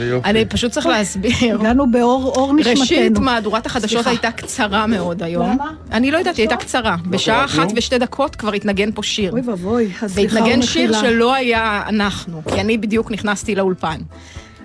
איזה 0.00 0.12
יופי. 0.14 0.28
אני 0.30 0.44
פשוט 0.44 0.72
צריך 0.72 0.86
להסביר. 0.86 1.32
הגענו 1.60 1.90
באור 1.90 2.32
אור 2.36 2.52
נשמתנו. 2.54 2.80
ראשית, 2.80 3.18
מהדורת 3.18 3.66
החדשות 3.66 3.90
סליחה. 3.90 4.10
הייתה 4.10 4.30
קצרה 4.30 4.86
מאוד 4.86 5.22
היום. 5.22 5.50
למה? 5.50 5.70
אני 5.92 6.10
לא 6.10 6.18
יודעת, 6.18 6.36
היא 6.36 6.42
הייתה 6.42 6.56
קצרה. 6.56 6.96
בשעה 7.06 7.36
קרה 7.36 7.44
אחת? 7.44 7.68
ושתי 7.76 7.98
דקות 7.98 8.36
כבר 8.36 8.52
התנגן 8.52 8.92
פה 8.92 9.02
שיר. 9.02 9.32
אוי 9.32 9.40
ואבוי, 9.44 9.90
אז 10.02 10.12
סליחה 10.14 10.34
והתנגן 10.36 10.62
שיר 10.62 10.90
ומחילה. 10.90 11.10
שלא 11.10 11.34
היה 11.34 11.82
אנחנו, 11.88 12.42
כי 12.54 12.60
אני 12.60 12.78
בדיוק 12.78 13.10
נכנסתי 13.10 13.54
לאולפן. 13.54 14.00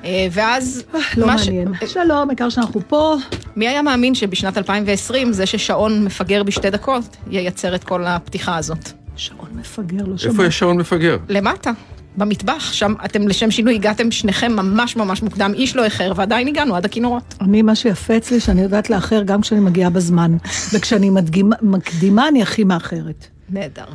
אה, 0.05 0.27
ואז... 0.31 0.83
לא 1.17 1.27
מה 1.27 1.37
ש- 1.37 1.47
מעניין. 1.47 1.67
שלום, 1.87 2.29
העיקר 2.29 2.49
שאנחנו 2.49 2.81
פה. 2.87 3.15
מי 3.55 3.67
היה 3.67 3.81
מאמין 3.81 4.15
שבשנת 4.15 4.57
2020 4.57 5.33
זה 5.33 5.45
ששעון 5.45 6.03
מפגר 6.05 6.43
בשתי 6.43 6.69
דקות 6.69 7.17
ייצר 7.31 7.75
את 7.75 7.83
כל 7.83 8.05
הפתיחה 8.05 8.57
הזאת? 8.57 8.89
שעון 9.15 9.49
מפגר, 9.53 9.97
לא 10.05 10.13
איפה 10.13 10.17
שומע. 10.23 10.45
יש 10.45 10.59
שעון 10.59 10.77
מפגר? 10.77 11.17
למטה, 11.29 11.71
במטבח, 12.17 12.73
שם 12.73 12.93
אתם 13.05 13.27
לשם 13.27 13.51
שינוי 13.51 13.75
הגעתם 13.75 14.11
שניכם 14.11 14.51
ממש 14.51 14.95
ממש 14.95 15.21
מוקדם, 15.23 15.51
איש 15.55 15.75
לא 15.75 15.83
איחר, 15.83 16.13
ועדיין 16.15 16.47
הגענו 16.47 16.75
עד 16.75 16.85
הכינורות. 16.85 17.35
אני, 17.41 17.61
מה 17.61 17.75
שיפה 17.75 18.17
אצלי, 18.17 18.39
שאני 18.39 18.61
יודעת 18.61 18.89
לאחר 18.89 19.23
גם 19.23 19.41
כשאני 19.41 19.59
מגיעה 19.61 19.89
בזמן. 19.89 20.37
וכשאני 20.73 21.09
מדגימה- 21.09 21.55
מקדימה, 21.61 22.27
אני 22.27 22.41
הכי 22.41 22.63
מאחרת. 22.63 23.27
נהדר. 23.49 23.85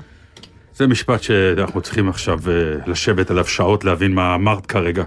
זה 0.77 0.87
משפט 0.87 1.23
שאנחנו 1.23 1.81
צריכים 1.81 2.09
עכשיו 2.09 2.39
אה, 2.49 2.53
לשבת 2.87 3.31
עליו 3.31 3.45
שעות 3.47 3.85
להבין 3.85 4.13
מה 4.13 4.35
אמרת 4.35 4.67
כרגע. 4.67 5.05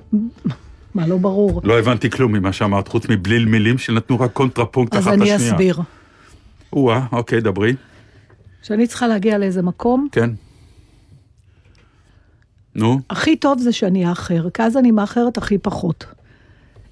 מה, 0.95 1.07
לא 1.07 1.17
ברור. 1.17 1.61
לא 1.63 1.79
הבנתי 1.79 2.09
כלום 2.09 2.31
ממה 2.33 2.53
שאמרת, 2.53 2.87
חוץ 2.87 3.05
מבליל 3.09 3.45
מילים 3.45 3.77
שנתנו 3.77 4.19
רק 4.19 4.31
קונטרפונקט 4.33 4.95
אז 4.95 5.03
אחת 5.03 5.13
אני 5.13 5.21
לשנייה. 5.21 5.51
אסביר. 5.53 5.77
או-אה, 6.73 7.01
אוקיי, 7.11 7.41
דברי. 7.41 7.73
כשאני 8.61 8.87
צריכה 8.87 9.07
להגיע 9.07 9.37
לאיזה 9.37 9.61
מקום, 9.61 10.07
כן. 10.11 10.29
נו, 12.75 12.99
הכי 13.09 13.35
טוב 13.35 13.59
זה 13.59 13.71
שאני 13.71 14.09
אאחר, 14.09 14.49
כי 14.53 14.63
אז 14.63 14.77
אני 14.77 14.91
מאחרת 14.91 15.37
הכי 15.37 15.57
פחות. 15.57 16.05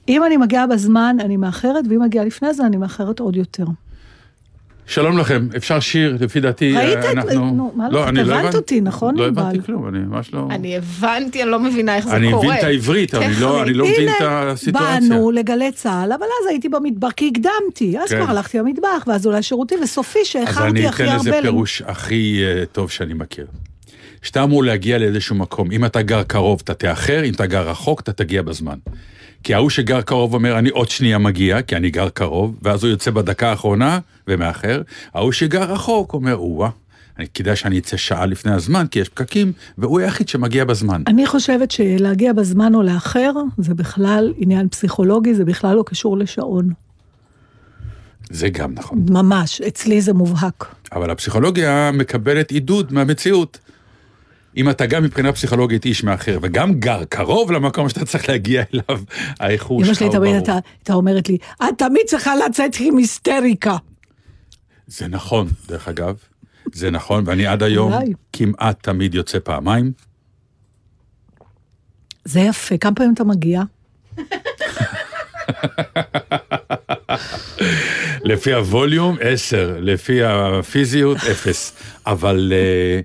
אם 0.09 0.23
אני 0.23 0.37
מגיעה 0.37 0.67
בזמן, 0.67 1.17
אני 1.19 1.37
מאחרת, 1.37 1.85
ואם 1.89 2.01
מגיעה 2.01 2.25
לפני 2.25 2.53
זה, 2.53 2.65
אני 2.65 2.77
מאחרת 2.77 3.19
עוד 3.19 3.35
יותר. 3.35 3.65
שלום 4.85 5.17
לכם, 5.17 5.47
אפשר 5.57 5.79
שיר, 5.79 6.17
לפי 6.19 6.39
דעתי, 6.39 6.73
ראית 6.77 6.97
אה, 6.97 7.11
את- 7.11 7.17
אנחנו... 7.17 7.51
נו, 7.51 7.71
מה 7.75 7.89
לא, 7.89 8.09
אני 8.09 8.21
את 8.21 8.25
הבנת 8.27 8.39
הבנתי- 8.39 8.57
אותי, 8.57 8.81
נכון, 8.81 9.15
לא? 9.17 9.27
הבנתי 9.27 9.61
כלום, 9.65 9.87
אני 9.87 9.99
ממש 9.99 10.33
לא... 10.33 10.47
אני 10.51 10.77
הבנתי, 10.77 11.43
אני 11.43 11.51
לא 11.51 11.59
מבינה 11.59 11.95
איך 11.95 12.07
זה 12.07 12.15
אני 12.15 12.31
קורה. 12.31 12.45
מבין 12.47 12.59
את 12.59 12.63
העברית, 12.63 13.15
אני 13.15 13.33
כן, 13.35 13.41
לא- 13.41 13.63
אני 13.63 13.73
לא 13.73 13.85
מבין 13.85 14.09
את 14.09 14.15
הסיטואציה. 14.21 14.99
באנו 15.09 15.31
לגלי 15.31 15.71
צה"ל, 15.71 16.11
אבל 16.11 16.23
אז 16.41 16.47
הייתי 16.49 16.69
במטבח, 16.69 17.11
כי 17.11 17.31
הקדמתי. 17.35 17.97
אז 17.99 18.09
כן. 18.09 18.21
כבר 18.21 18.31
הלכתי 18.31 18.57
למטבח, 18.59 19.03
ואז 19.07 19.27
אולי 19.27 19.43
שירותים, 19.43 19.79
וסופי 19.83 20.19
אז 20.19 20.25
שאיחרתי 20.27 20.69
אני 20.69 20.87
הכי 20.87 21.03
אתן 21.03 21.11
הרבה. 21.11 21.21
לזה 21.29 21.37
למ- 21.37 21.41
פירוש 21.41 21.81
הכי 21.85 22.41
אה, 22.43 22.63
טוב 22.65 22.89
שאני 22.91 23.13
מכיר. 23.13 23.45
כשאתה 24.21 24.43
אמור 24.43 24.63
להגיע 24.63 24.97
לאיזשהו 24.97 25.35
מקום, 25.35 25.71
אם 25.71 25.85
אתה 25.85 26.01
גר 26.01 26.23
קרוב, 26.23 26.61
אתה 26.63 26.73
תאחר, 26.73 27.23
אם 27.25 27.33
אתה 27.33 27.45
גר 27.45 27.69
רחוק, 27.69 27.99
אתה 28.01 28.13
תגיע 28.13 28.41
בזמן. 28.41 28.77
כי 29.43 29.53
ההוא 29.53 29.69
שגר 29.69 30.01
קרוב 30.01 30.33
אומר, 30.33 30.59
אני 30.59 30.69
עוד 30.69 30.89
שנייה 30.89 31.17
מגיע, 31.17 31.61
כי 31.61 31.75
אני 31.75 31.89
גר 31.89 32.09
קרוב, 32.09 32.55
ואז 32.61 32.83
הוא 32.83 32.91
יוצא 32.91 33.11
בדקה 33.11 33.49
האחרונה 33.49 33.99
ומאחר. 34.27 34.81
ההוא 35.13 35.31
שגר 35.31 35.63
רחוק 35.73 36.13
אומר, 36.13 36.35
או-אה, 36.35 36.69
אני- 37.19 37.27
כדאי 37.33 37.55
שאני 37.55 37.79
אצא 37.79 37.97
שעה 37.97 38.25
לפני 38.25 38.51
הזמן, 38.51 38.85
כי 38.91 38.99
יש 38.99 39.09
פקקים, 39.09 39.51
והוא 39.77 39.99
היחיד 39.99 40.29
שמגיע 40.29 40.65
בזמן. 40.65 41.03
אני 41.07 41.27
חושבת 41.27 41.71
שלהגיע 41.71 42.33
בזמן 42.33 42.75
או 42.75 42.83
לאחר, 42.83 43.31
זה 43.57 43.73
בכלל 43.73 44.33
עניין 44.37 44.69
פסיכולוגי, 44.69 45.33
זה 45.35 45.45
בכלל 45.45 45.75
לא 45.75 45.83
קשור 45.85 46.17
לשעון. 46.17 46.69
זה 48.29 48.49
גם 48.49 48.73
נכון. 48.73 49.05
ממש, 49.09 49.61
אצלי 49.61 50.01
זה 50.01 50.13
מובהק. 50.13 50.65
אבל 50.93 51.09
הפסיכולוגיה 51.11 51.91
מקבלת 51.93 52.51
עידוד 52.51 52.93
מהמציאות. 52.93 53.59
אם 54.57 54.69
אתה 54.69 54.85
גם 54.85 55.03
מבחינה 55.03 55.33
פסיכולוגית 55.33 55.85
איש 55.85 56.03
מאחר, 56.03 56.39
וגם 56.41 56.79
גר 56.79 57.03
קרוב 57.09 57.51
למקום 57.51 57.89
שאתה 57.89 58.05
צריך 58.05 58.29
להגיע 58.29 58.63
אליו, 58.73 59.01
האיחור 59.39 59.79
אמא 59.79 59.87
שלך 59.87 59.95
שלי 59.95 60.07
הוא 60.07 60.13
תמיד 60.13 60.23
ברור. 60.23 60.35
הייתה 60.35 60.57
הייתה 60.79 60.93
אומרת 60.93 61.29
לי, 61.29 61.37
את 61.63 61.77
תמיד 61.77 62.01
צריכה 62.05 62.35
לצאת 62.35 62.71
עם 62.79 62.97
היסטריקה. 62.97 63.77
זה 64.87 65.07
נכון, 65.07 65.47
דרך 65.67 65.87
אגב. 65.87 66.15
זה 66.73 66.91
נכון, 66.91 67.23
ואני 67.27 67.47
עד 67.47 67.63
היום. 67.63 67.93
כמעט 68.33 68.83
תמיד 68.83 69.15
יוצא 69.15 69.39
פעמיים. 69.39 69.91
זה 72.25 72.39
יפה, 72.39 72.77
כמה 72.77 72.95
פעמים 72.95 73.13
אתה 73.13 73.23
מגיע? 73.23 73.63
לפי 78.23 78.53
הווליום, 78.53 79.17
עשר, 79.21 79.77
לפי 79.79 80.23
הפיזיות, 80.23 81.17
אפס. 81.17 81.73
אבל, 82.05 82.53
אה, 82.55 82.99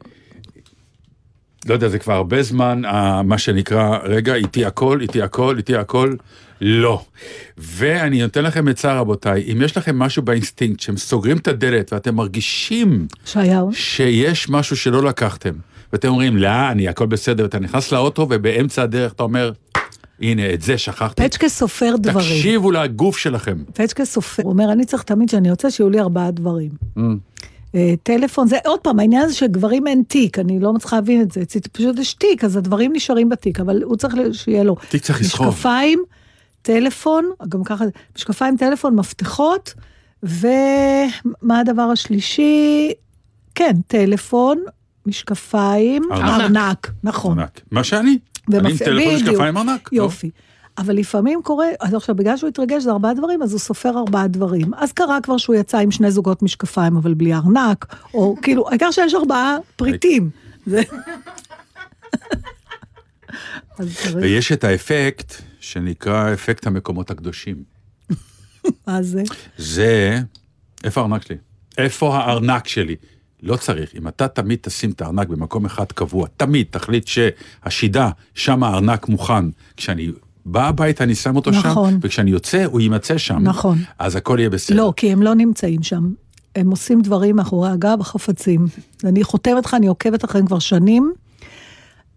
לא 1.66 1.74
יודע, 1.74 1.88
זה 1.88 1.98
כבר 1.98 2.12
הרבה 2.12 2.42
זמן, 2.42 2.82
מה 3.24 3.38
שנקרא, 3.38 3.98
רגע, 4.02 4.34
איתי 4.34 4.64
הכל, 4.64 5.00
איתי 5.00 5.22
הכל, 5.22 5.56
איתי 5.56 5.76
הכל, 5.76 6.14
לא. 6.60 7.04
ואני 7.58 8.22
נותן 8.22 8.44
לכם 8.44 8.68
עצה, 8.68 9.00
רבותיי, 9.00 9.52
אם 9.52 9.62
יש 9.62 9.76
לכם 9.76 9.98
משהו 9.98 10.22
באינסטינקט, 10.22 10.80
שהם 10.80 10.96
סוגרים 10.96 11.36
את 11.36 11.48
הדלת 11.48 11.92
ואתם 11.92 12.14
מרגישים 12.14 13.06
ישעיהו? 13.26 13.72
שיש 13.72 14.48
משהו 14.48 14.76
שלא 14.76 15.02
לקחתם, 15.02 15.52
ואתם 15.92 16.08
אומרים, 16.08 16.36
לא, 16.36 16.70
אני, 16.70 16.88
הכל 16.88 17.06
בסדר, 17.06 17.42
ואתה 17.42 17.58
נכנס 17.58 17.92
לאוטו 17.92 18.26
ובאמצע 18.30 18.82
הדרך 18.82 19.12
אתה 19.12 19.22
אומר, 19.22 19.52
הנה, 20.20 20.54
את 20.54 20.62
זה 20.62 20.78
שכחתי. 20.78 21.22
פצ'קה 21.22 21.48
סופר 21.48 21.94
דברים. 21.96 22.36
תקשיבו 22.36 22.70
לגוף 22.70 23.16
שלכם. 23.16 23.56
פצ'קה 23.74 24.04
סופר, 24.04 24.42
הוא 24.42 24.52
אומר, 24.52 24.72
אני 24.72 24.84
צריך 24.84 25.02
תמיד 25.02 25.28
שאני 25.28 25.48
יוצא, 25.48 25.70
שיהיו 25.70 25.90
לי 25.90 26.00
ארבעה 26.00 26.30
דברים. 26.30 26.70
אה, 26.98 27.02
טלפון, 28.02 28.48
זה 28.48 28.56
עוד 28.64 28.80
פעם, 28.80 29.00
העניין 29.00 29.22
הזה 29.22 29.34
שגברים 29.34 29.86
אין 29.86 30.02
תיק, 30.08 30.38
אני 30.38 30.60
לא 30.60 30.72
מצליחה 30.72 30.96
להבין 30.96 31.22
את 31.22 31.32
זה, 31.32 31.42
פשוט 31.72 31.98
יש 31.98 32.14
תיק, 32.14 32.44
אז 32.44 32.56
הדברים 32.56 32.92
נשארים 32.94 33.28
בתיק, 33.28 33.60
אבל 33.60 33.82
הוא 33.82 33.96
צריך 33.96 34.14
שיהיה 34.32 34.64
לו. 34.64 34.76
תיק 34.88 35.02
צריך 35.02 35.20
לסחוב. 35.20 35.48
משקפיים, 35.48 36.02
טלפון, 36.62 37.30
גם 37.48 37.64
ככה, 37.64 37.84
משקפיים, 38.16 38.56
טלפון, 38.56 38.94
מפתחות, 38.94 39.74
ומה 40.22 41.60
הדבר 41.60 41.82
השלישי? 41.82 42.92
כן, 43.54 43.72
טלפון, 43.86 44.58
משקפיים, 45.06 46.02
ארנק. 46.12 46.40
ארנק, 46.40 46.90
נכון. 47.04 47.38
ענק. 47.38 47.60
מה 47.70 47.84
שאני. 47.84 48.18
אני 48.54 48.70
עם 48.70 48.76
טלפון. 48.76 49.14
משקפיים 49.14 49.56
ענק. 49.56 49.90
לא? 49.92 50.08
אבל 50.78 50.96
לפעמים 50.96 51.40
קורה, 51.42 51.66
אז 51.80 51.94
עכשיו 51.94 52.14
בגלל 52.14 52.36
שהוא 52.36 52.48
התרגש 52.48 52.82
זה 52.82 52.90
ארבעה 52.90 53.14
דברים, 53.14 53.42
אז 53.42 53.52
הוא 53.52 53.60
סופר 53.60 53.98
ארבעה 53.98 54.28
דברים. 54.28 54.74
אז 54.74 54.92
קרה 54.92 55.18
כבר 55.22 55.36
שהוא 55.36 55.56
יצא 55.56 55.78
עם 55.78 55.90
שני 55.90 56.10
זוגות 56.10 56.42
משקפיים, 56.42 56.96
אבל 56.96 57.14
בלי 57.14 57.34
ארנק, 57.34 57.94
או 58.14 58.36
כאילו, 58.42 58.68
העיקר 58.68 58.90
שיש 58.90 59.14
ארבעה 59.14 59.56
פריטים. 59.76 60.30
ויש 64.14 64.52
את 64.52 64.64
האפקט 64.64 65.34
שנקרא 65.60 66.32
אפקט 66.32 66.66
המקומות 66.66 67.10
הקדושים. 67.10 67.56
מה 68.86 69.02
זה? 69.02 69.22
זה 69.58 70.20
איפה 70.84 71.00
הארנק 71.00 71.22
שלי? 71.22 71.36
איפה 71.78 72.16
הארנק 72.16 72.68
שלי? 72.68 72.96
לא 73.42 73.56
צריך. 73.56 73.94
אם 73.94 74.08
אתה 74.08 74.28
תמיד 74.28 74.58
תשים 74.62 74.90
את 74.90 75.02
הארנק 75.02 75.28
במקום 75.28 75.66
אחד 75.66 75.92
קבוע, 75.92 76.26
תמיד 76.36 76.66
תחליט 76.70 77.06
שהשידה, 77.06 78.10
שם 78.34 78.62
הארנק 78.62 79.08
מוכן. 79.08 79.44
כשאני 79.76 80.10
בא 80.48 80.68
הביתה 80.68 81.04
אני 81.04 81.14
שם 81.14 81.36
אותו 81.36 81.50
נכון. 81.50 81.90
שם, 81.90 81.98
וכשאני 82.02 82.30
יוצא 82.30 82.64
הוא 82.64 82.80
יימצא 82.80 83.18
שם. 83.18 83.38
נכון. 83.42 83.78
אז 83.98 84.16
הכל 84.16 84.36
יהיה 84.38 84.50
בסדר. 84.50 84.76
לא, 84.76 84.92
כי 84.96 85.12
הם 85.12 85.22
לא 85.22 85.34
נמצאים 85.34 85.82
שם. 85.82 86.10
הם 86.56 86.70
עושים 86.70 87.02
דברים 87.02 87.36
מאחורי 87.36 87.70
הגב, 87.70 88.02
חפצים. 88.02 88.66
אני 89.04 89.24
חותמת 89.24 89.64
לך, 89.66 89.74
אני 89.74 89.86
עוקבת 89.86 90.24
אחריהם 90.24 90.46
כבר 90.46 90.58
שנים. 90.58 91.12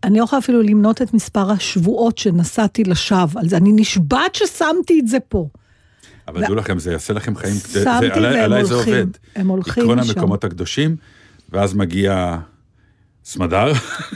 אני 0.03 0.17
לא 0.19 0.23
יכולה 0.23 0.39
אפילו 0.39 0.61
למנות 0.61 1.01
את 1.01 1.13
מספר 1.13 1.51
השבועות 1.51 2.17
שנסעתי 2.17 2.83
לשווא. 2.83 3.41
על 3.41 3.49
זה. 3.49 3.57
אני 3.57 3.71
נשבעת 3.73 4.35
ששמתי 4.35 4.99
את 4.99 5.07
זה 5.07 5.17
פה. 5.29 5.47
אבל 6.27 6.41
דעו 6.45 6.55
לכם, 6.55 6.79
זה 6.79 6.91
יעשה 6.91 7.13
לכם 7.13 7.35
חיים, 7.35 7.53
זה- 7.53 7.83
שמתי 7.83 8.07
זה- 8.07 8.13
עליי- 8.13 8.33
והם 8.33 8.43
עליי 8.43 8.65
זה 8.65 8.73
הולכים. 8.75 8.93
עובד. 8.93 9.07
הם 9.35 9.47
הולכים 9.47 9.83
עקרון 9.83 9.99
לשם. 9.99 10.09
המקומות 10.15 10.43
הקדושים, 10.43 10.95
ואז 11.51 11.73
מגיע 11.73 12.37
סמדר, 13.29 13.73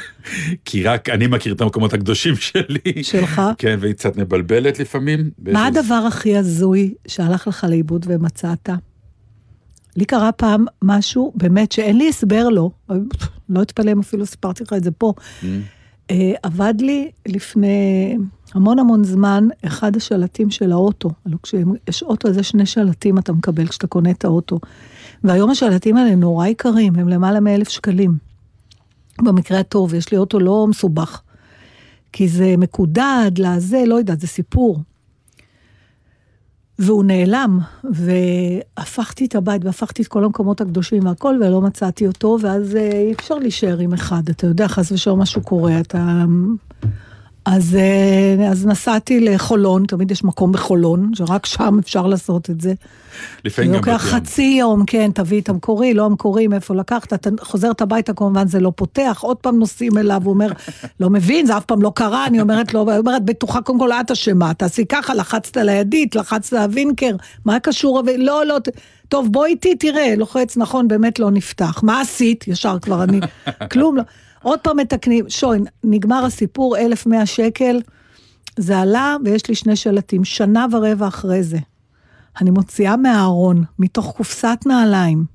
כי 0.66 0.84
רק 0.84 1.10
אני 1.10 1.28
מכיר 1.28 1.54
את 1.54 1.62
המקומות 1.62 1.94
הקדושים 1.94 2.36
שלי. 2.36 3.04
שלך? 3.04 3.42
כן, 3.58 3.78
והיא 3.80 3.94
קצת 3.94 4.18
מבלבלת 4.18 4.80
לפעמים. 4.80 5.30
מה 5.38 5.66
הדבר 5.66 6.04
הכי 6.08 6.38
הזוי 6.38 6.94
שהלך 7.08 7.48
לך 7.48 7.66
לאיבוד 7.70 8.06
ומצאת? 8.10 8.70
לי 9.96 10.06
קרה 10.06 10.32
פעם 10.32 10.66
משהו, 10.82 11.34
באמת, 11.36 11.72
שאין 11.72 11.98
לי 11.98 12.10
הסבר 12.10 12.50
לו, 12.50 12.72
לא 13.50 13.62
אתפלא 13.62 13.92
אם 13.92 14.00
אפילו 14.00 14.26
סיפרתי 14.26 14.64
לך 14.64 14.74
את 14.74 14.84
זה 14.84 14.92
פה. 14.92 15.14
אה, 16.12 16.32
עבד 16.44 16.74
לי 16.80 17.12
לפני 17.26 18.18
המון 18.54 18.80
המון 18.80 19.04
זמן 19.04 19.48
אחד 19.66 19.96
השלטים 19.96 20.50
של 20.50 20.72
האוטו. 20.72 21.10
הלוא 21.26 21.40
כשיש 21.44 22.04
אוטו, 22.04 22.28
אז 22.28 22.38
יש 22.38 22.50
שני 22.50 22.66
שלטים 22.66 23.18
אתה 23.18 23.34
מקבל 23.34 23.68
כשאתה 23.68 23.88
קונה 23.88 24.12
את 24.12 24.26
האוטו. 24.26 24.60
והיום 25.24 25.50
השלטים 25.50 25.98
האלה 25.98 26.16
נורא 26.16 26.48
יקרים, 26.48 26.96
הם 26.96 27.10
למעלה 27.10 27.40
מאלף 27.40 27.70
שקלים. 27.70 28.33
במקרה 29.22 29.60
הטוב, 29.60 29.94
יש 29.94 30.12
לי 30.12 30.18
אוטו 30.18 30.40
לא 30.40 30.68
מסובך. 30.68 31.22
כי 32.12 32.28
זה 32.28 32.56
מקודד 32.58 33.32
לזה, 33.38 33.84
לא 33.88 33.96
יודעת, 33.96 34.20
זה 34.20 34.28
סיפור. 34.28 34.80
והוא 36.80 37.04
נעלם, 37.04 37.60
והפכתי 37.84 39.26
את 39.26 39.36
הבית, 39.36 39.66
והפכתי 39.66 40.02
את 40.02 40.08
כל 40.08 40.24
המקומות 40.24 40.62
הקדושים 40.62 41.06
והכל, 41.06 41.40
ולא 41.42 41.62
מצאתי 41.62 42.08
אותו, 42.08 42.38
ואז 42.42 42.76
אה, 42.76 42.92
אי 42.92 43.14
אפשר 43.14 43.36
להישאר 43.36 43.80
עם 43.80 43.94
אחד, 43.94 44.30
אתה 44.30 44.48
יודע, 44.48 44.68
חס 44.68 44.92
ושלום 44.92 45.22
משהו 45.22 45.42
קורה, 45.42 45.80
אתה... 45.80 46.26
אז, 47.46 47.76
אה, 47.76 48.50
אז 48.50 48.66
נסעתי 48.66 49.20
לחולון, 49.20 49.86
תמיד 49.86 50.12
יש 50.12 50.24
מקום 50.24 50.52
בחולון, 50.52 51.12
שרק 51.14 51.46
שם 51.46 51.80
אפשר 51.80 52.08
לעשות 52.08 52.50
את 52.50 52.62
זה. 52.62 52.74
לפעמים 53.46 53.72
גם 53.72 53.82
בת 53.82 53.88
לוקח. 53.88 54.02
חצי 54.02 54.56
יום, 54.60 54.86
כן, 54.86 55.12
תביא 55.14 55.42
את 55.42 55.50
המקורי, 55.50 55.94
לא 55.94 56.06
המקורי, 56.06 56.48
מאיפה 56.48 56.76
לקחת, 56.76 57.14
אתה 57.14 57.30
חוזרת 57.42 57.82
הביתה, 57.82 58.14
כמובן 58.14 58.48
זה 58.48 58.60
לא 58.60 58.72
פותח, 58.76 59.20
עוד 59.22 59.38
פעם 59.38 59.60
נוסעים 59.60 59.98
אליו, 59.98 60.22
הוא 60.24 60.34
אומר, 60.34 60.52
לא 61.00 61.10
מבין, 61.10 61.46
זה 61.46 61.58
אף 61.58 61.66
פעם 61.66 61.82
לא 61.82 61.92
קרה, 61.96 62.26
אני 62.26 62.42
אומרת 62.42 62.74
לו, 62.74 62.90
היא 62.90 63.00
אומרת, 63.00 63.26
בטוחה, 63.26 63.62
קודם 63.62 63.80
כל 63.80 63.92
את 63.92 64.12
אשמה, 64.12 64.54
תעשי 64.54 64.86
ככה, 64.86 65.14
לחצת 65.14 65.58
על 65.58 65.70
הידית, 65.70 66.16
לחצת 66.16 66.54
על 66.54 66.60
הווינקר, 66.60 67.16
מה 67.46 67.60
קשור, 67.60 68.02
לא, 68.18 68.46
לא, 68.46 68.58
טוב, 69.10 69.32
בוא 69.32 69.46
איתי, 69.46 69.76
תראה, 69.76 70.16
לוחץ, 70.18 70.58
נכון, 70.58 70.88
באמת 70.88 71.20
לא 71.20 71.32
נפתח, 71.32 71.80
מה 71.84 72.02
עשית? 72.02 72.48
ישר 72.48 72.80
כבר 72.80 73.04
אני, 73.04 73.20
כלום 73.72 73.98
לא. 73.98 74.04
עוד 74.44 74.60
פעם 74.60 74.78
מתקנים, 74.78 75.30
שוין, 75.30 75.66
נגמר 75.84 76.26
הסיפור, 76.26 76.78
1,100 76.78 77.26
שקל, 77.26 77.82
זה 78.58 78.80
עלה, 78.80 79.16
ויש 79.26 79.50
לי 79.50 79.56
שני 79.56 79.76
שלטים, 79.76 80.24
שנה 80.26 80.66
ורבע 80.72 81.08
אחרי 81.08 81.44
זה. 81.44 81.58
אני 82.42 82.50
מוציאה 82.50 82.98
מהארון, 82.98 83.64
מתוך 83.80 84.14
קופסת 84.18 84.58
נעליים, 84.66 85.26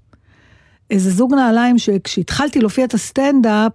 איזה 0.90 1.10
זוג 1.10 1.34
נעליים 1.34 1.78
שכשהתחלתי 1.78 2.60
להופיע 2.60 2.84
את 2.84 2.94
הסטנדאפ, 2.94 3.72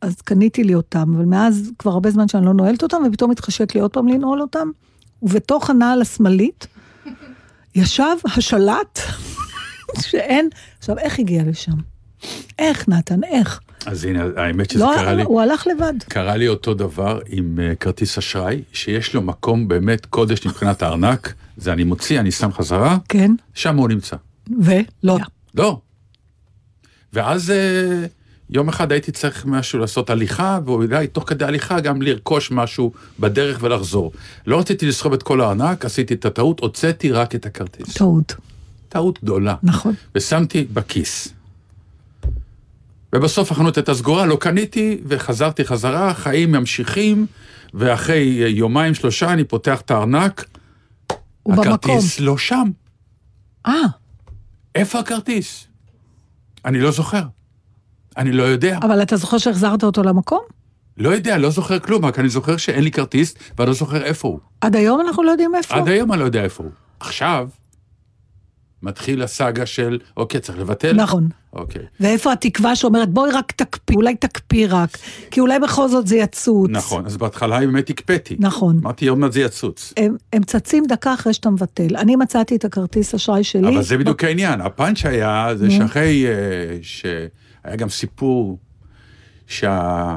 אז 0.00 0.20
קניתי 0.20 0.64
לי 0.64 0.74
אותם, 0.74 1.14
אבל 1.16 1.24
מאז 1.24 1.70
כבר 1.78 1.90
הרבה 1.90 2.10
זמן 2.10 2.28
שאני 2.28 2.46
לא 2.46 2.54
נועלת 2.54 2.82
אותם, 2.82 3.02
ופתאום 3.08 3.30
התחשק 3.30 3.74
לי 3.74 3.80
עוד 3.80 3.90
פעם 3.92 4.08
לנעול 4.08 4.40
אותם, 4.40 4.70
ובתוך 5.22 5.70
הנעל 5.70 6.02
השמאלית 6.02 6.66
ישב 7.74 8.16
השלט 8.24 8.98
שאין... 10.00 10.48
עכשיו, 10.78 10.98
איך 10.98 11.18
הגיע 11.18 11.42
לשם? 11.46 11.72
איך, 12.58 12.88
נתן, 12.88 13.24
איך? 13.24 13.60
אז 13.86 14.04
הנה, 14.04 14.24
האמת 14.36 14.70
שזה 14.70 14.84
לא, 14.84 14.92
קרה 14.96 15.14
לי. 15.14 15.22
הוא 15.22 15.40
הלך 15.40 15.66
לבד. 15.66 15.94
קרה 16.08 16.36
לי 16.36 16.48
אותו 16.48 16.74
דבר 16.74 17.20
עם 17.28 17.58
אה, 17.62 17.74
כרטיס 17.74 18.18
אשראי, 18.18 18.62
שיש 18.72 19.14
לו 19.14 19.22
מקום 19.22 19.68
באמת 19.68 20.06
קודש 20.06 20.46
מבחינת 20.46 20.82
הארנק, 20.82 21.34
זה 21.56 21.72
אני 21.72 21.84
מוציא, 21.84 22.20
אני 22.20 22.30
שם 22.30 22.52
חזרה, 22.52 22.98
כן, 23.08 23.30
שם 23.54 23.76
הוא 23.76 23.88
נמצא. 23.88 24.16
ולא. 24.60 25.18
לא. 25.54 25.80
ואז 27.12 27.50
אה, 27.50 28.06
יום 28.50 28.68
אחד 28.68 28.92
הייתי 28.92 29.12
צריך 29.12 29.46
משהו 29.46 29.78
לעשות 29.78 30.10
הליכה, 30.10 30.58
ואולי 30.64 31.06
תוך 31.06 31.24
כדי 31.26 31.44
הליכה 31.44 31.80
גם 31.80 32.02
לרכוש 32.02 32.50
משהו 32.50 32.92
בדרך 33.20 33.58
ולחזור. 33.62 34.12
לא 34.46 34.58
רציתי 34.58 34.86
לסחוב 34.86 35.12
את 35.12 35.22
כל 35.22 35.40
הארנק, 35.40 35.84
עשיתי 35.84 36.14
את 36.14 36.24
הטעות, 36.24 36.60
הוצאתי 36.60 37.12
רק 37.12 37.34
את 37.34 37.46
הכרטיס. 37.46 37.94
טעות, 37.94 38.34
טעות 38.88 39.18
גדולה. 39.22 39.54
נכון. 39.62 39.94
ושמתי 40.14 40.66
בכיס. 40.72 41.37
ובסוף 43.14 43.52
החנות 43.52 43.76
הייתה 43.76 43.94
סגורה, 43.94 44.26
לא 44.26 44.36
קניתי, 44.40 45.00
וחזרתי 45.06 45.64
חזרה, 45.64 46.14
חיים 46.14 46.52
ממשיכים, 46.52 47.26
ואחרי 47.74 48.44
יומיים 48.48 48.94
שלושה 48.94 49.32
אני 49.32 49.44
פותח 49.44 49.80
את 49.80 49.90
הארנק, 49.90 50.44
הוא. 51.42 51.54
הכרטיס 51.54 52.20
לא 52.20 52.38
שם. 52.38 52.70
אה, 53.66 53.72
איפה 54.74 54.98
הכרטיס? 54.98 55.66
אני 56.64 56.80
לא 56.80 56.90
זוכר. 56.90 57.22
אני 58.16 58.32
לא 58.32 58.42
יודע. 58.42 58.78
אבל 58.82 59.02
אתה 59.02 59.16
זוכר 59.16 59.38
שהחזרת 59.38 59.84
אותו 59.84 60.02
למקום? 60.02 60.40
לא 60.96 61.08
יודע, 61.08 61.38
לא 61.38 61.50
זוכר 61.50 61.78
כלום, 61.78 62.04
רק 62.04 62.18
אני 62.18 62.28
זוכר 62.28 62.56
שאין 62.56 62.84
לי 62.84 62.90
כרטיס, 62.90 63.34
ואני 63.58 63.68
לא 63.68 63.74
זוכר 63.74 64.04
איפה 64.04 64.28
הוא. 64.28 64.38
עד 64.60 64.76
היום 64.76 65.00
אנחנו 65.00 65.22
לא 65.22 65.30
יודעים 65.30 65.54
איפה. 65.54 65.74
עד 65.74 65.88
היום 65.88 66.12
אני 66.12 66.20
לא 66.20 66.24
יודע 66.24 66.42
איפה 66.42 66.62
הוא. 66.62 66.72
עכשיו, 67.00 67.48
מתחיל 68.82 69.22
הסאגה 69.22 69.66
של, 69.66 69.98
אוקיי, 70.16 70.40
צריך 70.40 70.58
לבטל? 70.58 70.92
נכון. 70.92 71.28
אוקיי. 71.52 71.82
ואיפה 72.00 72.32
התקווה 72.32 72.76
שאומרת, 72.76 73.10
בואי 73.10 73.30
רק 73.30 73.52
תקפיא, 73.52 73.96
אולי 73.96 74.14
תקפיא 74.14 74.66
רק, 74.70 74.98
כי 75.30 75.40
אולי 75.40 75.58
בכל 75.58 75.88
זאת 75.88 76.06
זה 76.06 76.16
יצוץ. 76.16 76.70
נכון, 76.70 77.06
אז 77.06 77.16
בהתחלה 77.16 77.60
באמת 77.60 77.90
הקפאתי. 77.90 78.36
נכון. 78.38 78.78
אמרתי, 78.82 79.08
עוד 79.08 79.18
מעט 79.18 79.32
זה 79.32 79.40
יצוץ. 79.40 79.92
הם, 79.96 80.16
הם 80.32 80.42
צצים 80.42 80.84
דקה 80.88 81.14
אחרי 81.14 81.34
שאתה 81.34 81.50
מבטל. 81.50 81.96
אני 81.96 82.16
מצאתי 82.16 82.56
את 82.56 82.64
הכרטיס 82.64 83.14
אשראי 83.14 83.44
שלי. 83.44 83.68
אבל 83.68 83.82
זה 83.82 83.98
בדיוק 83.98 84.24
העניין, 84.24 84.60
הפאנץ' 84.60 85.06
היה, 85.06 85.48
זה 85.54 85.70
שאחרי 85.70 86.26
אה, 86.26 86.32
שהיה 86.82 87.76
גם 87.76 87.88
סיפור 87.88 88.58
שה... 89.46 90.16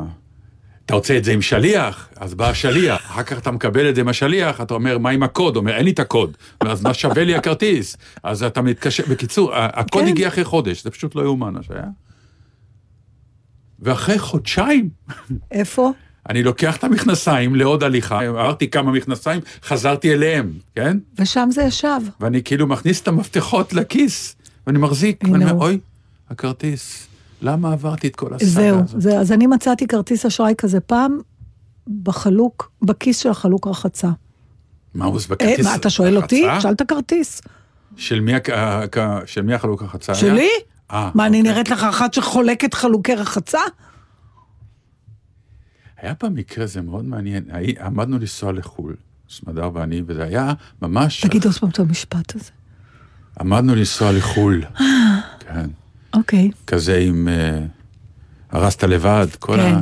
אתה 0.92 0.98
רוצה 0.98 1.18
את 1.18 1.24
זה 1.24 1.32
עם 1.32 1.42
שליח, 1.42 2.10
אז 2.16 2.34
בא 2.34 2.50
השליח, 2.50 3.02
אחר 3.12 3.24
כך 3.24 3.38
אתה 3.38 3.52
מקבל 3.52 3.90
את 3.90 3.96
זה 3.96 4.02
עם 4.02 4.08
השליח, 4.08 4.62
אתה 4.62 4.74
אומר, 4.74 4.98
מה 4.98 5.10
עם 5.10 5.24
הקוד? 5.24 5.56
אומר, 5.56 5.76
אין 5.76 5.86
לי 5.86 5.92
את 5.92 6.00
הקוד. 6.00 6.38
אז 6.60 6.84
מה 6.84 6.94
שווה 6.94 7.24
לי 7.24 7.36
הכרטיס? 7.36 7.98
אז 8.24 8.44
אתה 8.44 8.62
מתקשר, 8.62 9.04
בקיצור, 9.10 9.52
הקוד 9.54 10.04
כן. 10.04 10.08
הגיע 10.08 10.28
אחרי 10.28 10.44
חודש, 10.44 10.84
זה 10.84 10.92
פשוט 10.92 11.16
לא 11.16 11.22
יאומן 11.22 11.54
מה 11.54 11.64
שהיה. 11.64 11.84
ואחרי 13.80 14.20
חודשיים, 14.20 14.90
איפה? 15.52 15.92
אני 16.30 16.44
לוקח 16.44 16.78
את 16.78 16.84
המכנסיים 16.84 17.56
לעוד 17.56 17.84
הליכה, 17.84 18.22
עברתי 18.22 18.70
כמה 18.70 18.92
מכנסיים, 18.92 19.42
חזרתי 19.64 20.14
אליהם, 20.14 20.54
כן? 20.76 20.98
ושם 21.20 21.50
זה 21.52 21.64
ישב. 21.64 22.00
ואני 22.20 22.44
כאילו 22.44 22.68
מכניס 22.68 23.02
את 23.02 23.08
המפתחות 23.08 23.74
לכיס, 23.74 24.36
ואני 24.68 24.80
מחזיק, 24.80 25.24
ואני 25.24 25.44
אומר. 25.44 25.64
אוי, 25.64 25.80
הכרטיס, 26.30 27.08
למה 27.42 27.72
עברתי 27.74 28.08
את 28.08 28.16
כל 28.16 28.34
הסאגה 28.34 28.50
זהו, 28.52 28.80
הזאת? 28.84 29.02
זה, 29.02 29.20
אז 29.20 29.32
אני 29.32 29.48
מצאתי 29.48 29.88
כרטיס 29.88 30.26
אשראי 30.26 30.54
כזה 30.58 30.80
פעם, 30.80 31.18
בחלוק, 32.04 32.72
בכיס 32.82 33.18
של 33.18 33.30
החלוק 33.30 33.68
רחצה. 33.68 34.10
מה 34.94 35.06
הוא 35.06 35.14
אה, 35.32 35.36
בכרטיס? 35.36 35.66
מה, 35.66 35.76
אתה 35.76 35.90
שואל 35.90 36.18
אותי? 36.18 36.46
רחצה? 36.48 36.62
שאל 36.62 36.74
את 36.74 36.82
הכרטיס. 36.82 37.42
של 37.96 38.20
מי 38.20 38.34
הק- 38.34 38.50
של 39.26 39.42
מי 39.42 39.54
החלוק? 39.54 39.84
היה? 40.08 40.16
שלי? 40.20 40.50
אה, 40.92 41.12
מה, 41.16 41.26
אני 41.26 41.38
אוקיי. 41.40 41.52
נראית 41.52 41.70
לך 41.70 41.84
אחת 41.84 42.14
שחולקת 42.14 42.74
חלוקי 42.74 43.16
רחצה? 43.16 43.60
היה 45.98 46.16
פעם 46.16 46.36
מקרה, 46.36 46.66
זה 46.66 46.82
מאוד 46.82 47.06
מעניין, 47.06 47.44
עמדנו 47.82 48.20
לנסוע 48.20 48.52
לחו"ל, 48.52 48.96
סמדר 49.30 49.70
ואני, 49.74 50.02
וזה 50.08 50.24
היה 50.24 50.54
ממש... 50.82 51.22
תגיד 51.26 51.46
עוד 51.46 51.54
פעם 51.56 51.70
את 51.70 51.80
המשפט 51.80 52.36
הזה. 52.36 52.52
עמדנו 53.40 53.76
לנסוע 53.76 54.12
לחו"ל. 54.12 54.64
כן. 55.40 55.70
אוקיי. 56.14 56.52
כזה 56.68 56.98
עם... 56.98 57.28
אה, 57.28 57.66
הרסת 58.52 58.84
לבד, 58.84 59.28
כל 59.40 59.56
כן. 59.56 59.76
ה... 59.76 59.82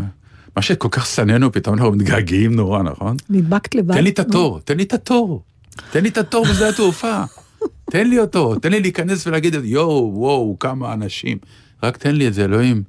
מה 0.55 0.61
שכל 0.61 0.87
כך 0.91 1.05
שנאנו, 1.05 1.51
פתאום 1.51 1.75
אנחנו 1.75 1.91
מתגעגעים 1.91 2.55
נורא, 2.55 2.83
נכון? 2.83 3.17
נדבקת 3.29 3.75
לבד. 3.75 3.93
תן 3.93 4.03
לי 4.03 4.09
את 4.09 4.19
התור, 4.19 4.59
תן 4.65 4.77
לי 4.77 4.83
את 4.83 4.93
התור. 4.93 5.43
תן 5.91 6.03
לי 6.03 6.09
את 6.09 6.17
התור 6.17 6.45
בשדה 6.45 6.69
התעופה. 6.69 7.23
תן 7.91 8.09
לי 8.09 8.19
אותו, 8.19 8.55
תן 8.55 8.71
לי 8.71 8.79
להיכנס 8.79 9.27
ולהגיד, 9.27 9.55
יואו, 9.63 10.11
וואו, 10.13 10.57
כמה 10.59 10.93
אנשים. 10.93 11.37
רק 11.83 11.97
תן 11.97 12.15
לי 12.15 12.27
את 12.27 12.33
זה, 12.33 12.43
אלוהים. 12.45 12.83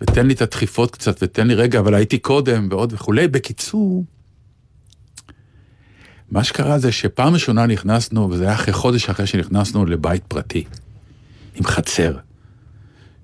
ותן 0.00 0.26
לי 0.26 0.34
את 0.34 0.42
הדחיפות 0.42 0.90
קצת, 0.90 1.22
ותן 1.22 1.46
לי 1.46 1.54
רגע, 1.54 1.78
אבל 1.78 1.94
הייתי 1.94 2.18
קודם, 2.18 2.68
ועוד 2.70 2.92
וכולי. 2.92 3.28
בקיצור, 3.28 4.04
מה 6.30 6.44
שקרה 6.44 6.78
זה 6.78 6.92
שפעם 6.92 7.34
ראשונה 7.34 7.66
נכנסנו, 7.66 8.30
וזה 8.30 8.44
היה 8.44 8.54
אחרי 8.54 8.74
חודש 8.74 9.08
אחרי 9.08 9.26
שנכנסנו 9.26 9.86
לבית 9.86 10.22
פרטי. 10.28 10.64
עם 11.54 11.64
חצר. 11.64 12.16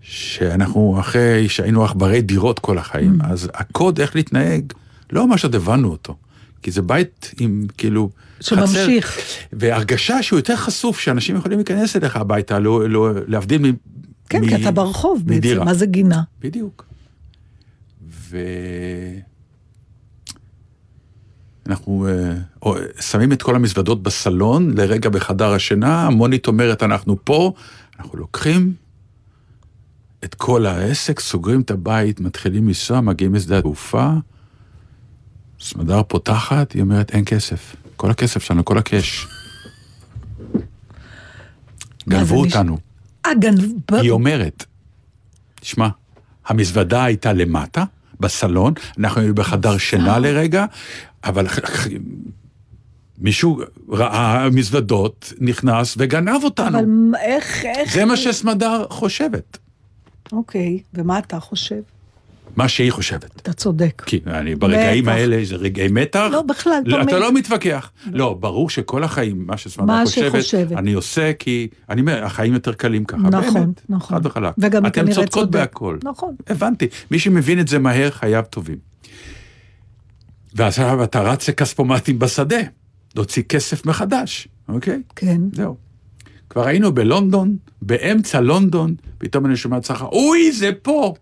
שאנחנו 0.02 0.96
אחרי 1.00 1.48
שהיינו 1.48 1.84
עכברי 1.84 2.20
דירות 2.22 2.58
כל 2.58 2.78
החיים, 2.78 3.18
Mm. 3.20 3.24
אז 3.26 3.48
הקוד 3.54 4.00
איך 4.00 4.16
להתנהג, 4.16 4.72
לא 5.12 5.26
ממש 5.28 5.44
עוד 5.44 5.54
הבנו 5.54 5.88
אותו. 5.88 6.16
כי 6.62 6.70
זה 6.70 6.82
בית 6.82 7.30
עם 7.40 7.66
כאילו... 7.78 8.10
שממשיך. 8.40 9.06
חצר, 9.10 9.22
והרגשה 9.52 10.22
שהוא 10.22 10.38
יותר 10.38 10.56
חשוף, 10.56 10.98
שאנשים 11.00 11.36
יכולים 11.36 11.58
להיכנס 11.58 11.96
אליך 11.96 12.16
הביתה, 12.16 12.58
לא, 12.58 12.88
לא, 12.88 13.10
להבדיל 13.26 13.70
מ... 13.70 13.74
כן, 14.28 14.40
מ- 14.44 14.48
כי 14.48 14.56
אתה 14.62 14.70
ברחוב 14.70 15.18
בעצם, 15.24 15.34
מדירה. 15.38 15.64
מה 15.64 15.74
זה 15.74 15.86
גינה? 15.86 16.22
בדיוק. 16.40 16.84
ו... 18.10 18.38
אנחנו 21.66 22.06
או- 22.62 22.76
שמים 23.00 23.32
את 23.32 23.42
כל 23.42 23.56
המזוודות 23.56 24.02
בסלון, 24.02 24.74
לרגע 24.76 25.10
בחדר 25.10 25.52
השינה, 25.52 26.06
המונית 26.06 26.46
אומרת, 26.46 26.82
אנחנו 26.82 27.16
פה, 27.24 27.52
אנחנו 27.98 28.18
לוקחים 28.18 28.72
את 30.24 30.34
כל 30.34 30.66
העסק, 30.66 31.20
סוגרים 31.20 31.60
את 31.60 31.70
הבית, 31.70 32.20
מתחילים 32.20 32.68
לנסוע, 32.68 33.00
מגיעים 33.00 33.34
לשדה 33.34 33.58
התעופה, 33.58 34.10
סמדר 35.60 36.02
פותחת, 36.02 36.72
היא 36.72 36.82
אומרת, 36.82 37.10
אין 37.10 37.24
כסף. 37.26 37.76
כל 37.96 38.10
הכסף 38.10 38.42
שלנו, 38.42 38.64
כל 38.64 38.78
הקאש. 38.78 39.26
מה, 42.06 42.18
גנבו 42.18 42.40
אותנו. 42.40 42.78
אה, 43.26 43.34
גנב... 43.34 43.60
היא 43.92 44.10
אומרת, 44.10 44.64
תשמע, 45.60 45.88
המזוודה 46.46 47.04
הייתה 47.04 47.32
למטה, 47.32 47.84
בסלון, 48.20 48.74
אנחנו 48.98 49.20
היינו 49.20 49.34
בחדר 49.34 49.78
שינה 49.78 50.18
לרגע, 50.18 50.64
אבל 51.24 51.46
מישהו 53.18 53.60
ראה 53.88 54.50
מזוודות, 54.50 55.32
נכנס 55.38 55.94
וגנב 55.98 56.44
אותנו. 56.44 56.78
אבל 56.78 57.20
איך, 57.20 57.64
איך... 57.64 57.94
זה 57.94 58.04
מה 58.04 58.16
שסמדר 58.16 58.86
חושבת, 58.90 59.58
אוקיי, 60.32 60.78
ומה 60.94 61.18
אתה 61.18 61.40
חושב? 61.40 61.80
מה 62.56 62.68
שהיא 62.68 62.92
חושבת. 62.92 63.36
אתה 63.36 63.52
צודק. 63.52 64.02
כי 64.06 64.20
אני 64.26 64.54
ברגעים 64.54 65.04
בטח. 65.04 65.12
האלה 65.12 65.44
זה 65.44 65.56
רגעי 65.56 65.88
מתח. 65.88 66.28
לא, 66.32 66.42
בכלל, 66.42 66.82
לא, 66.84 66.96
תמיד. 66.96 67.08
אתה 67.08 67.18
לא 67.18 67.32
מתווכח. 67.32 67.90
לא, 68.12 68.36
ברור 68.40 68.70
שכל 68.70 69.04
החיים, 69.04 69.46
מה 69.46 69.56
שסמדר 69.56 69.86
מה 69.86 70.02
חושבת, 70.06 70.32
שחושבת. 70.32 70.72
אני 70.72 70.92
עושה 70.92 71.32
כי, 71.32 71.68
אני 71.90 72.00
אומר, 72.00 72.24
החיים 72.24 72.52
יותר 72.52 72.72
קלים 72.72 73.04
ככה, 73.04 73.18
נכון, 73.18 73.54
באמת. 73.54 73.82
נכון. 73.88 74.16
חד 74.16 74.26
וחלק. 74.26 74.54
וגם 74.58 74.86
אתם 74.86 75.00
כנראה 75.00 75.14
צודקות 75.14 75.32
צודק. 75.32 75.52
בהכל. 75.52 75.98
נכון. 76.04 76.34
הבנתי. 76.48 76.88
מי 77.10 77.18
שמבין 77.18 77.60
את 77.60 77.68
זה 77.68 77.78
מהר, 77.78 78.10
חייו 78.10 78.44
טובים. 78.50 78.78
ועכשיו 80.54 81.04
אתה 81.04 81.20
רץ 81.22 81.48
לכספומטים 81.48 82.18
בשדה, 82.18 82.60
להוציא 83.16 83.42
כסף 83.42 83.86
מחדש, 83.86 84.48
אוקיי? 84.68 85.02
כן. 85.16 85.40
זהו. 85.52 85.76
כבר 86.52 86.66
היינו 86.66 86.92
בלונדון, 86.92 87.56
באמצע 87.82 88.40
לונדון, 88.40 88.94
פתאום 89.18 89.46
אני 89.46 89.56
שומע 89.56 89.80
צחה, 89.80 90.04
אוי, 90.04 90.52
זה 90.52 90.70
פה! 90.82 91.14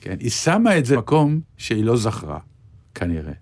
כן, 0.00 0.16
היא 0.20 0.30
שמה 0.30 0.78
את 0.78 0.84
זה 0.84 0.96
במקום 0.96 1.40
שהיא 1.56 1.84
לא 1.84 1.96
זכרה, 1.96 2.38
כנראה. 2.94 3.32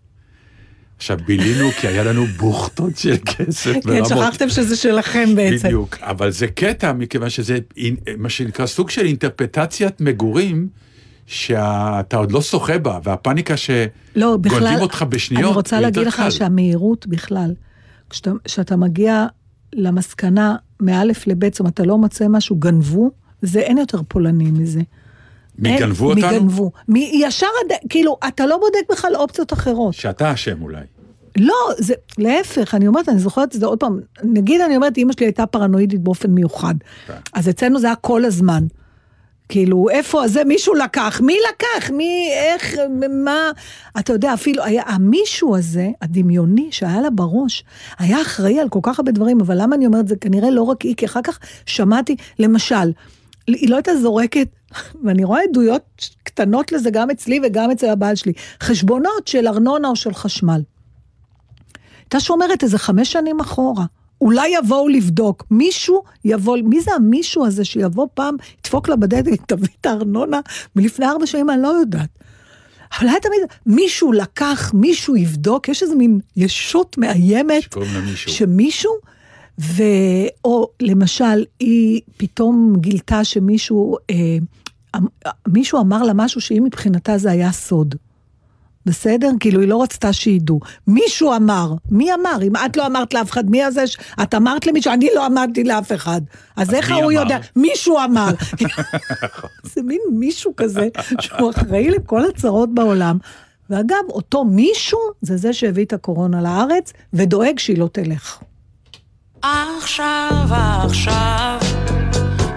עכשיו, 0.97 1.19
בילינו 1.26 1.71
כי 1.80 1.88
היה 1.88 2.04
לנו 2.04 2.26
בוכטות 2.26 2.97
של 2.97 3.16
כסף 3.26 3.73
כן, 3.73 3.80
ברמות. 3.85 4.09
שכחתם 4.09 4.49
שזה 4.49 4.76
שלכם 4.76 5.35
בעצם. 5.35 5.69
בדיוק, 5.69 5.99
אבל 6.00 6.30
זה 6.30 6.47
קטע, 6.47 6.92
מכיוון 6.92 7.30
שזה 7.30 7.59
מה 8.19 8.28
שנקרא 8.28 8.66
סוג 8.66 8.90
של 8.90 9.07
אינטרפטציית 9.07 10.00
מגורים, 10.00 10.69
שאתה 11.26 12.16
עוד 12.16 12.33
לא 12.33 12.42
שוחה 12.42 12.78
בה, 12.78 12.99
והפאניקה 13.04 13.54
לא, 14.16 14.37
שגונבים 14.45 14.78
אותך 14.80 15.04
בשניות, 15.09 15.45
אני 15.45 15.54
רוצה 15.54 15.80
להגיד 15.80 16.07
לך 16.07 16.16
קל. 16.16 16.30
שהמהירות 16.30 17.07
בכלל, 17.07 17.54
כשאתה, 18.11 18.30
כשאתה 18.45 18.76
מגיע 18.76 19.26
למסקנה 19.75 20.57
מאלף 20.81 21.27
לבית, 21.27 21.55
זאת 21.55 21.61
אומרת, 21.61 21.75
אתה 21.75 21.85
לא 21.85 21.99
מוצא 21.99 22.29
משהו, 22.29 22.57
גנבו, 22.57 23.11
זה 23.43 23.61
אין 23.61 23.79
יותר 23.79 24.00
פולני 24.09 24.50
מזה. 24.50 24.81
מי 25.59 25.69
אין- 25.69 25.79
גנבו 25.81 26.15
מי 26.15 26.23
אותנו? 26.25 26.41
גנבו. 26.41 26.71
מי, 26.89 27.11
ישר. 27.15 27.47
כאילו, 27.89 28.17
אתה 28.29 28.47
לא 28.47 28.59
בודק 28.59 28.93
בכלל 28.93 29.17
אופציות 29.17 29.53
אחרות. 29.53 29.95
שאתה 29.95 30.33
אשם 30.33 30.62
אולי. 30.62 30.83
לא, 31.39 31.55
זה, 31.79 31.95
להפך, 32.19 32.75
אני 32.75 32.87
אומרת, 32.87 33.09
אני 33.09 33.19
זוכרת 33.19 33.55
את 33.55 33.61
זה 33.61 33.67
עוד 33.67 33.79
פעם, 33.81 34.00
נגיד 34.25 34.61
אני 34.61 34.77
אומרת, 34.77 34.99
אמא 34.99 35.12
שלי 35.12 35.27
הייתה 35.27 35.47
פרנואידית 35.47 36.00
באופן 36.00 36.31
מיוחד, 36.31 36.75
כן. 37.07 37.12
אז 37.33 37.49
אצלנו 37.49 37.79
זה 37.81 37.87
היה 37.87 37.97
כל 37.97 38.25
הזמן. 38.25 38.65
כאילו, 39.50 39.88
איפה 39.90 40.28
זה 40.28 40.45
מישהו 40.45 40.75
לקח? 40.75 41.21
מי 41.25 41.37
לקח? 41.49 41.90
מי, 41.90 42.30
איך, 42.33 42.75
מה? 43.25 43.50
אתה 43.99 44.12
יודע, 44.12 44.35
אפילו 44.35 44.64
היה, 44.64 44.83
המישהו 44.87 45.57
הזה, 45.57 45.88
הדמיוני 46.02 46.69
שהיה 46.71 47.00
לה 47.00 47.11
בראש, 47.11 47.64
היה 47.99 48.23
אחראי 48.23 48.61
על 48.61 48.69
כל 48.69 48.78
כך 48.83 48.99
הרבה 48.99 49.12
דברים, 49.12 49.40
אבל 49.40 49.62
למה 49.62 49.76
אני 49.76 49.87
אומרת 49.87 50.09
זה? 50.09 50.16
כנראה 50.16 50.50
לא 50.50 50.62
רק 50.62 50.83
היא, 50.83 50.95
כי 50.97 51.07
אחר 51.07 51.23
כך 51.23 51.38
שמעתי, 51.66 52.16
למשל, 52.38 52.92
היא 53.47 53.71
לא 53.71 53.76
הייתה 53.76 53.97
זורקת, 53.97 54.49
ואני 55.04 55.25
רואה 55.25 55.40
עדויות 55.50 56.09
קטנות 56.23 56.73
לזה 56.73 56.90
גם 56.90 57.11
אצלי 57.11 57.40
וגם 57.42 57.71
אצל 57.71 57.88
הבעל 57.88 58.14
שלי, 58.14 58.33
חשבונות 58.61 59.28
של 59.28 59.49
ארנונה 59.49 59.88
או 59.88 59.97
של 59.97 60.14
חשמל. 60.14 60.62
הייתה 61.99 62.21
שומרת 62.21 62.62
איזה 62.62 62.78
חמש 62.78 63.12
שנים 63.12 63.40
אחורה. 63.40 63.85
אולי 64.21 64.49
יבואו 64.49 64.89
לבדוק, 64.89 65.45
מישהו 65.50 66.03
יבוא, 66.25 66.57
מי 66.65 66.81
זה 66.81 66.91
המישהו 66.95 67.47
הזה 67.47 67.65
שיבוא 67.65 68.07
פעם, 68.15 68.37
ידפוק 68.59 68.89
לה 68.89 68.97
בדלת, 68.97 69.41
תביא 69.47 69.69
את 69.81 69.87
הארנונה 69.87 70.41
מלפני 70.77 71.07
ארבע 71.07 71.27
שנים, 71.27 71.50
אני 71.50 71.62
לא 71.62 71.69
יודעת. 71.69 72.09
אבל 72.99 73.09
היה 73.09 73.21
תמיד, 73.21 73.41
מישהו 73.67 74.12
לקח, 74.12 74.71
מישהו 74.75 75.17
יבדוק, 75.17 75.69
יש 75.69 75.83
איזה 75.83 75.95
מין 75.95 76.21
ישות 76.37 76.99
מאיימת, 76.99 77.62
שקוראים 77.62 77.95
לה 77.95 78.00
מישהו. 78.00 78.33
שמישהו, 78.33 78.93
ו... 79.61 79.83
או 80.45 80.69
למשל, 80.81 81.45
היא 81.61 82.00
פתאום 82.17 82.75
גילתה 82.77 83.25
שמישהו, 83.25 83.97
אה, 84.11 84.17
אמ- 84.97 85.31
מישהו 85.49 85.81
אמר 85.81 86.03
לה 86.03 86.12
משהו 86.15 86.41
שהיא 86.41 86.61
מבחינתה 86.61 87.19
זה 87.19 87.31
היה 87.31 87.53
סוד. 87.53 87.95
בסדר? 88.91 89.31
כאילו, 89.41 89.61
היא 89.61 89.69
לא 89.69 89.83
רצתה 89.83 90.13
שידעו. 90.13 90.61
מישהו 90.87 91.37
אמר, 91.37 91.73
מי 91.91 92.15
אמר? 92.15 92.43
אם 92.43 92.57
את 92.57 92.77
לא 92.77 92.87
אמרת 92.87 93.15
לאף 93.15 93.31
אחד, 93.31 93.51
מי 93.51 93.65
הזה? 93.65 93.87
ש... 93.87 93.97
את 94.23 94.35
אמרת 94.35 94.67
למישהו, 94.67 94.93
אני 94.93 95.09
לא 95.15 95.27
אמרתי 95.27 95.65
לאף 95.65 95.93
אחד. 95.93 96.21
אז 96.57 96.75
איך 96.75 96.91
ההוא 96.91 97.13
אמר? 97.13 97.13
יודע? 97.13 97.39
מישהו 97.57 97.99
אמר. 98.05 98.29
זה 99.75 99.83
מין 99.83 100.01
מישהו 100.13 100.53
כזה, 100.57 100.89
שהוא 101.21 101.51
אחראי 101.51 101.91
לכל 101.91 102.25
הצרות 102.25 102.75
בעולם. 102.75 103.19
ואגב, 103.71 104.05
אותו 104.09 104.45
מישהו, 104.45 104.99
זה 105.21 105.37
זה 105.37 105.53
שהביא 105.53 105.85
את 105.85 105.93
הקורונה 105.93 106.43
לארץ, 106.43 106.93
ודואג 107.13 107.59
שהיא 107.59 107.79
לא 107.79 107.89
תלך. 107.93 108.39
עכשיו, 109.43 110.47
עכשיו, 110.85 111.59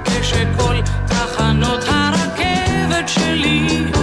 כשכל 0.05 0.75
תחנות 1.07 1.83
הרכבת 1.87 3.09
שלי 3.09 4.02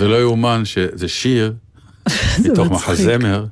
זה 0.00 0.08
לא 0.08 0.20
יאומן 0.20 0.62
שזה 0.64 1.08
שיר 1.08 1.52
מתוך. 2.44 2.70
מחזמר, 2.72 3.46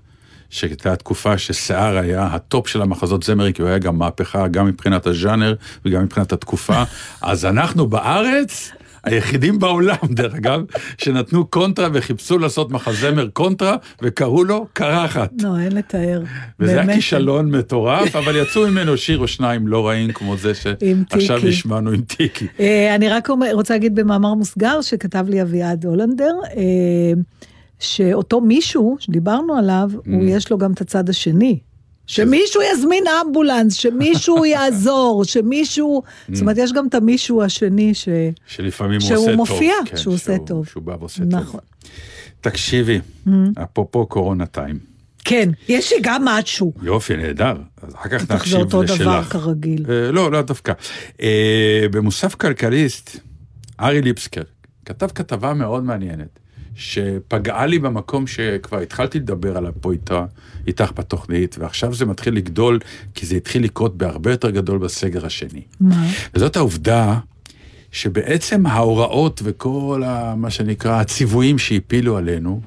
שהייתה 0.51 0.97
תקופה 0.97 1.39
ששיער 1.39 1.97
היה 1.99 2.27
הטופ 2.27 2.69
של 2.69 2.83
המחזות 2.83 3.23
זמר, 3.23 3.53
כי 3.53 3.63
הוא 3.63 3.69
היה 3.69 3.79
גם 3.79 3.99
מהפכה, 3.99 4.49
גם 4.49 4.67
מבחינת 4.67 5.07
הז'אנר 5.07 5.55
וגם 5.85 6.03
מבחינת 6.03 6.33
התקופה. 6.33 6.83
אז 7.23 7.45
אנחנו 7.45 7.87
בארץ, 7.87 8.73
היחידים 9.09 9.59
בעולם, 9.59 9.97
דרך 10.11 10.35
אגב, 10.35 10.61
שנתנו 10.99 11.47
קונטרה 11.47 11.89
וחיפשו 11.93 12.39
לעשות 12.39 12.71
מחזמר 12.71 13.29
קונטרה, 13.29 13.77
וקראו 14.03 14.45
לו 14.45 14.67
קרחת. 14.73 15.31
לא, 15.43 15.59
אין 15.59 15.73
לתאר. 15.73 16.23
וזה 16.61 16.81
היה. 16.81 16.95
כישלון 16.95 17.51
מטורף, 17.51 18.17
אבל 18.17 18.37
יצאו 18.37 18.67
ממנו 18.67 18.97
שיר 18.97 19.19
או 19.19 19.29
שניים 19.29 19.69
לא 19.69 19.89
רעים 19.89 20.13
כמו 20.13 20.37
זה 20.37 20.53
שעכשיו. 20.55 21.49
השמענו 21.49 21.91
עם 21.91 22.01
טיקי. 22.03 22.47
אה, 22.61 22.95
אני 22.95 23.09
רק 23.09 23.29
רוצה 23.53 23.75
להגיד 23.75 23.95
במאמר 23.95 24.35
מוסגר 24.35 24.81
שכתב 24.81 25.27
לי 25.29 25.43
אביעד 25.43 25.87
הולנדר, 25.87 26.33
אה, 26.57 26.63
שאותו 27.79 28.41
מישהו 28.41 28.97
שדיברנו 29.01 29.57
עליו, 29.57 29.91
Mm. 29.95 30.11
הוא 30.13 30.25
יש 30.29 30.51
לו 30.51 30.59
גם 30.59 30.73
את 30.73 30.81
הצד 30.81 31.09
השני. 31.09 31.59
שמישהו 32.09 32.63
יזמין 32.63 33.05
אמבולנס, 33.27 33.75
שמישהו 33.75 34.45
יעזור, 34.55 35.25
שמישהו... 35.25 36.03
Mm. 36.07 36.33
זאת 36.33 36.41
אומרת, 36.41 36.57
יש 36.59 36.73
גם 36.73 36.87
את 36.87 36.95
המישהו 36.95 37.43
השני 37.43 37.95
ש... 37.95 38.09
שלפעמים 38.47 39.01
הוא 39.01 39.09
שהוא 39.09 39.17
עושה 39.17 39.27
טוב. 39.27 39.37
מופיע, 39.37 39.75
כן, 39.85 39.97
שהוא 39.97 40.15
עושה 40.15 40.39
טוב. 40.47 40.67
שהוא 40.67 40.83
בא 40.83 40.97
ועושה 41.01 41.19
טוב. 41.19 41.41
נכון. 41.41 41.61
תקשיבי, 42.41 43.01
אפרופו 43.63 44.07
קורונה 44.07 44.47
טיים. 44.47 44.79
כן, 45.25 45.51
יש 45.69 45.93
לי 45.93 45.99
גם 46.03 46.25
משהו. 46.25 46.73
יופי, 46.83 47.17
נהדר. 47.17 47.57
אז 47.83 47.95
אחר 47.95 48.09
כך 48.09 48.23
בטח 48.23 48.27
זה 48.27 48.35
נקשיב 48.35 48.59
אותו 48.59 48.83
לשלך. 48.83 49.01
דבר 49.01 49.25
כרגיל. 49.25 49.87
אה, 49.89 50.13
לא, 50.13 50.33
לא 50.33 50.43
דווקא. 50.43 50.73
אה, 51.23 51.87
במוסף 51.91 52.35
כלכליסט, 52.35 53.21
ארי 53.81 54.03
ליבסקר 54.03 54.43
כתב 54.85 55.09
כתבה 55.15 55.55
מאוד 55.55 55.85
מעניינת, 55.85 56.39
שפגעה 56.79 57.67
לי 57.67 57.79
במקום 57.79 58.27
שכבר 58.27 58.79
התחלתי 58.79 59.19
לדבר 59.19 59.57
עליו 59.57 59.73
פה 59.81 59.93
איתה, 59.93 60.25
איתך 60.67 60.93
בתוכנית, 60.97 61.57
ועכשיו 61.59 61.95
זה 61.95 62.07
מתחיל 62.07 62.35
לגדול, 62.35 62.79
כי 63.15 63.27
זה 63.27 63.37
התחיל 63.37 63.65
לקרות 63.65 63.97
בהרבה 63.97 64.31
יותר 64.31 64.51
גדול 64.51 64.79
בסגר 64.79 65.27
השני. 65.27 65.63
מה? 65.81 66.07
וזאת 66.35 66.57
העובדה 66.57 67.19
שבעצם 67.93 68.67
ההוראות 68.67 69.41
וכל 69.45 70.03
ה, 70.07 70.35
מה 70.35 70.51
שנקרא 70.51 71.01
הציוויים 71.01 71.59
שהפילו 71.59 72.17
עלינו, 72.17 72.61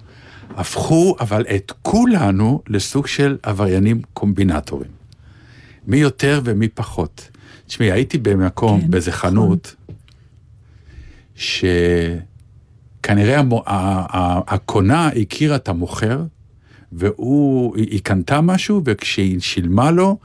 הפכו 0.49 1.15
אבל 1.19 1.45
את 1.55 1.71
כולנו 1.81 2.61
לסוג 2.67 3.07
של 3.07 3.37
עבריינים 3.43 4.01
קומבינטורים. 4.13 4.91
מי 5.87 5.97
יותר 5.97 6.41
ומי 6.43 6.67
פחות. 6.67 7.29
תשמעי, 7.67 7.91
הייתי 7.91 8.17
במקום, 8.17 8.81
כן, 8.81 8.91
באיזה 8.91 9.11
נכון. 9.11 9.29
חנות, 9.29 9.75
שכנראה 13.01 13.39
המו- 13.39 13.63
הקונה 14.47 15.07
הכירה 15.07 15.55
את 15.55 15.69
המוכר, 15.69 16.23
והוא, 16.91 17.77
היא 17.77 18.01
קנתה 18.03 18.41
משהו, 18.41 18.81
וכשהיא 18.85 19.39
שילמה 19.39 19.91
לו, 19.91 20.17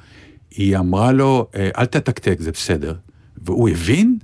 היא 0.51 0.77
אמרה 0.79 1.13
לו, 1.13 1.49
"אה, 1.55 1.69
אל 1.79 1.85
תתקתק, 1.85 2.37
זה 2.41 2.53
בסדר. 2.53 2.95
והוא 3.43 3.69
הבין, 3.69 4.19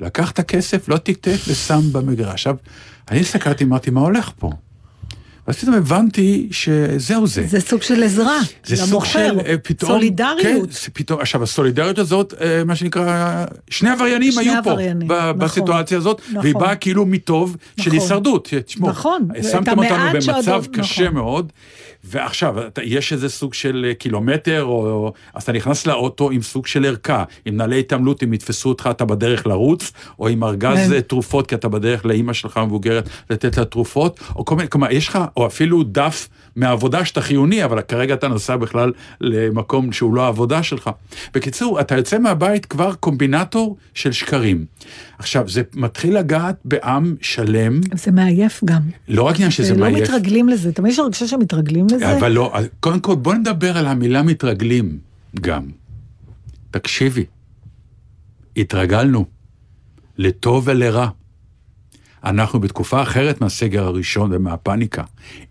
לקח 0.00 0.30
את 0.30 0.38
הכסף, 0.38 0.88
לא 0.88 0.96
תקתק 0.96 1.36
ושם 1.48 1.80
במגרש. 1.92 2.32
עכשיו, 2.32 2.56
אני 3.10 3.20
הסתכלתי, 3.20 3.64
אמרתי, 3.64 3.90
מה 3.90 4.00
הולך 4.00 4.30
פה? 4.38 4.50
ואז 5.46 5.56
פתאום 5.56 5.74
הבנתי 5.74 6.48
שזהו 6.50 7.26
זה. 7.26 7.46
זה 7.46 7.60
סוג 7.60 7.82
של 7.82 8.02
עזרה 8.02 8.38
זה 8.64 8.76
סוג 8.76 8.88
למוכר, 8.88 9.08
של 9.08 9.40
אה, 9.46 9.58
פתאום... 9.58 9.90
סולידריות. 9.92 10.70
כן, 10.72 10.90
פתאום, 10.92 11.20
עכשיו 11.20 11.42
הסולידריות 11.42 11.98
הזאת, 11.98 12.34
אה, 12.40 12.64
מה 12.64 12.76
שנקרא, 12.76 13.44
שני 13.70 13.90
עבריינים 13.90 14.32
שני 14.32 14.42
היו 14.42 14.64
פה, 14.64 14.70
עבריינים, 14.70 15.08
ב- 15.08 15.12
נכון, 15.12 15.38
בסיטואציה 15.38 15.98
הזאת, 15.98 16.20
נכון. 16.28 16.36
והיא 16.42 16.54
באה 16.54 16.76
כאילו 16.76 17.06
מטוב 17.06 17.56
של 17.76 17.90
נכון. 17.90 18.00
הישרדות. 18.00 18.48
תשמעו, 18.66 18.90
נכון, 18.90 19.28
שמתם 19.52 19.78
אותנו 19.78 20.04
במצב 20.12 20.64
קשה 20.72 21.02
נכון. 21.04 21.14
מאוד, 21.14 21.52
ועכשיו, 22.04 22.54
יש 22.82 23.12
איזה 23.12 23.28
סוג 23.28 23.54
של 23.54 23.86
אה, 23.88 23.94
קילומטר, 23.94 24.64
או, 24.64 25.12
אז 25.34 25.42
אתה 25.42 25.52
נכנס 25.52 25.86
לאוטו 25.86 26.30
עם 26.30 26.42
סוג 26.42 26.66
של 26.66 26.84
ערכה, 26.84 27.24
עם 27.44 27.56
נעלי 27.56 27.78
התעמלות, 27.78 28.22
אם 28.22 28.32
יתפסו 28.32 28.68
אותך, 28.68 28.88
אתה 28.90 29.04
בדרך 29.04 29.46
לרוץ, 29.46 29.92
או 30.18 30.28
עם 30.28 30.44
ארגז 30.44 30.88
כן. 30.88 30.92
אה, 30.92 31.02
תרופות, 31.02 31.46
כי 31.46 31.54
אתה 31.54 31.68
בדרך 31.68 32.06
לאימא 32.06 32.32
שלך 32.32 32.56
המבוגרת 32.56 33.08
לתת 33.30 33.56
לה 33.58 33.64
תרופות, 33.64 34.20
או 34.36 34.44
כל 34.44 34.56
מיני, 34.56 34.68
כלומר, 34.68 34.90
יש 34.90 35.08
לך, 35.08 35.18
או 35.36 35.46
אפילו 35.46 35.82
דף 35.82 36.28
מהעבודה 36.56 37.04
שאתה 37.04 37.20
חיוני, 37.20 37.64
אבל 37.64 37.80
כרגע 37.80 38.14
אתה 38.14 38.28
נוסע 38.28 38.56
בכלל 38.56 38.92
למקום 39.20 39.92
שהוא 39.92 40.14
לא 40.14 40.22
העבודה 40.24 40.62
שלך. 40.62 40.90
בקיצור, 41.34 41.80
אתה 41.80 41.96
יוצא 41.96 42.18
מהבית 42.18 42.66
כבר 42.66 42.94
קומבינטור 42.94 43.76
של 43.94 44.12
שקרים. 44.12 44.64
עכשיו, 45.18 45.48
זה 45.48 45.62
מתחיל 45.74 46.18
לגעת 46.18 46.56
בעם 46.64 47.14
שלם, 47.20 47.80
זה 47.94 48.10
מעייף 48.10 48.64
גם. 48.64 48.82
לא 49.08 49.22
רק 49.22 49.34
עניין 49.34 49.50
שזה 49.50 49.74
לא 49.74 49.80
מעייף. 49.80 50.10
מתרגלים 50.10 50.48
לזה, 50.48 50.72
תמיד 50.72 50.92
יש 50.92 50.98
הרגשה 50.98 51.26
שמתרגלים 51.26 51.86
לזה. 51.90 52.16
אבל 52.16 52.32
לא, 52.32 52.52
קודם 52.80 53.00
כל 53.00 53.14
בוא 53.14 53.34
נדבר 53.34 53.78
על 53.78 53.86
המילה 53.86 54.22
מתרגלים 54.22 54.98
גם. 55.40 55.62
תקשיבי, 56.70 57.24
התרגלנו, 58.56 59.24
לטוב 60.18 60.68
ולרע. 60.68 61.08
אנחנו 62.24 62.60
בתקופה 62.60 63.02
אחרת 63.02 63.40
מהסגר 63.40 63.84
הראשון 63.84 64.30
ומהפאניקה. 64.32 65.02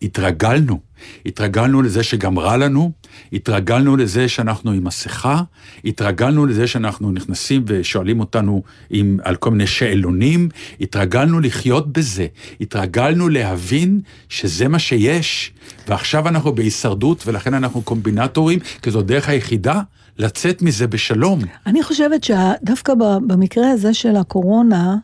התרגלנו. 0.01 0.79
התרגלנו 1.25 1.81
לזה 1.81 2.03
שגם 2.03 2.39
רע 2.39 2.57
לנו, 2.57 2.91
התרגלנו 3.33 3.97
לזה 3.97 4.27
שאנחנו 4.27 4.71
עם 4.71 4.83
מסכה, 4.83 5.41
התרגלנו 5.85 6.45
לזה 6.45 6.67
שאנחנו 6.67 7.11
נכנסים 7.11 7.63
ושואלים 7.67 8.19
אותנו 8.19 8.63
עם, 8.89 9.17
על 9.23 9.35
כל 9.35 9.51
מיני 9.51 9.67
שאלונים, 9.67 10.49
התרגלנו 10.81 11.39
לחיות 11.39 11.93
בזה, 11.93 12.27
התרגלנו 12.61 13.29
להבין 13.29 13.99
שזה 14.29 14.67
מה 14.67 14.79
שיש, 14.79 15.53
ועכשיו 15.87 16.27
אנחנו 16.27 16.55
בהישרדות 16.55 17.23
ולכן 17.27 17.53
אנחנו 17.53 17.81
קומבינטורים, 17.81 18.59
כי 18.81 18.91
זו 18.91 18.99
הדרך 18.99 19.29
היחידה 19.29 19.81
לצאת 20.17 20.61
מזה 20.61 20.87
בשלום. 20.87 21.39
אני 21.65 21.83
חושבת 21.83 22.23
שדווקא 22.23 22.93
במקרה 23.27 23.71
הזה 23.71 23.93
של 23.93 24.15
הקורונה, 24.15 24.95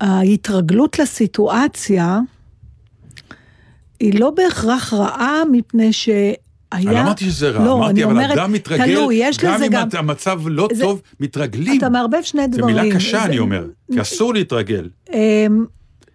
ההתרגלות 0.00 0.98
לסיטואציה 0.98 2.20
היא 4.00 4.20
לא 4.20 4.30
בהכרח 4.30 4.94
רעה, 4.94 5.42
מפני 5.52 5.92
שהיה... 5.92 6.34
אני 6.72 6.84
לא 6.84 7.00
אמרתי 7.00 7.24
שזה 7.24 7.50
רע, 7.50 7.64
לא, 7.64 7.74
אמרתי, 7.78 7.90
אני 7.92 8.04
אבל 8.04 8.12
אומרת, 8.12 8.30
אדם 8.38 8.52
מתרגל, 8.52 8.84
תלוי, 8.86 9.14
יש 9.14 9.38
גם 9.38 9.54
לזה 9.54 9.66
אם 9.66 9.70
גם... 9.70 9.86
המצב 9.98 10.40
לא 10.46 10.68
זה- 10.74 10.82
טוב, 10.82 11.02
מתרגלים. 11.20 11.78
אתה 11.78 11.88
מערבב 11.88 12.22
שני 12.22 12.42
זו 12.52 12.58
דברים. 12.58 12.76
מילה 12.76 12.94
קשה, 12.96 13.10
זה- 13.18 13.24
אני 13.24 13.38
אומר, 13.38 13.66
כי 13.92 14.00
אסור 14.00 14.34
להתרגל. 14.34 14.88
אמ, 15.12 15.64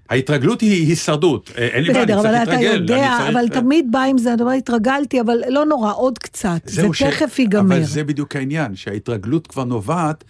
ההתרגלות 0.09 0.61
היא 0.61 0.87
הישרדות, 0.87 1.51
אה, 1.57 1.67
אין 1.67 1.83
לי 1.83 1.93
בעיה, 1.93 2.03
אני 2.03 2.11
בסדר, 2.13 2.21
צריך 2.21 2.33
אבל 2.35 2.43
אתה 2.43 2.51
להתרגל. 2.51 2.81
יודע, 2.81 2.97
אני 3.07 3.17
צריך- 3.23 3.35
אבל 3.35 3.47
תמיד 3.61 3.91
בא 3.91 4.01
עם 4.03 4.17
זה, 4.17 4.33
הדבר 4.33 4.49
התרגלתי, 4.49 5.21
אבל 5.21 5.37
לא 5.49 5.65
נורא, 5.65 5.93
עוד 5.93 6.19
קצת. 6.19 6.61
זה 6.65 6.87
ש- 6.93 7.03
תכף 7.03 7.39
ייגמר. 7.39 7.61
אבל 7.75 7.83
זה 7.83 8.03
בדיוק 8.03 8.35
העניין, 8.35 8.75
שההתרגלות 8.75 9.47
כבר 9.47 9.63
נובעת, 9.63 10.23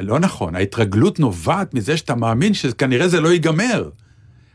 לא 0.00 0.18
נכון, 0.18 0.56
ההתרגלות 0.56 1.20
נובעת 1.20 1.74
מזה 1.74 1.96
שאתה 1.96 2.14
מאמין 2.14 2.54
שכנראה 2.54 3.08
זה 3.08 3.20
לא 3.20 3.28
ייגמר. 3.32 3.88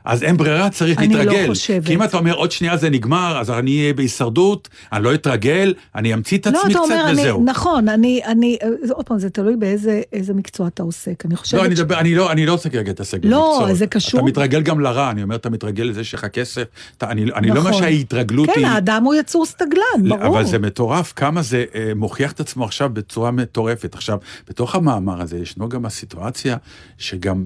אז 0.05 0.23
אין 0.23 0.37
ברירה, 0.37 0.69
צריך 0.69 0.99
אני 0.99 1.13
לא 1.13 1.19
להתרגל. 1.19 1.47
חושבת. 1.47 1.85
כי 1.85 1.93
אם 1.95 2.03
אתה 2.03 2.17
אומר 2.17 2.33
עוד 2.33 2.51
שנייה 2.51 2.77
זה 2.77 2.89
נגמר, 2.89 3.37
אז 3.39 3.49
אני 3.51 3.79
אהיה 3.81 3.93
בהישרדות, 3.93 4.67
אני 4.93 5.03
לא 5.03 5.13
אתרגל, 5.13 5.73
אני 5.95 6.13
אמציא 6.13 6.37
את 6.37 6.47
לא, 6.47 6.59
עצמי 6.59 6.71
אתה 6.73 6.79
קצת 6.83 6.91
אומר, 6.91 7.05
אני, 7.09 7.21
וזהו. 7.21 7.43
נכון, 7.45 7.89
אני, 7.89 8.21
אני, 8.25 8.57
זה- 8.83 8.93
עוד 8.93 9.05
פעם, 9.05 9.19
זה 9.19 9.29
תלוי 9.29 9.55
באיזה 9.55 10.01
איזה 10.13 10.33
מקצוע 10.33 10.67
אתה 10.67 10.83
עוסק. 10.83 11.25
אני 11.25 11.35
חושבת 11.35 11.59
לא, 11.59 11.65
אני 11.65 11.75
ש- 11.75 11.79
מדבר, 11.79 11.99
אני 11.99 12.15
לא, 12.15 12.31
אני 12.31 12.45
לא 12.45 12.51
רוצה 12.51 12.69
כרגע 12.69 12.89
להתעסק 12.89 13.17
לא, 13.23 13.47
במקצועות. 13.51 13.75
זה 13.77 13.87
קשור- 13.87 14.19
אתה 14.19 14.27
מתרגל 14.27 14.61
גם 14.61 14.79
לרע, 14.79 15.11
אני 15.11 15.23
אומר, 15.23 15.35
אתה 15.35 15.49
מתרגל 15.49 15.83
לזה 15.83 16.03
שיש 16.03 16.13
לך 16.13 16.25
כסף, 16.25 16.63
אתה, 16.97 17.11
אני, 17.11 17.23
אני 17.35 17.47
לא 17.49 17.59
אומר 17.59 17.69
נכון. 17.69 17.81
שההתרגלות 17.81 18.45
כן, 18.49 18.53
היא... 18.59 18.65
האדם 18.67 19.03
הוא 19.03 19.15
יצור 19.15 19.45
סטגלן, 19.45 20.09
ברור. 20.09 20.27
אבל 20.27 20.45
זה 20.45 20.59
מטורף, 20.59 21.13
כמה 21.15 21.41
זה 21.41 21.65
אה, 21.75 21.91
מוכיח 21.95 22.31
את 22.31 22.39
עצמו 22.39 22.63
עכשיו 22.65 22.89
בצורה 22.93 23.31
מטורפת. 23.31 23.95
עכשיו, 23.95 24.17
בתוך 24.49 24.75
המאמר 24.75 25.21
הזה 25.21 25.37
ישנו 25.37 25.69
גם 25.69 25.85
הסיטואציה 25.85 26.57
שגם 26.97 27.45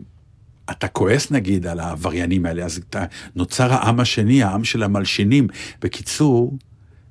אתה 0.72 0.88
כועס 0.88 1.32
נגיד 1.32 1.68
על 1.68 1.80
העבריינים 1.80 2.46
האלה, 2.46 2.66
אז 2.66 2.82
אתה, 2.90 3.06
נוצר 3.36 3.74
העם 3.74 4.00
השני, 4.00 4.44
העם 4.44 4.64
של 4.64 4.84
המלשינים. 4.84 5.48
בקיצור, 5.82 6.58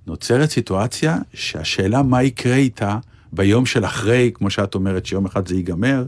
נוצרת 0.07 0.51
סיטואציה 0.51 1.19
שהשאלה 1.35 2.03
מה 2.03 2.23
יקרה 2.23 2.55
איתה 2.55 2.99
ביום 3.33 3.67
של 3.67 3.85
אחרי, 3.85 4.31
כמו 4.35 4.51
שאת 4.51 4.75
אומרת, 4.75 5.07
שיום 5.07 5.27
אחד 5.27 5.49
זה 5.49 5.55
ייגמר, 5.55 6.07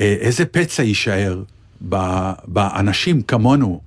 אה, 0.00 0.16
איזה 0.20 0.44
פצע 0.44 0.82
יישאר 0.82 1.42
באנשים 2.46 3.22
כמונו. 3.22 3.80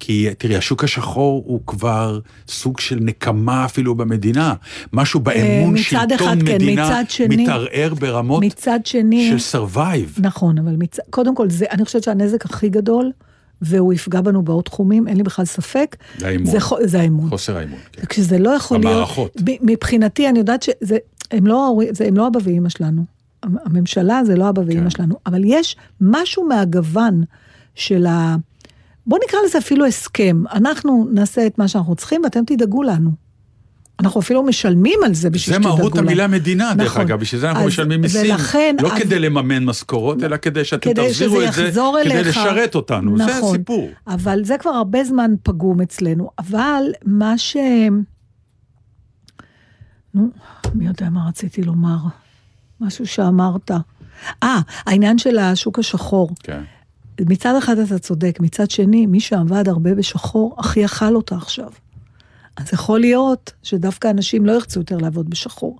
כי 0.00 0.28
תראי, 0.38 0.56
השוק 0.56 0.84
השחור 0.84 1.42
הוא 1.46 1.60
כבר 1.66 2.20
סוג 2.48 2.80
של 2.80 2.98
נקמה 3.00 3.64
אפילו 3.64 3.94
במדינה. 3.94 4.54
משהו 4.92 5.20
באמון 5.20 5.74
מצד 5.74 5.80
שלטון 5.82 6.12
אחד 6.28 6.36
כן, 6.46 6.54
מדינה 6.54 6.84
מצד 6.84 7.04
שני- 7.08 7.36
מתערער 7.36 7.94
ברמות 7.94 8.44
מצד 8.44 8.80
שני... 8.84 9.38
של 9.38 9.58
survive. 9.58 10.20
נכון, 10.20 10.58
אבל 10.58 10.76
מצ... 10.78 10.96
קודם 11.10 11.34
כל, 11.34 11.50
זה, 11.50 11.64
אני 11.70 11.84
חושבת 11.84 12.02
שהנזק 12.02 12.44
הכי 12.44 12.68
גדול, 12.68 13.10
והוא 13.62 13.92
יפגע 13.92 14.20
בנו 14.20 14.42
בעוד 14.42 14.64
תחומים, 14.64 15.08
אין 15.08 15.16
לי 15.16 15.22
בכלל 15.22 15.44
ספק. 15.44 15.96
זה 16.18 16.28
האמון. 16.28 16.46
זה, 16.46 16.58
זה 16.84 17.00
האמון. 17.00 17.28
חוסר 17.30 17.56
האמון. 17.56 17.78
כן. 17.92 18.06
כשזה 18.08 18.38
לא 18.38 18.50
יכול 18.50 18.78
במערכות. 18.78 19.36
להיות... 19.36 19.60
ב- 19.62 19.70
מבחינתי, 19.70 20.28
אני 20.28 20.38
יודעת 20.38 20.62
שזה... 20.62 20.96
הם 21.30 21.46
לא, 21.46 21.64
ההורים- 21.64 21.94
זה, 21.94 22.06
הם 22.06 22.16
לא 22.16 22.26
אבא 22.26 22.38
ואימא 22.44 22.68
שלנו. 22.68 23.04
המ- 23.42 23.56
הממשלה 23.64 24.20
זה 24.24 24.36
לא 24.36 24.48
אבא 24.48 24.62
ואימא 24.66 24.82
כן. 24.82 24.90
שלנו. 24.90 25.14
אבל 25.26 25.40
יש 25.44 25.76
משהו 26.00 26.48
מהגוון 26.48 27.22
של 27.74 28.06
ה... 28.06 28.36
בוא 29.08 29.18
נקרא 29.28 29.38
לזה 29.46 29.58
אפילו 29.58 29.86
הסכם. 29.86 30.42
אנחנו 30.52 31.08
נעשה 31.12 31.46
את 31.46 31.58
מה 31.58 31.68
שאנחנו 31.68 31.94
צריכים 31.94 32.20
ואתם 32.24 32.44
תדאגו 32.46 32.82
לנו. 32.82 33.10
אנחנו 34.00 34.20
אפילו 34.20 34.42
משלמים 34.42 34.98
על 35.04 35.14
זה 35.14 35.30
בשביל 35.30 35.54
זה 35.56 35.60
שתדאגו 35.62 35.74
לנו. 35.76 35.84
מהות 35.84 35.98
המילה 35.98 36.26
מדינה, 36.26 36.74
דרך 36.74 36.86
נכון. 36.92 37.00
אגב, 37.02 37.20
בשביל 37.20 37.40
זה 37.40 37.48
אנחנו 37.48 37.62
אז- 37.62 37.66
משלמים 37.68 38.00
מיסים. 38.00 38.30
ולכן- 38.34 38.76
לא 38.82 38.92
אז- 38.92 38.98
כדי 39.02 39.18
לממן 39.18 39.64
משכורות, 39.64 40.22
אלא 40.22 40.36
כדי 40.36 40.64
שאתם 40.64 40.90
כדי 40.90 41.08
תחזירו 41.08 41.42
את 41.42 41.52
זה, 41.52 41.64
יחזור 41.64 41.96
כדי 42.04 42.12
אליך. 42.14 42.26
לשרת 42.36 42.74
אותנו. 42.74 43.18
זה 43.18 43.24
נכון. 43.26 43.54
הסיפור. 43.54 43.88
אבל 44.06 44.44
זה 44.44 44.58
כבר 44.58 44.70
הרבה 44.70 45.04
זמן 45.04 45.30
פגום 45.42 45.80
אצלנו. 45.80 46.30
אבל 46.38 46.82
מה 47.04 47.38
ש... 47.38 47.56
נו, 50.14 50.28
מי 50.74 50.86
יודע 50.86 51.10
מה 51.10 51.28
רציתי 51.28 51.62
לומר? 51.62 51.96
משהו 52.80 53.06
שאמרת. 53.06 53.70
אה, 54.42 54.58
העניין 54.86 55.18
של 55.18 55.38
השוק 55.38 55.78
השחור. 55.78 56.30
כן. 56.42 56.62
מצד 57.20 57.54
אחד 57.58 57.78
אתה 57.78 57.98
צודק, 57.98 58.38
מצד 58.40 58.70
שני, 58.70 59.06
מי 59.06 59.20
שעבד 59.20 59.68
הרבה 59.68 59.94
בשחור, 59.94 60.56
הכי 60.58 60.84
אכל 60.84 61.16
אותה 61.16 61.36
עכשיו. 61.36 61.68
אז 62.56 62.72
יכול 62.72 63.00
להיות 63.00 63.52
שדווקא 63.62 64.10
אנשים 64.10 64.46
לא 64.46 64.52
ירצו 64.52 64.80
יותר 64.80 64.96
לעבוד 64.96 65.30
בשחור. 65.30 65.78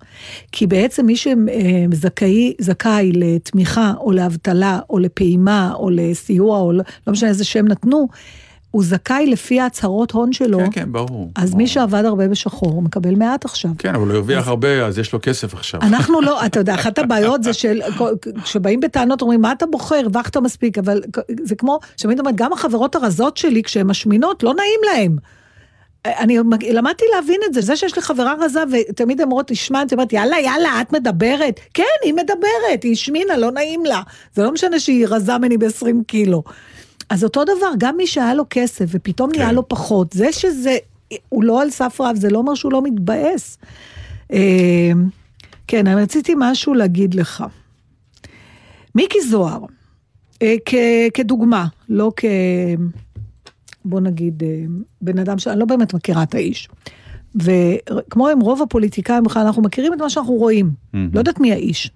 כי 0.53 0.67
בעצם 0.67 1.07
מי 1.07 1.15
שזכאי 1.17 2.55
זכאי 2.61 3.13
לתמיכה 3.13 3.93
או 4.01 4.13
לאבטלה 4.13 4.81
או 4.91 4.99
לפעימה 4.99 5.73
או 5.75 5.91
לסיוע 5.91 6.61
או 6.61 6.73
לא 6.73 6.83
לא 7.07 7.13
משנה 7.13 7.29
איזה 7.29 7.45
שם 7.45 7.67
נתנו, 7.69 8.09
הוא 8.71 8.85
זכאי 8.85 9.27
לפי 9.27 9.61
ההצהרות 9.61 10.11
הון 10.11 10.33
שלו. 10.33 10.59
כן, 10.59 10.71
כן, 10.73 10.93
ברור. 10.93 11.31
אז 11.35 11.51
ברור. 11.51 11.59
מי 11.59 11.67
שעבד 11.67 12.05
הרבה 12.05 12.29
בשחור, 12.29 12.71
הוא 12.71 12.83
מקבל 12.83 13.15
מעט 13.15 13.45
עכשיו. 13.45 13.71
כן, 13.79 13.95
אבל 13.95 14.09
הוא 14.09 14.15
הרוויח 14.15 14.49
הרבה, 14.49 14.87
אז 14.87 14.99
יש 14.99 15.13
לו 15.13 15.19
כסף 15.23 15.55
עכשיו. 15.55 15.81
אנחנו 15.83 16.21
לא, 16.21 16.47
אתה 16.47 16.61
יודע, 16.61 16.75
אחת 16.75 16.99
הבעיות 16.99 17.43
זה 17.43 17.53
של, 17.53 17.81
כשבאים 18.45 18.81
בטענות 18.81 19.23
אומרים, 19.23 19.41
מה 19.41 19.53
אתה 19.53 19.67
בוחר, 19.67 19.97
הרווחת 19.97 20.37
מספיק, 20.37 20.79
אבל 20.79 21.03
זה 21.43 21.55
כמו, 21.55 21.79
שתמיד 21.97 22.19
אומרת, 22.19 22.37
גם 22.37 22.53
החברות 22.53 22.95
הרזות 22.95 23.37
שלי, 23.37 23.63
כשהן 23.63 23.87
משמינות, 23.87 24.43
לא 24.43 24.55
נעים 24.55 24.81
להן. 24.85 25.17
אני 26.05 26.39
למדתי 26.73 27.05
להבין 27.15 27.41
את 27.49 27.55
זה, 27.55 27.61
זה 27.61 27.77
שיש 27.77 27.97
לי 27.97 28.03
חברה 28.03 28.35
רזה 28.41 28.63
ותמיד 28.73 29.21
הן 29.21 29.25
אומרות, 29.25 29.47
תשמע, 29.49 29.83
את 29.83 29.93
אומרת, 29.93 30.13
יאללה, 30.13 30.41
יאללה, 30.41 30.81
את 30.81 30.93
מדברת. 30.93 31.61
כן, 31.75 31.85
היא 32.05 32.15
מדברת, 32.15 32.83
היא 32.83 32.93
השמינה, 32.93 33.37
לא 33.37 33.51
נעים 33.51 33.85
לה. 33.85 34.03
זה 34.35 34.43
לא 34.43 34.53
משנה 34.53 34.81
שהיא 34.81 35.07
רזה 35.09 35.39
ממני 35.39 35.59
ב-20 35.59 36.05
קילו. 36.07 36.43
אז 37.11 37.25
אותו 37.25 37.45
דבר, 37.45 37.71
גם 37.79 37.97
מי 37.97 38.07
שהיה 38.07 38.35
לו 38.35 38.45
כסף 38.51 38.85
ופתאום 38.89 39.31
נהיה 39.33 39.49
כן. 39.49 39.55
לו 39.55 39.69
פחות, 39.69 40.13
זה 40.13 40.33
שזה, 40.33 40.77
הוא 41.29 41.45
לא 41.45 41.63
על 41.63 41.71
סף 41.71 42.01
רב, 42.01 42.17
זה 42.17 42.31
לא 42.31 42.39
אומר 42.39 42.55
שהוא 42.55 42.73
לא 42.73 42.83
מתבאס. 42.83 43.59
אה, 44.33 44.91
כן, 45.67 45.87
אני 45.87 46.03
רציתי 46.03 46.33
משהו 46.37 46.75
להגיד 46.75 47.15
לך. 47.15 47.45
מיקי 48.95 49.19
זוהר, 49.21 49.61
אה, 50.43 50.55
כ- 50.65 50.75
כדוגמה, 51.15 51.67
לא 51.89 52.13
כ... 52.17 52.25
בוא 53.85 54.01
נגיד, 54.01 54.43
אה, 54.43 54.49
בן 55.03 55.19
אדם 55.19 55.39
שאני 55.39 55.59
לא 55.61 55.65
באמת 55.67 55.95
מכירה 55.95 56.23
את 56.23 56.35
האיש. 56.35 56.69
וכמו 57.37 58.29
עם 58.29 58.41
רוב 58.41 58.63
הפוליטיקאים 58.63 59.23
בכלל, 59.23 59.47
אנחנו 59.47 59.63
מכירים 59.63 59.93
את 59.95 59.99
מה 59.99 60.11
שאנחנו 60.11 60.33
רואים. 60.35 60.71
לא 60.95 61.19
יודעת 61.19 61.41
מי 61.41 61.53
האיש. 61.53 61.91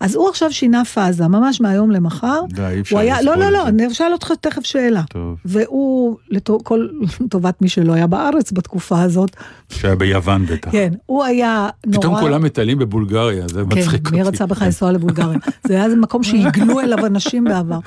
אז 0.00 0.14
הוא 0.14 0.28
עכשיו 0.28 0.52
שינה 0.52 0.84
פאזה, 0.84 1.28
ממש 1.28 1.60
מהיום 1.60 1.90
למחר. 1.90 2.40
די, 2.48 2.62
אי 2.66 2.80
אפשר 2.80 2.98
היה, 2.98 3.22
לא, 3.22 3.36
לא, 3.36 3.48
לא. 3.50 3.68
אני 3.68 3.86
אשאל 3.86 4.12
אותך 4.12 4.32
תכף 4.40 4.62
שאלה. 4.64 5.02
טוב. 5.10 5.36
והוא, 5.44 6.16
לטו- 6.30 6.58
כל- 6.64 6.88
לטובת 7.20 7.62
מי 7.62 7.68
שלא 7.68 7.92
היה 7.92 8.06
בארץ 8.06 8.52
בתקופה 8.52 9.02
הזאת, 9.02 9.30
שהיה 9.72 9.94
ביוון 9.96 10.46
בטח. 10.46 10.70
כן, 10.72 10.92
הוא 11.06 11.24
היה 11.24 11.68
נורא... 11.86 11.98
פתאום 11.98 12.20
כולם 12.20 12.42
מטיילים 12.42 12.78
בבולגריה, 12.78 13.48
זה 13.48 13.62
כן, 13.70 13.78
מצחיק 13.80 14.06
אותי. 14.06 14.16
מי 14.16 14.22
רצה 14.22 14.46
בכלל 14.46 14.66
לנסוע 14.66 14.92
לבולגריה? 14.92 15.38
זה 15.66 15.74
היה 15.74 15.84
איזה 15.84 15.96
מקום 15.96 16.22
שהגלו 16.22 16.80
אליו 16.80 17.06
אנשים 17.06 17.44
בעבר. 17.44 17.78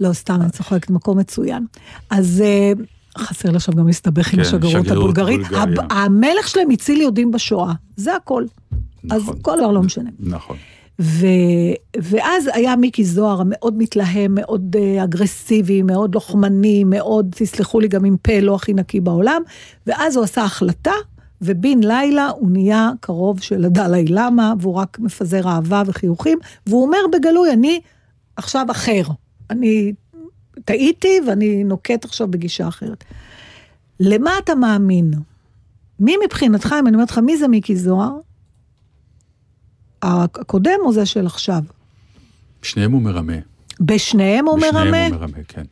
לא, 0.00 0.12
סתם, 0.12 0.38
אני 0.42 0.50
צוחקת, 0.50 0.90
מקום 0.90 1.18
מצוין. 1.18 1.66
אז 2.10 2.42
אה, 2.46 2.72
חסר 3.18 3.50
לי 3.50 3.56
עכשיו 3.56 3.74
גם 3.74 3.86
להסתבך 3.86 4.26
עם 4.32 4.36
כן, 4.36 4.40
השגרירות 4.40 4.84
שגרירות 4.84 5.18
הבולגרית. 5.18 5.46
הב- 5.56 5.92
המלך 5.92 6.48
שלהם 6.48 6.70
הציל 6.70 7.00
יהודים 7.00 7.30
בשואה, 7.30 7.72
זה 7.96 8.16
הכל. 8.16 8.44
אז 9.10 9.22
נכון. 9.22 9.36
כל 9.42 9.56
דבר 9.58 9.70
לא 9.70 9.82
משנה. 9.82 10.10
נכון. 10.20 10.56
ו... 11.00 11.26
ואז 11.96 12.48
היה 12.54 12.76
מיקי 12.76 13.04
זוהר 13.04 13.40
המאוד 13.40 13.78
מתלהם, 13.78 14.34
מאוד 14.34 14.76
uh, 14.76 15.04
אגרסיבי, 15.04 15.82
מאוד 15.82 16.14
לוחמני, 16.14 16.84
מאוד, 16.84 17.34
תסלחו 17.34 17.80
לי, 17.80 17.88
גם 17.88 18.04
עם 18.04 18.16
פה 18.22 18.40
לא 18.40 18.54
הכי 18.54 18.74
נקי 18.74 19.00
בעולם, 19.00 19.42
ואז 19.86 20.16
הוא 20.16 20.24
עשה 20.24 20.44
החלטה, 20.44 20.92
ובן 21.42 21.82
לילה 21.82 22.28
הוא 22.28 22.50
נהיה 22.50 22.90
קרוב 23.00 23.40
של 23.40 23.64
הדלאי 23.64 24.04
למה, 24.08 24.54
והוא 24.60 24.74
רק 24.74 24.98
מפזר 24.98 25.48
אהבה 25.48 25.82
וחיוכים, 25.86 26.38
והוא 26.66 26.82
אומר 26.82 26.98
בגלוי, 27.12 27.52
אני 27.52 27.80
עכשיו 28.36 28.66
אחר. 28.70 29.02
אני 29.50 29.92
טעיתי 30.64 31.20
ואני 31.26 31.64
נוקט 31.64 32.04
עכשיו 32.04 32.28
בגישה 32.28 32.68
אחרת. 32.68 33.04
למה 34.00 34.30
אתה 34.44 34.54
מאמין? 34.54 35.10
מי 36.00 36.16
מבחינתך, 36.24 36.74
אם 36.80 36.86
אני 36.86 36.94
אומרת 36.94 37.10
לך, 37.10 37.18
מי 37.18 37.36
זה 37.36 37.48
מיקי 37.48 37.76
זוהר? 37.76 38.16
הקודם 40.02 40.78
או 40.84 40.92
זה 40.92 41.06
של 41.06 41.26
עכשיו? 41.26 41.60
שניהם 42.62 42.92
הוא 42.92 43.02
מרמה. 43.02 43.32
בשניהם 43.80 44.46
הוא 44.46 44.56
בשניהם 44.58 44.74
מרמה? 44.84 45.06
הוא 45.06 45.14
מרמה, 45.14 45.38
כן. 45.48 45.62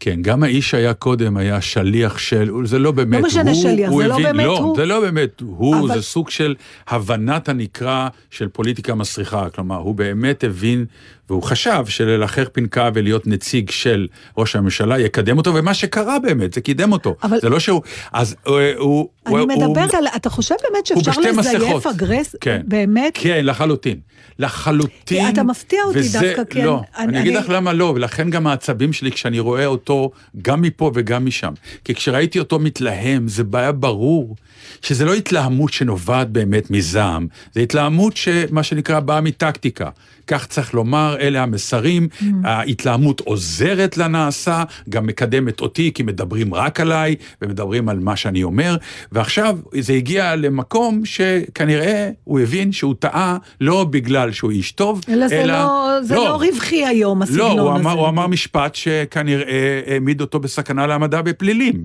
כן, 0.00 0.22
גם 0.22 0.42
האיש 0.42 0.70
שהיה 0.70 0.94
קודם 0.94 1.36
היה 1.36 1.60
שליח 1.60 2.18
של, 2.18 2.50
זה 2.64 2.78
לא 2.78 2.90
באמת 2.92 3.18
הוא. 3.20 3.26
משנה 3.26 3.54
שליח, 3.54 3.90
הוא 3.90 4.02
זה 4.02 4.08
לא 4.08 4.14
הבין- 4.14 4.24
באמת 4.26 4.46
לא, 4.46 4.58
הוא. 4.58 4.76
זה 4.76 4.86
לא 4.86 5.00
באמת 5.00 5.40
הוא, 5.40 5.78
אבל- 5.78 5.94
זה 5.94 6.02
סוג 6.02 6.30
של 6.30 6.54
הבנת 6.88 7.48
הנקרא 7.48 8.08
של 8.30 8.48
פוליטיקה 8.48 8.94
מסריחה. 8.94 9.50
כלומר, 9.50 9.76
הוא 9.76 9.94
באמת 9.94 10.44
הבין, 10.44 10.84
והוא 11.28 11.42
חשב 11.42 11.84
שללחך 11.88 12.48
פנקה 12.52 12.90
ולהיות 12.94 13.26
נציג 13.26 13.70
של 13.70 14.06
ראש 14.38 14.56
הממשלה 14.56 14.98
יקדם 15.00 15.38
אותו, 15.38 15.54
ומה 15.54 15.74
שקרה 15.74 16.18
באמת, 16.18 16.52
זה 16.54 16.60
קידם 16.60 16.92
אותו. 16.92 17.14
אבל- 17.22 17.38
זה 17.42 17.48
לא 17.48 17.58
שהוא, 17.60 17.82
אז 18.12 18.36
אה, 18.48 18.72
הוא... 18.78 19.08
אני 19.36 19.56
מדברת 19.56 19.94
על, 19.94 20.06
אתה 20.16 20.30
חושב 20.30 20.54
באמת 20.70 20.86
שאפשר 20.86 21.10
לזייף 21.20 21.36
מסכות. 21.64 21.86
אגרס? 21.86 22.36
כן. 22.40 22.60
באמת? 22.64 23.12
כן, 23.14 23.40
לחלוטין. 23.44 23.98
לחלוטין. 24.38 25.28
אתה 25.28 25.42
מפתיע 25.42 25.78
אותי 25.84 25.98
וזה- 25.98 26.20
דווקא, 26.36 26.54
כן. 26.54 26.64
לא, 26.64 26.80
אני- 26.96 27.06
אני 27.08 27.20
אגיד 27.20 27.34
לך 27.34 27.48
למה 27.48 27.72
לא, 27.72 27.92
ולכן 27.96 28.30
גם 28.30 28.46
העצבים 28.46 28.92
שלי 28.92 29.12
כשאני 29.12 29.38
רואה 29.40 29.66
אותו 29.66 30.10
גם 30.42 30.62
מפה 30.62 30.90
וגם 30.94 31.26
משם. 31.26 31.52
כי 31.84 31.94
כשראיתי 31.94 32.38
אותו 32.38 32.58
מתלהם, 32.58 33.28
זה 33.28 33.44
בעיה 33.44 33.72
ברור 33.72 34.36
שזה 34.82 35.04
לא 35.04 35.14
התלהמות 35.14 35.72
שנובעת 35.72 36.28
באמת 36.30 36.70
מזעם, 36.70 37.26
זה 37.54 37.60
התלהמות 37.60 38.16
שמה 38.16 38.62
שנקרא 38.62 39.00
באה 39.00 39.20
מטקטיקה. 39.20 39.88
כך 40.28 40.46
צריך 40.46 40.74
לומר, 40.74 41.16
אלה 41.20 41.42
המסרים, 41.42 42.08
Mm. 42.20 42.24
ההתלהמות 42.44 43.20
עוזרת 43.20 43.96
לנעשה, 43.96 44.62
גם 44.88 45.06
מקדמת 45.06 45.60
אותי, 45.60 45.90
כי 45.94 46.02
מדברים 46.02 46.54
רק 46.54 46.80
עליי, 46.80 47.14
ומדברים 47.42 47.88
על 47.88 47.98
מה 47.98 48.16
שאני 48.16 48.42
אומר, 48.42 48.76
ועכשיו 49.12 49.58
זה 49.80 49.92
הגיע 49.92 50.36
למקום 50.36 51.04
שכנראה 51.04 52.10
הוא 52.24 52.40
הבין 52.40 52.72
שהוא 52.72 52.94
טעה 52.98 53.36
לא 53.60 53.84
בגלל 53.84 54.32
שהוא 54.32 54.50
איש 54.50 54.72
טוב, 54.72 55.00
אלא 55.08 55.28
זה 55.28 55.46
לא, 55.46 55.88
זה 56.02 56.14
לא 56.14 56.36
רווחי 56.36 56.86
היום, 56.86 57.18
לא, 57.18 57.24
הסגנון 57.24 57.58
הוא 57.58 57.70
הזה. 57.70 57.80
אמר, 57.80 57.90
הוא 57.92 58.08
אמר 58.08 58.26
משפט 58.26 58.74
שכנראה 58.74 59.80
העמיד 59.86 60.20
אותו 60.20 60.38
בסכנה 60.40 60.86
להעמדה 60.86 61.22
בפלילים. 61.22 61.84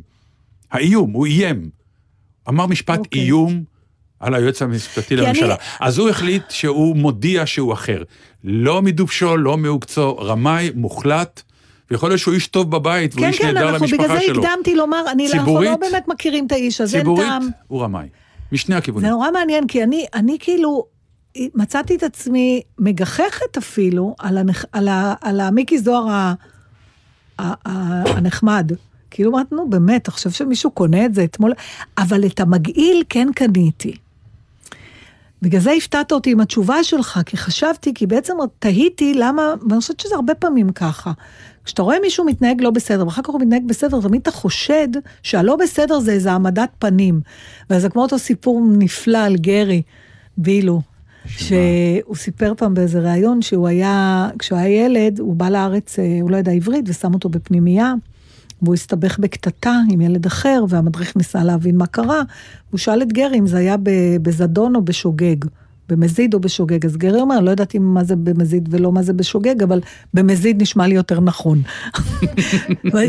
האיום, 0.71 1.11
הוא 1.11 1.25
איים. 1.25 1.69
אמר 2.49 2.65
משפט 2.65 2.99
אוקיי. 2.99 3.21
איום 3.21 3.63
על 4.19 4.33
היועץ 4.35 4.61
המשפטי 4.61 5.15
אני- 5.15 5.23
לממשלה. 5.23 5.55
אז 5.79 5.97
הוא 5.97 6.09
החליט 6.09 6.43
שהוא 6.49 6.95
מודיע 6.95 7.45
שהוא 7.45 7.73
אחר. 7.73 8.03
לא 8.43 8.81
מדובשו, 8.81 9.37
לא 9.37 9.57
מעוקצו, 9.57 10.17
רמאי, 10.17 10.71
מוחלט, 10.75 11.41
ויכול 11.91 12.09
להיות 12.09 12.19
שהוא 12.19 12.33
איש 12.33 12.47
טוב 12.47 12.71
בבית, 12.71 13.13
והוא 13.13 13.21
כן, 13.25 13.29
איש 13.31 13.37
כן, 13.37 13.45
נהדר 13.53 13.69
אנחנו 13.69 13.85
למשפחה 13.85 14.03
בגלל 14.03 14.17
זה 14.19 14.23
שלו. 14.25 14.43
הקדמתי 14.45 14.75
לומר, 14.75 15.03
אני 15.11 15.25
אנחנו 15.27 15.39
ציבורית- 15.45 15.69
לא 15.69 15.75
באמת 15.77 16.07
מכירים 16.07 16.47
את 16.47 16.51
האיש 16.51 16.81
הזה, 16.81 16.97
אין 16.97 17.05
ציבורית, 17.05 17.27
טעם. 17.27 17.47
הוא 17.67 17.81
רמאי. 17.83 18.07
משני 18.51 18.75
הכיוונים. 18.75 19.07
זה 19.09 19.15
נורא 19.15 19.31
מעניין, 19.31 19.67
כי 19.67 19.83
אני, 19.83 20.05
אני 20.13 20.37
כאילו 20.39 20.85
מצאתי 21.55 21.95
את 21.95 22.03
עצמי 22.03 22.61
מגחכת 22.79 23.57
אפילו 23.57 24.15
על, 24.19 24.37
הנכ, 24.37 24.65
על, 24.71 24.87
ה, 24.87 25.13
על 25.21 25.39
המיקי 25.39 25.79
זוהר 25.79 26.09
ה, 26.09 26.33
ה, 27.39 27.43
ה, 27.43 28.03
הנחמד. 28.17 28.71
כאילו 29.11 29.31
אמרת, 29.31 29.51
נו 29.51 29.69
באמת, 29.69 30.07
חושב 30.09 30.29
שמישהו 30.31 30.71
קונה 30.71 31.05
את 31.05 31.13
זה 31.13 31.23
אתמול? 31.23 31.53
אבל 31.97 32.25
את 32.25 32.39
המגעיל 32.39 33.03
כן 33.09 33.27
קניתי. 33.35 33.95
בגלל 35.43 35.61
זה 35.61 35.71
הפתעת 35.71 36.11
אותי 36.11 36.31
עם 36.31 36.39
התשובה 36.39 36.83
שלך, 36.83 37.19
כי 37.25 37.37
חשבתי, 37.37 37.93
כי 37.93 38.07
בעצם 38.07 38.33
תהיתי 38.59 39.13
למה, 39.13 39.53
ואני 39.69 39.79
חושבת 39.79 39.99
שזה 39.99 40.15
הרבה 40.15 40.35
פעמים 40.35 40.71
ככה. 40.71 41.11
כשאתה 41.65 41.81
רואה 41.81 41.97
מישהו 42.01 42.25
מתנהג 42.25 42.61
לא 42.61 42.71
בסדר, 42.71 43.05
ואחר 43.05 43.21
כך 43.21 43.29
הוא 43.29 43.41
מתנהג 43.41 43.63
בסדר, 43.67 44.01
תמיד 44.01 44.21
אתה 44.21 44.31
חושד 44.31 44.87
שהלא 45.23 45.55
בסדר 45.55 45.99
זה 45.99 46.11
איזה 46.11 46.31
העמדת 46.31 46.69
פנים. 46.79 47.21
וזה 47.69 47.89
כמו 47.89 48.01
אותו 48.01 48.19
סיפור 48.19 48.61
נפלא 48.77 49.17
על 49.17 49.35
גרי, 49.35 49.81
בילו, 50.37 50.81
שהוא 51.25 52.15
סיפר 52.15 52.53
פעם 52.57 52.73
באיזה 52.73 52.99
ריאיון 52.99 53.41
שהוא 53.41 53.67
היה, 53.67 54.29
כשהוא 54.39 54.59
היה 54.59 54.85
ילד, 54.85 55.19
הוא 55.19 55.35
בא 55.35 55.49
לארץ, 55.49 55.99
אה, 55.99 56.17
הוא 56.21 56.31
לא 56.31 56.37
ידע 56.37 56.51
עברית, 56.51 56.85
ושם 56.87 57.13
אותו 57.13 57.29
בפנימייה. 57.29 57.93
והוא 58.63 58.73
הסתבך 58.73 59.19
בקטטה 59.19 59.79
עם 59.89 60.01
ילד 60.01 60.25
אחר, 60.25 60.63
והמדריך 60.69 61.15
ניסה 61.15 61.43
להבין 61.43 61.77
מה 61.77 61.85
קרה. 61.85 62.21
הוא 62.71 62.77
שאל 62.77 63.01
את 63.01 63.13
גרי 63.13 63.39
אם 63.39 63.47
זה 63.47 63.57
היה 63.57 63.75
בזדון 64.21 64.75
או 64.75 64.81
בשוגג, 64.81 65.35
במזיד 65.89 66.33
או 66.33 66.39
בשוגג. 66.39 66.85
אז 66.85 66.97
גרי 66.97 67.21
אומר, 67.21 67.39
לא 67.39 67.51
ידעתי 67.51 67.79
מה 67.79 68.03
זה 68.03 68.15
במזיד 68.15 68.69
ולא 68.71 68.91
מה 68.91 69.03
זה 69.03 69.13
בשוגג, 69.13 69.63
אבל 69.63 69.81
במזיד 70.13 70.61
נשמע 70.61 70.87
לי 70.87 70.95
יותר 70.95 71.19
נכון. 71.19 71.61
אבל 72.91 73.05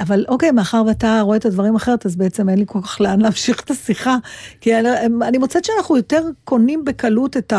אבל 0.00 0.24
אוקיי, 0.28 0.50
מאחר 0.50 0.82
ואתה 0.86 1.20
רואה 1.20 1.36
את 1.36 1.46
הדברים 1.46 1.76
אחרת, 1.76 2.06
אז 2.06 2.16
בעצם 2.16 2.48
אין 2.48 2.58
לי 2.58 2.64
כל 2.68 2.82
כך 2.82 3.00
לאן 3.00 3.20
להמשיך 3.20 3.60
את 3.60 3.70
השיחה. 3.70 4.16
כי 4.60 4.78
אני, 4.78 4.88
אני 5.22 5.38
מוצאת 5.38 5.64
שאנחנו 5.64 5.96
יותר 5.96 6.28
קונים 6.44 6.84
בקלות 6.84 7.36
את 7.36 7.52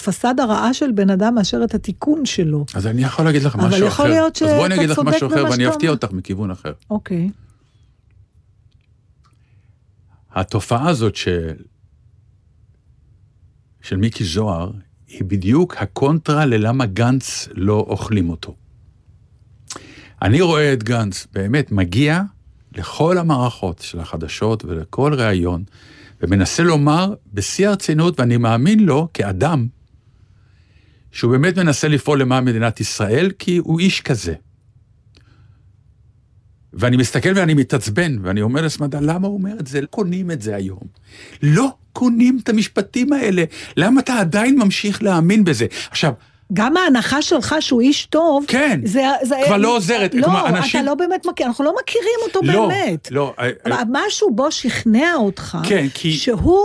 הפסאדה 0.00 0.42
הרעה 0.42 0.74
של 0.74 0.92
בן 0.92 1.10
אדם 1.10 1.34
מאשר 1.34 1.60
את 1.64 1.74
התיקון 1.74 2.26
שלו. 2.26 2.64
אז 2.74 2.86
אני 2.86 3.02
יכול 3.02 3.24
להגיד 3.24 3.42
לך 3.42 3.54
אבל 3.54 3.68
משהו 3.68 3.78
אחר. 3.78 3.86
יכול 3.86 4.08
להיות 4.08 4.42
אז 4.42 4.48
בואי 4.48 4.52
שאתה 4.62 4.66
אני 4.66 4.74
אגיד 4.74 4.90
לך 4.90 4.96
צודק 4.96 5.08
משהו 5.08 5.28
אחר 5.28 5.36
במה 5.36 5.50
ואני 5.50 5.64
שאתה 5.64 5.74
אפתיע. 5.74 5.90
אותך 5.90 6.12
מכיוון 6.12 6.50
אחר. 6.50 6.72
אוקיי. 6.90 7.30
התופעה 10.32 10.88
הזאת 10.88 11.16
של, 11.16 11.52
של 13.82 13.96
מיקי 13.96 14.24
זוהר, 14.24 14.70
היא 15.08 15.24
בדיוק 15.24 15.76
הקונטרה 15.78 16.46
ללמה 16.46 16.86
גנץ 16.86 17.48
לא 17.54 17.86
אוכלים 17.88 18.30
אותו. 18.30 18.54
אני 20.22 20.40
רואה 20.40 20.72
את 20.72 20.82
גנץ 20.82 21.26
באמת 21.32 21.72
מגיע 21.72 22.22
לכל 22.76 23.18
המערכות 23.18 23.78
של 23.78 24.00
החדשות 24.00 24.64
ולכל 24.64 25.14
ראיון, 25.14 25.64
ומנסה 26.20 26.62
לומר 26.62 27.14
בשיא 27.32 27.68
הרצינות, 27.68 28.20
ואני 28.20 28.36
מאמין 28.36 28.80
לו 28.80 29.08
כאדם, 29.14 29.66
שהוא 31.12 31.32
באמת 31.32 31.58
מנסה 31.58 31.88
לפעול 31.88 32.20
למען 32.20 32.44
מדינת 32.44 32.80
ישראל, 32.80 33.30
כי 33.38 33.56
הוא 33.56 33.80
איש 33.80 34.00
כזה. 34.00 34.34
ואני 36.72 36.96
מסתכל 36.96 37.28
ואני 37.36 37.54
מתעצבן, 37.54 38.16
ואני 38.22 38.42
אומר 38.42 38.62
לסמדה, 38.62 39.00
למה 39.00 39.26
הוא 39.26 39.34
אומר 39.34 39.54
את 39.60 39.66
זה? 39.66 39.80
לא 39.80 39.86
קונים 39.86 40.30
את 40.30 40.42
זה 40.42 40.56
היום. 40.56 40.82
לא 41.42 41.68
קונים 41.92 42.38
את 42.42 42.48
המשפטים 42.48 43.12
האלה. 43.12 43.44
למה 43.76 44.00
אתה 44.00 44.14
עדיין 44.14 44.58
ממשיך 44.58 45.02
להאמין 45.02 45.44
בזה? 45.44 45.66
עכשיו, 45.90 46.12
גם 46.52 46.76
ההנחה 46.76 47.22
שלך 47.22 47.54
שהוא 47.60 47.80
איש 47.80 48.06
טוב, 48.06 48.44
כן, 48.48 48.80
זה, 48.84 49.02
זה, 49.22 49.34
כבר 49.46 49.56
לא 49.56 49.76
עוזרת. 49.76 50.14
לא, 50.14 50.22
כלומר, 50.24 50.46
אנשים- 50.48 50.80
אתה 50.80 50.88
לא 50.88 50.94
באמת 50.94 51.26
מכיר, 51.26 51.46
אנחנו 51.46 51.64
לא 51.64 51.74
מכירים 51.82 52.18
אותו 52.22 52.40
לא, 52.42 52.68
באמת. 52.68 53.08
לא, 53.10 53.34
אה, 53.38 53.50
אה, 53.66 53.82
משהו 53.90 54.34
בו 54.34 54.50
שכנע 54.52 55.14
אותך, 55.16 55.58
כן, 55.68 55.86
כי- 55.94 56.12
שהוא 56.12 56.58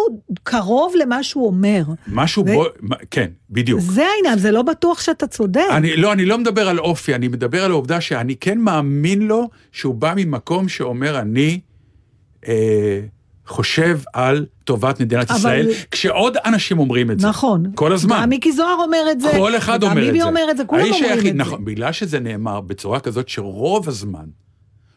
קרוב 0.43 0.93
למה 0.95 1.23
שהוא 1.23 1.47
אומר. 1.47 1.83
משהו 2.07 2.43
ו- 2.47 2.53
בו, 2.53 2.65
כן, 3.11 3.27
בדיוק. 3.49 3.79
זה 3.79 4.05
העניין, 4.15 4.39
זה 4.39 4.51
לא 4.51 4.61
בטוח 4.61 5.01
שאתה 5.01 5.27
צודק. 5.27 5.61
אני, 5.71 5.95
לא, 5.97 6.13
אני 6.13 6.25
לא 6.25 6.37
מדבר 6.37 6.69
על 6.69 6.79
אופי, 6.79 7.15
אני 7.15 7.27
מדבר 7.27 7.63
על 7.65 7.71
העובדה 7.71 8.01
שאני 8.01 8.35
כן 8.35 8.57
מאמין 8.57 9.21
לו 9.21 9.49
שהוא 9.71 9.95
בא 9.95 10.13
ממקום 10.15 10.69
שאומר, 10.69 11.19
אני 11.19 11.59
אה, 12.47 12.99
חושב 13.47 13.99
על 14.13 14.45
טובת 14.63 14.99
מדינת 15.01 15.29
אבל- 15.31 15.37
ישראל, 15.39 15.67
כשעוד 15.91 16.37
אנשים 16.45 16.79
אומרים 16.79 17.11
את 17.11 17.19
זה. 17.19 17.27
נכון. 17.27 17.71
כל 17.75 17.93
הזמן. 17.93 18.19
גם 18.21 18.29
מיקי 18.29 18.51
זוהר 18.51 18.75
אומר 18.83 19.05
את 19.11 19.21
זה. 19.21 19.31
כל 19.37 19.57
אחד 19.57 19.83
אומר 19.83 19.91
את 19.99 20.05
זה. 20.05 20.11
ביבי 20.11 20.23
אומר 20.23 20.47
את 20.51 20.57
זה, 20.57 20.65
כולם 20.65 20.81
אומרים 20.85 21.03
היחיד- 21.03 21.17
את 21.17 21.31
זה. 21.31 21.33
נכון, 21.33 21.65
בגלל 21.65 21.91
שזה 21.91 22.19
נאמר 22.19 22.61
בצורה 22.61 22.99
כזאת 22.99 23.29
שרוב 23.29 23.87
הזמן, 23.87 24.25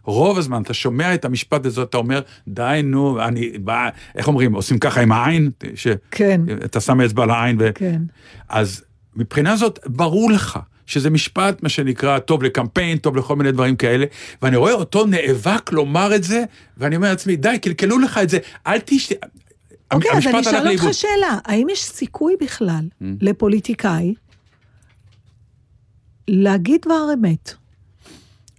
רוב 0.04 0.38
הזמן 0.38 0.62
אתה 0.62 0.74
שומע 0.74 1.14
את 1.14 1.24
המשפט 1.24 1.66
הזה, 1.66 1.82
אתה 1.82 1.96
אומר, 1.96 2.20
די, 2.48 2.80
נו, 2.84 3.22
אני, 3.24 3.50
בא, 3.58 3.88
איך 4.14 4.28
אומרים, 4.28 4.52
עושים 4.54 4.78
ככה 4.78 5.00
עם 5.00 5.12
העין, 5.12 5.50
ש... 5.74 5.86
כן. 6.10 6.40
אתה 6.64 6.80
שם 6.80 7.00
אצבע 7.00 7.22
על 7.22 7.30
העין, 7.30 7.56
ו... 7.60 7.70
כן. 7.74 8.02
אז 8.48 8.84
מבחינה 9.16 9.56
זאת, 9.56 9.78
ברור 9.86 10.30
לך 10.30 10.58
שזה 10.88 11.10
משפט, 11.10 11.62
מה 11.62 11.68
שנקרא, 11.68 12.18
טוב 12.18 12.42
לקמפיין, 12.42 12.98
טוב 12.98 13.16
לכל 13.16 13.36
מיני 13.36 13.52
דברים 13.52 13.76
כאלה, 13.76 14.06
ואני 14.42 14.56
רואה 14.56 14.72
אותו 14.72 15.06
נאבק 15.06 15.72
לומר 15.72 16.14
את 16.14 16.24
זה, 16.24 16.44
ואני 16.76 16.96
אומר 16.96 17.08
לעצמי, 17.08 17.36
די, 17.36 17.58
קלקלו 17.62 17.98
לך 17.98 18.18
את 18.22 18.28
זה, 18.28 18.38
אל 18.66 18.78
תשת... 18.84 19.16
אוקיי, 19.92 20.10
אז 20.10 20.26
אני 20.26 20.40
אשאל. 20.40 20.68
אותך 20.68 20.94
שאלה, 20.94 21.38
האם 21.44 21.66
יש 21.70 21.84
סיכוי 21.84 22.34
בכלל 22.40 22.84
Mm. 23.02 23.04
לפוליטיקאי 23.20 24.14
להגיד 26.28 26.80
דבר 26.84 27.06
אמת? 27.14 27.54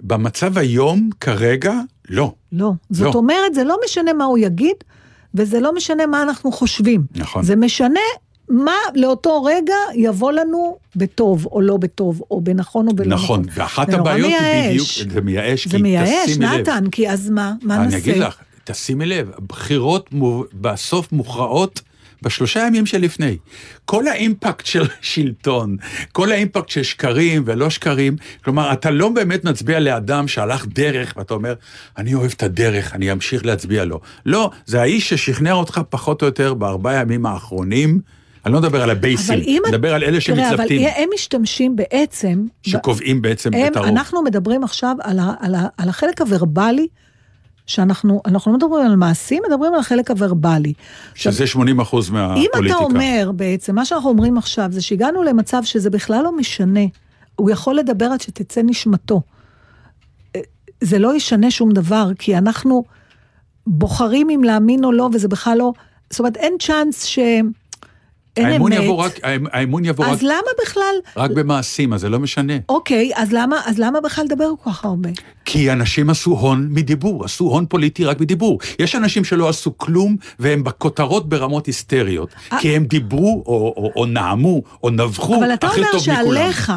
במצב 0.04 0.58
היום, 0.58 1.10
כרגע, 1.20 1.74
לא. 2.10 2.34
לא. 2.52 2.72
זאת 2.90 3.14
לא. 3.14 3.20
אומרת, 3.20 3.54
זה 3.56 3.64
לא 3.64 3.78
משנה 3.86 4.14
מה 4.14 4.24
הוא 4.26 4.38
יגיד, 4.38 4.76
וזה 5.34 5.60
לא 5.60 5.76
משנה 5.76 6.06
מה 6.06 6.22
אנחנו 6.24 6.52
חושבים. 6.52 7.04
נכון. 7.16 7.44
זה 7.44 7.56
משנה 7.56 8.00
מה 8.50 8.76
לאותו 8.96 9.44
רגע 9.44 9.76
יבוא 9.96 10.32
לנו 10.32 10.78
בטוב 10.96 11.46
או 11.46 11.62
לא 11.62 11.78
בטוב, 11.78 12.22
או 12.32 12.42
בנכון 12.42 12.88
או 12.88 12.94
בלא 12.94 13.16
נכון, 13.16 13.42
נכון. 13.42 13.62
ואחת 13.64 13.94
הבעיות 13.94 14.32
היא 14.42 14.70
בדיוק. 14.70 14.88
זה 15.14 15.22
מייאש, 15.22 15.68
זה 15.68 15.78
כי 15.78 15.84
מייאש. 15.84 16.38
נתן, 16.38 16.84
כי 16.92 17.10
אז 17.10 17.30
מה? 17.30 17.54
מה 17.62 17.78
נעשה? 17.78 17.88
אני 17.88 17.98
אגיד 17.98 18.18
לך, 18.18 18.36
תשימי 18.64 19.06
לב, 19.06 19.32
הבחירות 19.38 20.10
בסוף 20.54 21.12
מוכרעות 21.12 21.82
בשלושה 22.22 22.60
ימים 22.68 22.86
שלפני. 22.86 23.38
כל 23.86 24.08
האימפקט 24.08 24.66
של 24.66 24.84
שלטון, 25.02 25.78
כל 26.12 26.32
האימפקט 26.32 26.70
של 26.70 26.84
שקרים 26.84 27.44
ולא 27.46 27.70
שקרים, 27.70 28.16
כלומר, 28.44 28.74
אתה 28.74 28.92
לא 28.92 29.10
באמת 29.10 29.44
מצביע 29.44 29.80
לאדם 29.80 30.28
שהלך 30.28 30.66
דרך, 30.66 31.14
ואתה 31.18 31.34
אומר, 31.34 31.54
אני 31.98 32.14
אוהב 32.14 32.32
את 32.36 32.44
הדרך, 32.44 32.94
אני 32.94 33.12
אמשיך 33.12 33.46
להצביע 33.46 33.86
לו. 33.86 34.00
לא, 34.26 34.50
זה 34.66 34.82
האיש 34.82 35.10
ששכנע 35.10 35.52
אותך 35.52 35.82
פחות 35.90 36.22
או 36.22 36.28
יותר 36.28 36.54
בארבעה 36.54 36.96
ימים 36.96 37.26
האחרונים. 37.26 38.02
אני 38.46 38.54
לא 38.54 38.60
מדבר 38.60 38.84
על 38.84 38.90
הבייסים, 38.90 39.40
אם... 39.44 39.62
אני 39.66 39.76
מדבר 39.76 39.94
על 39.94 40.04
אלה 40.04 40.20
תראה, 40.22 40.50
אבל 40.50 40.58
שמתלבטים, 40.58 40.88
הם 40.96 41.10
משתמשים 41.14 41.76
בעצם... 41.76 42.46
שקובעים 42.62 43.22
בעצם 43.22 43.54
הם, 43.54 43.72
את 43.72 43.76
הרוב. 43.76 43.90
אנחנו 43.90 44.24
מדברים 44.24 44.64
עכשיו 44.64 44.96
על, 45.02 45.20
ה, 45.20 45.34
על, 45.40 45.56
ה, 45.56 45.68
על 45.78 45.90
החלק 45.90 46.22
הוורבלי, 46.22 46.88
שאנחנו 47.66 48.22
אנחנו 48.26 48.52
לא 48.52 48.58
מדברים 48.58 48.86
על 48.86 48.96
מעשים, 48.96 49.44
מדברים 49.48 49.74
על 49.74 49.80
החלק 49.80 50.12
הוורבלי. 50.12 50.74
שזה 51.16 51.48
80 51.48 51.80
אחוז 51.80 52.10
אם 52.10 52.16
מהפוליטיקה. 52.16 52.60
אתה 52.66 52.76
אומר 52.76 53.32
בעצם, 53.36 53.76
מה 53.76 53.86
שאנחנו 53.86 54.10
אומרים 54.10 54.38
עכשיו 54.38 54.68
זה 54.72 54.82
שהגענו 54.82 55.24
למצב 55.24 55.64
שזה 55.64 55.90
בכלל 55.90 56.24
לא 56.24 56.38
משנה, 56.38 56.86
הוא 57.36 57.50
יכול 57.50 57.76
לדבר 57.76 58.06
עד 58.06 58.22
שתצא 58.22 58.62
נשמתו. 58.64 59.22
אה, 60.36 60.42
זה 60.82 61.00
לא 61.00 61.16
ישנה 61.16 61.52
שום 61.52 61.72
דבר, 61.72 62.12
כי 62.20 62.38
אנחנו 62.38 62.84
בוחרים 63.68 64.30
אם 64.30 64.44
להאמין 64.44 64.84
או 64.84 64.92
לא, 64.92 65.10
וזה 65.14 65.28
בכלל 65.28 65.58
לא, 65.58 65.72
זאת 66.10 66.20
אומרת, 66.20 66.38
אין 66.38 66.54
צ'אנס 66.60 67.04
ש... 67.04 67.20
אין 68.46 68.52
האמון 68.54 68.74
אמת. 68.74 68.84
יבוא 68.84 68.96
רק, 69.04 69.20
האמ- 69.24 69.48
האמון 69.52 69.86
יבוא 69.86 70.06
רק, 70.06 70.12
אז 70.12 70.22
למה 70.24 70.52
בכלל, 70.64 70.96
רק 71.18 71.32
במעשים, 71.32 71.94
אז 71.94 72.02
זה 72.02 72.10
לא 72.10 72.20
משנה. 72.20 72.54
אוקיי, 72.70 73.12
אז 73.16 73.32
למה, 73.34 73.56
אז 73.66 73.80
למה 73.80 74.02
בכלל 74.02 74.26
לדבר 74.26 74.50
כל 74.64 74.70
כך 74.72 74.86
הרבה? 74.86 75.10
כי 75.46 75.72
אנשים 75.72 76.10
עשו 76.10 76.32
הון 76.32 76.68
מדיבור, 76.72 77.26
עשו 77.26 77.44
הון 77.46 77.66
פוליטי 77.70 78.06
רק 78.06 78.20
מדיבור. 78.20 78.60
יש 78.80 78.96
אנשים 78.96 79.24
שלא 79.24 79.50
עשו 79.50 79.78
כלום, 79.78 80.16
והם 80.40 80.64
בכותרות 80.64 81.30
ברמות 81.30 81.66
היסטריות. 81.66 82.30
כי 82.60 82.76
הם 82.76 82.84
דיברו, 82.86 83.44
או, 83.46 83.54
או, 83.78 83.92
או 83.96 84.06
נאמו, 84.06 84.62
או 84.84 84.90
נבחו 84.90 85.36
אבל 85.36 85.54
אתה 85.54 85.68
הכי 85.68 85.80
אומר 85.80 85.92
טוב 85.92 86.02
מכולם. 86.02 86.16
שעליך, 86.26 86.72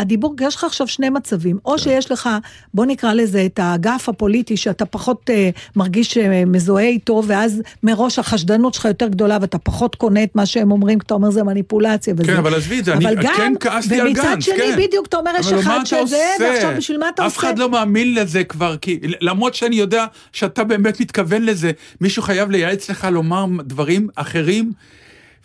הדיבור, 0.00 0.34
יש 0.40 0.56
לך 0.56 0.64
עכשיו 0.64 0.88
שני 0.88 1.10
מצבים, 1.10 1.58
או 1.64 1.78
שיש 1.78 2.12
לך, 2.12 2.28
בוא 2.74 2.86
נקרא 2.86 3.12
לזה 3.12 3.46
את 3.46 3.58
האגף 3.58 4.08
הפוליטי, 4.08 4.56
שאתה 4.56 4.86
פחות 4.86 5.30
אה, 5.30 5.50
מרגיש 5.76 6.16
אה, 6.16 6.44
מזוהה 6.46 6.84
איתו, 6.84 7.22
ואז 7.26 7.62
מראש 7.82 8.18
החשדנות 8.18 8.74
שלך 8.74 8.84
יותר 8.84 9.08
גדולה, 9.08 9.38
ואתה 9.40 9.58
פחות 9.58 9.94
קונה 9.94 10.22
את 10.22 10.36
מה 10.36 10.46
שהם 10.46 10.72
אומרים, 10.72 10.98
כי 10.98 11.04
אתה 11.06 11.14
אומר 11.14 11.30
זה 11.30 11.42
מניפולציה 11.42 12.14
וזה. 12.16 12.24
כן, 12.24 12.36
אבל 12.36 12.54
עזבי 12.54 12.78
את 12.78 12.84
זה, 12.84 12.92
אני 12.92 13.04
אבל 13.04 13.14
גם, 13.22 13.34
כן 13.36 13.52
כעסתי 13.60 14.00
על 14.00 14.12
גנץ, 14.12 14.24
ומצד 14.24 14.42
שני, 14.42 14.56
כן. 14.56 14.76
בדיוק, 14.78 15.06
אתה 15.06 15.16
אומר, 15.16 15.30
יש 15.40 15.52
אחד 15.52 15.80
שזה? 15.84 16.16
ועכשיו 16.40 16.72
בשביל 16.76 16.98
מה 16.98 17.08
אתה 17.08 17.26
אף 17.26 17.36
עושה? 17.36 17.48
אחד 17.48 17.58
לא 17.58 17.70
מאמין 17.70 18.14
לזה 18.14 18.44
כבר, 18.44 18.76
כי 18.76 19.00
למרות 19.20 19.54
שאני 19.54 19.76
יודע 19.76 20.06
שאתה 20.32 20.64
באמת 20.64 21.00
מתכוון 21.00 21.42
לזה, 21.42 21.70
מישהו 22.00 22.22
חייב 22.22 22.50
לייעץ 22.50 22.90
לך 22.90 23.08
לומר 23.12 23.46
דברים 23.64 24.08
אחרים, 24.14 24.72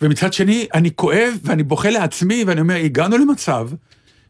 ומצד 0.02 0.32
שני, 0.32 0.66
אני 0.74 0.90
כואב 0.94 1.38
ואני 1.42 1.62
בוכה 1.62 1.90
לעצמי, 1.90 2.44
ואני 2.46 2.60
אומר, 2.60 2.74
הגענו 2.74 3.18
למצב 3.18 3.68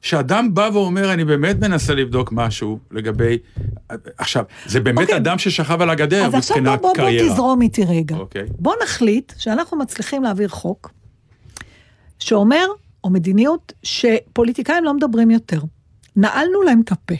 שאדם 0.06 0.54
בא 0.54 0.70
ואומר, 0.72 1.12
אני 1.12 1.24
באמת 1.24 1.58
מנסה 1.60 1.94
לבדוק 1.94 2.32
משהו 2.32 2.78
לגבי... 2.90 3.38
עכשיו, 4.18 4.44
זה 4.66 4.80
באמת 4.80 5.02
אוקיי. 5.02 5.16
אדם 5.16 5.38
ששכב 5.38 5.82
על 5.82 5.90
הגדר 5.90 6.26
אז 6.26 6.34
עכשיו 6.34 6.56
בוא, 6.56 6.62
מבחינת 6.62 6.80
בוא, 6.80 6.88
בוא 6.88 6.96
קריירה. 6.96 7.32
תזרום 7.32 7.62
איתי 7.62 7.84
רגע. 7.84 8.16
אוקיי. 8.16 8.46
בוא 8.58 8.74
נחליט 8.82 9.32
שאנחנו 9.38 9.78
מצליחים 9.78 10.22
להעביר 10.22 10.48
חוק 10.48 10.90
שאומר, 12.18 12.66
או 13.04 13.10
מדיניות, 13.10 13.72
שפוליטיקאים 13.82 14.84
לא 14.84 14.94
מדברים 14.94 15.30
יותר. 15.30 15.60
נעלנו 16.16 16.62
להם 16.62 16.80
את 16.84 16.92
הפה. 16.92 17.14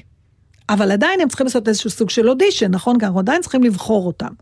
אבל 0.69 0.93
עדיין 0.93 1.21
הם 1.21 1.29
צריכים 1.29 1.47
לעשות 1.47 1.69
איזשהו 1.69 1.91
סוג 1.91 2.11
של 2.11 2.29
אודישן, 2.29 2.71
נכון? 2.71 2.99
כי 2.99 3.05
אנחנו 3.05 3.19
עדיין 3.19 3.43
צריכים 3.43 3.63
לבחור 3.63 4.07
אותם. 4.07 4.33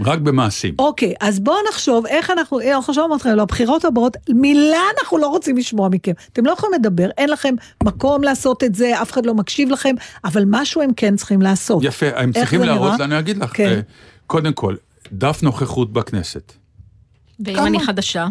רק 0.00 0.18
במעשים. 0.18 0.74
אוקיי, 0.78 1.14
אז 1.20 1.40
בואו 1.40 1.56
נחשוב 1.68 2.06
איך 2.06 2.30
אנחנו, 2.30 2.60
אה, 2.60 2.76
אנחנו 2.76 2.94
שומעים 2.94 3.16
אתכם, 3.16 3.30
לבחירות 3.30 3.84
הבאות, 3.84 4.16
מילה 4.28 4.82
אנחנו 5.00 5.18
לא 5.18 5.26
רוצים 5.26 5.56
לשמוע 5.56 5.88
מכם. 5.88 6.12
אתם 6.32 6.46
לא 6.46 6.52
יכולים 6.52 6.80
לדבר, 6.80 7.08
אין 7.18 7.30
לכם 7.30 7.54
מקום 7.84 8.22
לעשות 8.22 8.64
את 8.64 8.74
זה, 8.74 9.02
אף 9.02 9.12
אחד 9.12 9.26
לא 9.26 9.34
מקשיב 9.34 9.70
לכם, 9.70 9.94
אבל 10.24 10.44
משהו 10.46 10.82
הם 10.82 10.90
כן 10.96 11.16
צריכים 11.16 11.42
לעשות. 11.42 11.84
יפה, 11.84 12.06
הם 12.16 12.32
צריכים 12.32 12.60
להראות 12.60 13.00
אני 13.00 13.18
אגיד 13.18 13.38
לך, 13.38 13.50
כן. 13.54 13.68
אה, 13.68 13.80
קודם 14.26 14.52
כל, 14.52 14.76
דף 15.12 15.42
נוכחות 15.42 15.92
בכנסת. 15.92 16.52
ואם 17.40 17.54
כמה? 17.56 17.66
אני 17.66 17.80
חדשה, 17.80 18.26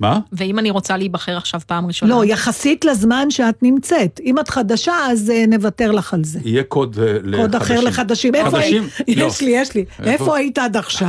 מה? 0.00 0.18
ואם 0.32 0.58
אני 0.58 0.70
רוצה 0.70 0.96
להיבחר 0.96 1.36
עכשיו 1.36 1.60
פעם 1.66 1.86
ראשונה. 1.86 2.14
לא, 2.14 2.24
יחסית 2.24 2.84
לזמן 2.84 3.30
שאת 3.30 3.62
נמצאת. 3.62 4.20
אם 4.24 4.38
את 4.38 4.48
חדשה, 4.48 4.92
אז 5.10 5.30
אה, 5.30 5.44
נוותר 5.48 5.90
לך 5.92 6.14
על 6.14 6.24
זה. 6.24 6.38
יהיה 6.44 6.62
קוד 6.62 6.98
אה, 6.98 7.12
לחדשים. 7.12 7.40
קוד 7.40 7.54
אחר 7.54 7.80
לחדשים. 7.80 8.34
איפה 8.34 8.50
חדשים? 8.50 8.88
היית? 9.06 9.18
לא. 9.18 9.24
יש 9.26 9.40
לי, 9.40 9.50
יש 9.50 9.74
לי. 9.74 9.84
איפה? 9.98 10.10
איפה 10.10 10.36
היית 10.36 10.58
עד 10.58 10.76
עכשיו? 10.76 11.08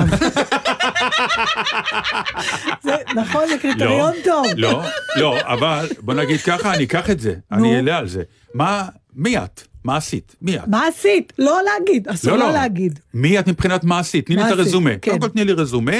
זה- 2.83 2.95
נכון, 3.15 3.41
זה 3.49 3.57
קריטריון 3.61 4.13
טוב. 4.23 4.45
לא, 4.57 4.83
לא, 5.15 5.37
אבל 5.41 5.87
בוא 5.99 6.13
נגיד 6.13 6.39
ככה, 6.41 6.73
אני 6.73 6.83
אקח 6.83 7.09
את 7.09 7.19
זה, 7.19 7.33
אני 7.51 7.75
אעלה 7.75 7.97
על 7.97 8.07
זה. 8.07 8.23
מה, 8.53 8.83
מי 9.15 9.37
את? 9.37 9.61
מה 9.85 9.97
עשית? 9.97 10.35
מי 10.41 10.57
את? 10.57 10.67
מה 10.67 10.87
עשית? 10.87 11.33
לא 11.39 11.59
להגיד, 11.65 12.07
אסור 12.07 12.35
לא 12.35 12.51
להגיד. 12.51 12.99
מי 13.13 13.39
את 13.39 13.47
מבחינת 13.47 13.83
מה 13.83 13.99
עשית? 13.99 14.25
תני 14.25 14.35
לי 14.35 14.41
את? 14.47 14.51
הרזומה. 14.51 14.89
כן. 15.01 15.11
קודם 15.11 15.21
כל 15.21 15.27
תני 15.27 15.45
לי 15.45 15.53
רזומה, 15.53 15.97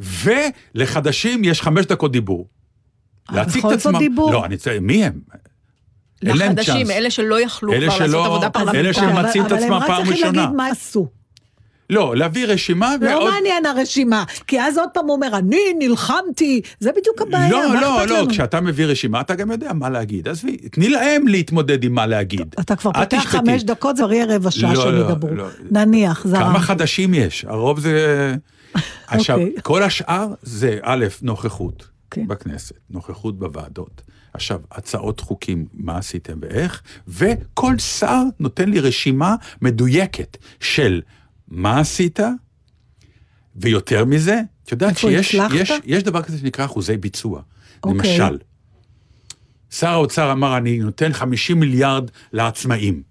ולחדשים 0.00 1.44
יש 1.44 1.62
חמש 1.62 1.86
דקות 1.86 2.12
דיבור. 2.12 2.48
אה, 3.30 3.36
להציג 3.36 3.66
את 3.66 3.72
עצמם. 3.72 3.98
דיבור? 3.98 4.32
לא, 4.32 4.44
אני 4.44 4.56
צריך, 4.56 4.80
מי 4.82 5.04
הם? 5.04 5.20
לחדשים. 6.22 6.90
אלה 6.90 7.10
שלא 7.10 7.40
יכלו 7.40 7.72
אלה 7.72 7.86
כבר 7.90 7.98
לעשות 8.06 8.26
עבודה 8.26 8.46
אלה 8.46 8.50
פרלמנטרית. 8.50 8.94
שהם 8.94 9.24
מציעים 9.24 9.46
את 9.46 9.52
אבל 9.52 9.62
עצמם 9.62 9.72
הם 9.72 9.80
פעם 9.80 9.90
רק 9.90 9.96
צריכים 9.96 10.12
ראשונה. 10.12 10.42
להגיד 10.42 10.56
מה 10.56 10.66
עשו. 10.66 11.08
לא, 11.90 12.16
להביא 12.16 12.46
רשימה 12.46 12.94
לא 13.00 13.10
ועוד... 13.10 13.30
מעניין 13.30 13.66
הרשימה, 13.66 14.24
כי 14.46 14.60
אז 14.60 14.78
עוד 14.78 14.88
פעם 14.94 15.04
הוא 15.04 15.14
אומר, 15.14 15.38
אני 15.38 15.60
נלחמתי, 15.78 16.60
זה 16.80 16.90
בדיוק 16.96 17.20
הבעיה, 17.20 17.50
לא, 17.50 17.68
מה 17.74 17.80
לא, 17.80 17.98
אכפת 17.98 18.10
לא, 18.10 18.18
לנו? 18.18 18.30
כשאתה 18.30 18.60
מביא 18.60 18.86
רשימה, 18.86 19.20
אתה 19.20 19.34
גם 19.34 19.50
יודע 19.50 19.72
מה 19.72 19.90
להגיד. 19.90 20.28
עזבי, 20.28 20.56
תני 20.56 20.88
להם 20.88 21.28
להתמודד 21.28 21.84
עם 21.84 21.94
מה 21.94 22.06
להגיד. 22.06 22.54
אתה 22.60 22.76
כבר 22.76 22.92
פותח 22.92 23.20
תשפטי. 23.20 23.36
חמש 23.36 23.62
דקות, 23.62 23.96
זה 23.96 24.02
יהיה 24.10 24.26
רבע 24.28 24.50
שעה 24.50 24.74
לא, 24.74 24.82
שהם 24.82 24.94
לא, 24.94 25.00
ידברו. 25.00 25.34
לא. 25.34 25.46
נניח, 25.70 26.26
זרם. 26.26 26.42
כמה 26.42 26.60
חדשים 26.60 27.14
יש? 27.14 27.44
הרוב 27.44 27.80
זה... 27.80 28.34
עכשיו, 29.06 29.38
אוקיי. 29.38 29.62
כל 29.62 29.82
השאר 29.82 30.28
זה 30.42 30.78
א', 30.82 31.06
נוכחות 31.22 31.88
כן. 32.10 32.28
בכנסת, 32.28 32.74
נוכחות 32.90 33.38
בוועדות. 33.38 34.02
עכשיו, 34.34 34.60
הצעות 34.72 35.20
חוקים, 35.20 35.66
מה 35.74 35.98
עשיתם 35.98 36.38
ואיך, 36.40 36.82
וכל 37.08 37.78
שר 37.78 38.22
נותן 38.40 38.68
לי 38.68 38.80
רשימה 38.80 39.34
מדויקת 39.62 40.36
של 40.60 41.00
מה 41.50 41.80
עשית, 41.80 42.20
ויותר 43.56 44.04
מזה, 44.04 44.40
את 44.64 44.72
יודעת 44.72 44.98
שיש? 44.98 45.34
יש, 45.54 45.72
יש 45.84 46.02
דבר 46.02 46.22
כזה 46.22 46.38
שנקרא 46.38 46.64
אחוזי 46.64 46.96
ביצוע. 46.96 47.42
אוקיי. 47.84 48.18
למשל, 48.18 48.38
שר 49.70 49.88
האוצר 49.88 50.32
אמר, 50.32 50.56
אני 50.56 50.78
נותן 50.78 51.12
50 51.12 51.60
מיליארד 51.60 52.10
לעצמאים. 52.32 53.02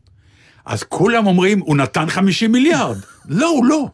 אז 0.65 0.83
כולם 0.83 1.27
אומרים, 1.27 1.59
הוא 1.59 1.77
נתן 1.77 2.09
50 2.09 2.51
מיליארד. 2.51 2.97
לא, 3.25 3.49
הוא 3.49 3.65
לא. 3.65 3.89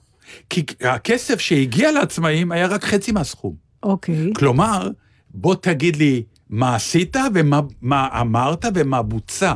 כי 0.49 0.63
הכסף 0.81 1.39
שהגיע 1.39 1.91
לעצמאים 1.91 2.51
היה 2.51 2.67
רק 2.67 2.83
חצי 2.83 3.11
מהסכום. 3.11 3.55
אוקיי. 3.83 4.33
כלומר, 4.35 4.89
בוא 5.29 5.55
תגיד 5.55 5.95
לי 5.95 6.23
מה 6.49 6.75
עשית 6.75 7.15
ומה 7.33 7.61
מה 7.81 8.21
אמרת 8.21 8.65
ומה 8.75 9.01
בוצע. 9.01 9.53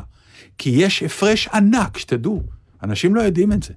כי 0.58 0.70
יש 0.70 1.04
הפרש 1.04 1.48
ענק, 1.48 1.98
שתדעו, 1.98 2.44
אנשים 2.84 3.16
לא 3.16 3.22
יודעים 3.22 3.52
את 3.52 3.64
זה. 3.64 3.74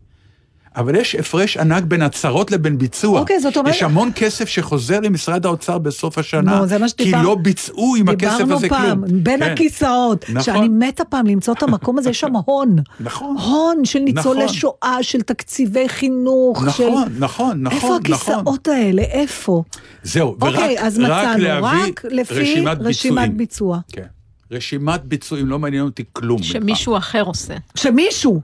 אבל 0.76 0.94
יש 0.96 1.14
הפרש 1.14 1.56
ענק 1.56 1.82
בין 1.85 2.02
הצהרות 2.02 2.50
לבין 2.50 2.78
ביצוע. 2.78 3.20
אוקיי, 3.20 3.40
זאת 3.40 3.56
אומרת- 3.56 3.74
יש 3.74 3.82
המון 3.82 4.11
כסף 4.14 4.48
שחוזר 4.48 5.00
למשרד 5.00 5.46
האוצר 5.46 5.78
בסוף 5.78 6.18
השנה, 6.18 6.58
נו, 6.58 6.66
זה 6.66 6.78
מה 6.78 6.87
כי 6.87 6.90
שדיבר- 6.90 7.22
לא 7.22 7.35
ביצעו 7.42 7.94
עם 7.98 8.08
הכסף 8.08 8.37
דיברנו 8.38 8.54
הזה 8.54 8.68
פעם, 8.68 9.04
כלום. 9.06 9.22
בין 9.24 9.40
כן. 9.44 9.52
הכיסאות, 9.52 10.24
נכון. 10.28 10.40
שאני 10.42 10.68
מתה 10.68 11.04
פעם 11.04 11.26
למצוא 11.26 11.54
את 11.54 11.62
המקום 11.62 11.98
הזה, 11.98 12.11
יש 12.11 12.20
שם 12.20 12.32
הון. 12.44 12.76
נכון. 13.00 13.37
הון 13.38 13.85
של 13.85 13.98
ניצולי 13.98 14.44
נכון. 14.44 14.56
שואה, 14.56 14.98
של 15.02 15.22
תקציבי 15.22 15.88
חינוך, 15.88 16.58
של... 16.76 16.88
נכון, 16.88 17.02
נכון, 17.18 17.62
נכון, 17.62 17.66
איפה 17.66 17.87
נכון. 17.87 18.00
הכיסאות 18.00 18.68
האלה? 18.68 19.02
איפה? 19.02 19.62
זהו, 20.02 20.37
ורק 20.40 20.54
אוקיי, 20.54 20.76
אז 20.80 20.98
מצאנו, 20.98 21.44
רק 21.66 22.04
לפי 22.11 22.35
רשימת 22.35 22.78
רשימת. 22.80 23.35
ביצוע. 23.37 23.78
כן. 23.92 24.02
רשימת 24.50 25.04
ביצועים, 25.04 25.46
לא 25.48 25.58
מעניין 25.58 25.82
אותי 25.85 26.02
כלום. 26.12 26.42
שמישהו 26.42 26.96
אחר 26.96 27.22
עושה. 27.22 27.54
שמישהו, 27.74 28.40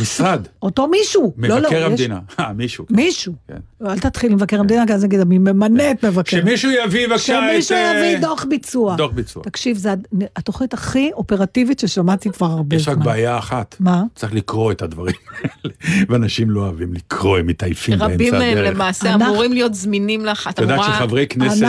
משרד, 0.00 0.40
אותו 0.62 0.88
מישהו. 0.88 1.32
לא, 1.38 1.48
לא, 1.48 1.58
מבקר 1.60 1.76
יש- 1.76 1.84
המדינה. 1.84 2.18
אה, 2.40 2.52
מישהו. 2.52 2.86
כן. 2.86 2.94
מישהו. 2.96 3.32
כן. 3.48 3.56
אל 3.86 3.98
תתחיל 3.98 4.30
עם 4.30 4.36
מבקר 4.36 4.60
המדינה, 4.60 4.86
כי 4.86 4.92
אז 4.92 5.04
נגיד, 5.04 5.24
מי 5.24 5.38
ממנה 5.38 5.90
את 5.90 6.04
מבקר. 6.04 6.36
שמישהו 6.40 6.70
יביא 6.84 7.06
בבקשה 7.08 7.38
את... 7.38 7.52
שמישהו 7.52 7.76
אה, 7.76 7.98
יביא 7.98 8.18
דוח 8.20 8.44
ביצוע. 8.48 8.96
דוח 8.96 9.10
ביצוע. 9.10 9.42
תקשיב, 9.42 9.76
זה 9.76 9.92
הד- 9.92 10.06
התוכנית 10.36 10.74
הכי 10.74 11.10
אופרטיבית 11.12 11.78
ששמעתי 11.78 12.30
כבר 12.30 12.46
הרבה 12.46 12.76
יש 12.76 12.82
זמן. 12.84 12.92
רק 12.94 12.98
בעיה 13.04 13.38
אחת. 13.38 13.76
מה? 13.80 14.02
צריך 14.14 14.34
לקרוא 14.34 14.72
את 14.72 14.82
הדברים 14.82 15.14
האלה. 15.42 15.74
ואנשים 16.08 16.50
לא 16.50 16.60
אוהבים 16.60 16.94
לקרוא, 16.94 17.38
הם 17.38 17.46
מתעייפים 17.46 17.98
באמצע 17.98 18.14
רבים 18.14 18.32
מהם 18.34 18.58
הדרך. 18.58 18.74
למעשה 18.74 19.12
אנחנו- 19.14 19.26
אמורים 19.32 19.52
להיות 19.52 19.74
זמינים 19.74 20.24
לך. 20.24 20.48
את 20.52 20.58
יודעת. 20.58 20.80
שחברי 20.84 21.26
כנסת, 21.26 21.66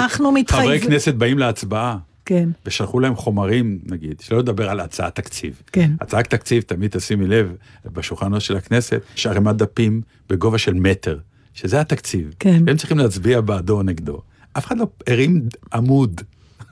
חברי 0.49 0.79
כנסת 0.79 1.13
באים 1.13 1.37
להצבעה, 1.39 1.97
כן. 2.27 2.49
ושלחו 2.65 2.99
להם 2.99 3.15
חומרים, 3.15 3.79
נגיד, 3.85 4.19
שלא 4.19 4.37
לדבר 4.37 4.69
על 4.69 4.79
הצעת 4.79 5.15
תקציב. 5.15 5.61
כן. 5.71 5.91
הצעת 6.01 6.29
תקציב, 6.29 6.63
תמיד 6.63 6.91
תשימי 6.91 7.27
לב, 7.27 7.55
בשולחנות 7.85 8.41
של 8.41 8.57
הכנסת, 8.57 9.01
יש 9.15 9.27
ערימת 9.27 9.55
דפים 9.55 10.01
בגובה 10.29 10.57
של 10.57 10.73
מטר, 10.73 11.17
שזה 11.53 11.81
התקציב. 11.81 12.33
כן. 12.39 12.63
והם 12.65 12.77
צריכים 12.77 12.97
להצביע 12.97 13.41
בעדו 13.41 13.77
או 13.77 13.83
נגדו. 13.83 14.21
אף 14.57 14.65
אחד 14.65 14.77
לא 14.77 14.87
הרים 15.07 15.41
עמוד 15.73 16.21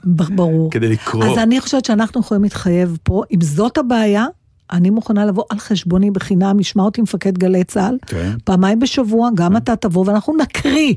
ברור. 0.04 0.70
כדי 0.70 0.88
לקרוא. 0.88 1.24
אז 1.24 1.38
אני 1.38 1.60
חושבת 1.60 1.84
שאנחנו 1.84 2.20
יכולים 2.20 2.42
להתחייב 2.42 2.98
פה, 3.02 3.22
אם 3.30 3.40
זאת 3.40 3.78
הבעיה, 3.78 4.26
אני 4.72 4.90
מוכנה 4.90 5.24
לבוא 5.24 5.44
על 5.50 5.58
חשבוני 5.58 6.10
בחינם, 6.10 6.60
ישמע 6.60 6.82
אותי 6.82 7.02
מפקד 7.02 7.38
גלי 7.38 7.64
צה"ל, 7.64 7.96
כן. 8.06 8.32
פעמיים 8.44 8.78
בשבוע, 8.80 9.30
גם 9.34 9.56
אתה 9.56 9.76
תבוא 9.76 10.04
ואנחנו 10.06 10.36
נקריא. 10.36 10.94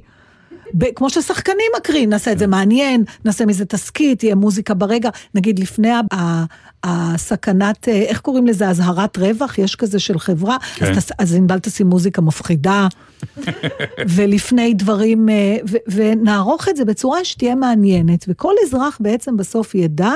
ב- 0.74 0.92
כמו 0.96 1.10
ששחקנים 1.10 1.66
מקריאים, 1.78 2.10
נעשה 2.10 2.32
את 2.32 2.40
זה 2.40 2.48
מעניין, 2.48 3.04
נעשה 3.26 3.46
מזה 3.46 3.66
תסכית, 3.66 4.20
תהיה 4.20 4.36
מוזיקה 4.36 4.74
ברגע. 4.74 5.10
נגיד 5.36 5.60
לפני 5.60 5.90
ה- 5.92 6.44
הסכנת, 6.84 7.88
אה, 7.90 7.94
איך 8.02 8.20
קוראים 8.22 8.48
לזה, 8.48 8.70
אזהרת 8.70 9.18
רווח, 9.18 9.58
יש 9.58 9.76
כזה 9.76 10.00
של 10.00 10.20
חברה, 10.20 10.58
כן. 10.76 10.92
אז, 10.98 11.12
אז 11.20 11.36
ענבל 11.36 11.60
תשים 11.60 11.88
מוזיקה 11.88 12.22
מפחידה, 12.22 12.88
ולפני 14.16 14.74
דברים, 14.74 15.30
אה, 15.30 15.58
ו, 15.72 15.78
ונערוך 15.88 16.70
את 16.70 16.76
זה 16.78 16.86
בצורה 16.86 17.26
שתהיה 17.26 17.56
מעניינת, 17.56 18.26
וכל 18.28 18.54
אזרח 18.68 18.98
בעצם 19.02 19.38
בסוף 19.38 19.76
ידע 19.76 20.12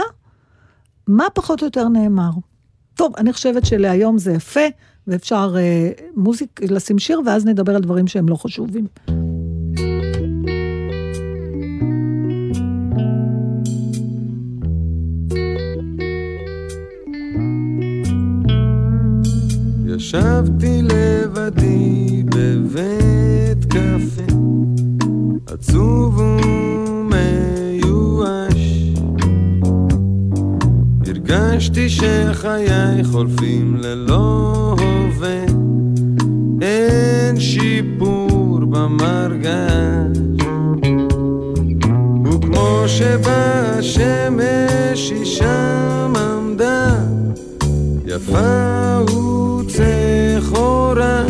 מה 1.08 1.26
פחות 1.34 1.62
או 1.62 1.68
יותר 1.68 1.88
נאמר. 1.88 2.32
טוב, 2.96 3.14
אני 3.18 3.34
חושבת 3.34 3.66
שלהיום 3.66 4.18
זה 4.18 4.32
יפה, 4.34 4.62
ואפשר 5.08 5.56
אה, 5.58 5.90
מוזיק, 6.16 6.60
לשים 6.70 7.00
שיר, 7.00 7.22
ואז 7.26 7.46
נדבר 7.46 7.76
על 7.76 7.82
דברים 7.82 8.08
שהם 8.08 8.30
לא 8.30 8.36
חשובים. 8.36 8.88
ישבתי 20.04 20.82
לבדי 20.82 22.24
בבית 22.26 23.66
קפה, 23.66 24.34
עצוב 25.48 26.20
ומיואש. 27.10 28.04
הרגשתי 31.08 31.90
שחיי 31.90 33.04
חולפים 33.12 33.76
ללא 33.76 34.76
הווה, 34.80 35.46
אין 36.62 37.40
שיפור 37.40 38.60
במרגש. 38.60 40.18
וכמו 42.26 42.84
שבשמש 42.88 43.92
היא 45.12 45.26
שם 45.26 46.14
עמדה, 46.16 46.43
יפה 48.16 49.00
וצחורה 49.60 51.24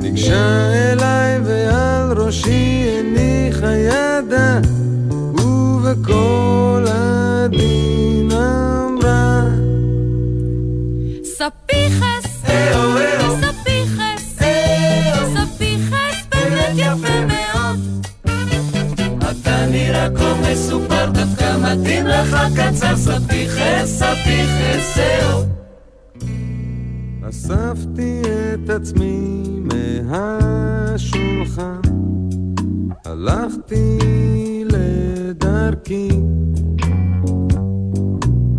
ניגשה 0.00 0.72
אליי 0.72 1.40
ועל 1.44 2.12
ראשי 2.12 2.86
הניחה 2.98 3.72
ידה 3.76 4.60
ובקול 5.34 6.59
מתאים 21.90 22.06
לך 22.06 22.36
קצר 22.56 22.96
ספיחס 22.96 23.84
ספיחס 23.84 24.96
זהו. 24.96 25.40
אספתי 27.28 28.22
את 28.54 28.70
עצמי 28.70 29.42
מהשולחן 30.10 31.80
הלכתי 33.04 33.98
לדרכי 34.64 36.08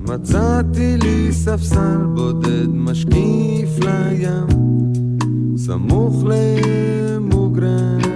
מצאתי 0.01 0.97
לי 0.97 1.31
ספסל 1.31 1.97
בודד 2.15 2.67
משקיף 2.67 3.69
לים 3.79 4.47
סמוך 5.57 6.23
למוגרבי 6.25 8.11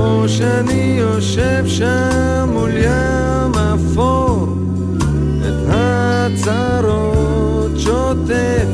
כמו 0.00 0.28
שאני 0.28 0.96
יושב 0.98 1.64
שם 1.66 2.50
מול 2.52 2.70
ים 2.76 3.54
אפור, 3.54 4.48
את 5.40 5.68
הצרות 5.68 7.70
שוטף. 7.78 8.68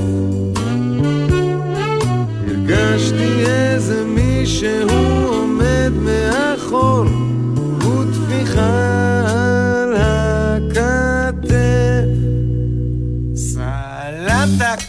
הרגשתי 2.49 3.45
איזה 3.47 4.05
מישהו 4.05 4.89
עומד 5.27 5.93
מאחור, 6.01 7.05
הוא 7.85 8.05
טפיחה 8.13 9.23
על 9.29 9.95
הכתף. 9.97 11.57
סלטק, 13.35 14.81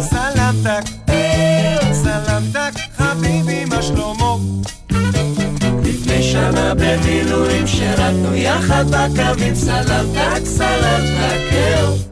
סלטק 0.00 0.97
שנה 6.38 6.74
במילואים 6.74 7.66
שירתנו 7.66 8.34
יחד 8.34 8.84
בקווים 8.90 9.54
סלמתק, 9.54 10.44
סלמתק, 10.44 11.52
אהו. 11.52 12.07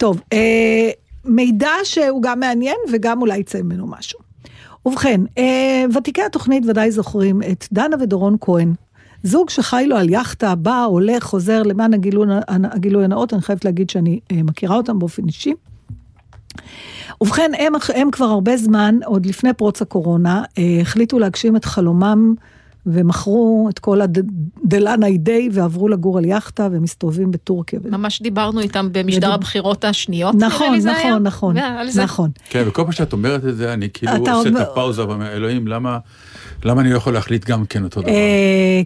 טוב, 0.00 0.20
אה, 0.32 0.90
מידע 1.24 1.70
שהוא 1.84 2.22
גם 2.22 2.40
מעניין 2.40 2.76
וגם 2.92 3.20
אולי 3.20 3.38
יצא 3.38 3.62
ממנו 3.62 3.86
משהו. 3.86 4.18
ובכן, 4.86 5.20
אה, 5.38 5.84
ותיקי 5.94 6.22
התוכנית 6.22 6.64
ודאי 6.66 6.90
זוכרים 6.90 7.42
את 7.42 7.66
דנה 7.72 7.96
ודורון 8.00 8.36
כהן. 8.40 8.74
זוג 9.22 9.50
שחי 9.50 9.84
לו 9.88 9.96
על 9.96 10.10
יאכטה, 10.10 10.54
בא, 10.54 10.84
הולך, 10.84 11.22
חוזר, 11.24 11.62
למען 11.62 11.94
הגילוי, 11.94 12.26
הגילוי 12.48 13.04
הנאות, 13.04 13.34
אני 13.34 13.42
חייבת 13.42 13.64
להגיד 13.64 13.90
שאני 13.90 14.20
אה, 14.32 14.42
מכירה 14.42 14.76
אותם 14.76 14.98
באופן 14.98 15.26
אישי. 15.26 15.54
ובכן, 17.20 17.50
הם, 17.58 17.72
הם 17.94 18.10
כבר 18.10 18.26
הרבה 18.26 18.56
זמן, 18.56 18.98
עוד 19.04 19.26
לפני 19.26 19.52
פרוץ 19.52 19.82
הקורונה, 19.82 20.42
אה, 20.58 20.78
החליטו 20.80 21.18
להגשים 21.18 21.56
את 21.56 21.64
חלומם 21.64 22.34
ומכרו 22.86 23.68
את 23.70 23.78
כל 23.78 24.00
הדלנאי 24.00 25.18
דיי 25.18 25.48
ועברו 25.52 25.88
לגור 25.88 26.18
על 26.18 26.24
יאכטה 26.24 26.68
ומסתובבים 26.72 27.30
בטורקיה. 27.30 27.78
ממש 27.90 28.22
דיברנו 28.22 28.60
איתם 28.60 28.88
במשדר 28.92 29.18
בדיוק. 29.18 29.34
הבחירות 29.34 29.84
השניות, 29.84 30.34
נכון, 30.34 30.80
זה 30.80 30.92
היה. 30.96 31.18
נכון, 31.18 31.56
נכון, 31.56 31.88
זה. 31.90 32.02
נכון. 32.02 32.30
כן, 32.50 32.62
וכל 32.66 32.82
פעם 32.82 32.92
שאת 32.92 33.12
אומרת 33.12 33.44
את 33.44 33.56
זה, 33.56 33.72
אני 33.72 33.88
כאילו 33.94 34.12
אתה 34.22 34.32
עושה 34.32 34.48
את 34.48 34.54
אומר- 34.54 34.70
הפאוזה 34.70 35.06
ואומר, 35.08 35.32
אלוהים, 35.32 35.66
למה 35.68 35.98
למה 36.64 36.80
אני 36.80 36.90
לא 36.90 36.96
יכול 36.96 37.12
להחליט 37.12 37.44
גם 37.44 37.64
כן 37.66 37.84
אותו 37.84 38.00
דבר? 38.00 38.10
אה, 38.10 38.14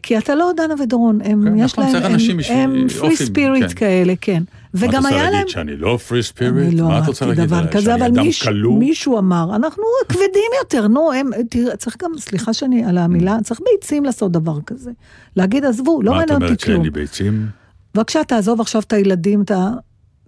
כי 0.03 0.19
אתה 0.19 0.35
לא 0.35 0.51
דנה 0.57 0.75
ודורון, 0.83 1.19
הם, 1.25 1.45
כן, 1.45 1.59
יש 1.59 1.73
נכון, 1.79 1.85
להם, 1.93 2.05
הם- 2.51 2.71
הם 2.75 2.89
פרי 2.89 3.17
ספיריט 3.17 3.65
כן. 3.69 3.75
כאלה, 3.75 4.13
כן. 4.21 4.43
מה 4.75 4.81
את 4.81 4.89
וגם 4.89 5.03
רוצה 5.03 5.09
היה 5.15 5.23
להגיד, 5.25 5.39
להם... 5.39 5.49
שאני 5.49 5.77
לא 5.77 5.99
פרי 6.09 6.23
ספיריט? 6.23 6.75
לא 6.79 6.89
מה 6.89 6.99
את 6.99 7.07
רוצה 7.07 7.25
אמרתי 7.25 7.39
להגיד 7.41 7.51
דבר 7.51 7.61
עליי? 7.61 7.73
כזה, 7.73 7.85
שאני 7.85 7.95
אבל 7.95 8.05
אדם 8.05 8.23
מיש, 8.23 8.43
כלוא? 8.43 8.79
מישהו 8.79 9.19
אמר, 9.19 9.57
אנחנו 9.57 9.83
כבדים 10.09 10.27
יותר, 10.63 10.89
נו, 10.89 11.13
הם, 11.13 11.31
תראה, 11.51 11.77
צריך 11.77 11.97
גם, 12.03 12.11
סליחה 12.19 12.53
שאני 12.53 12.85
על 12.85 12.99
המילה, 12.99 13.37
צריך 13.45 13.61
ביצים 13.73 14.05
לעשות 14.05 14.33
דבר 14.33 14.61
כזה. 14.67 14.91
להגיד, 15.37 15.65
עזבו, 15.65 16.03
לא 16.03 16.13
מה 16.13 16.23
את 16.23 16.31
מעניין 16.31 16.35
אותי 16.35 16.45
אומרת 16.47 16.61
שאין 16.61 16.73
כלום. 16.73 16.85
לי 16.85 16.91
ביצים? 16.91 17.47
בבקשה, 17.95 18.25
תעזוב 18.25 18.61
עכשיו 18.61 18.83
את 18.83 18.93
הילדים, 18.93 19.43
את 19.43 19.51
ה- 19.51 19.71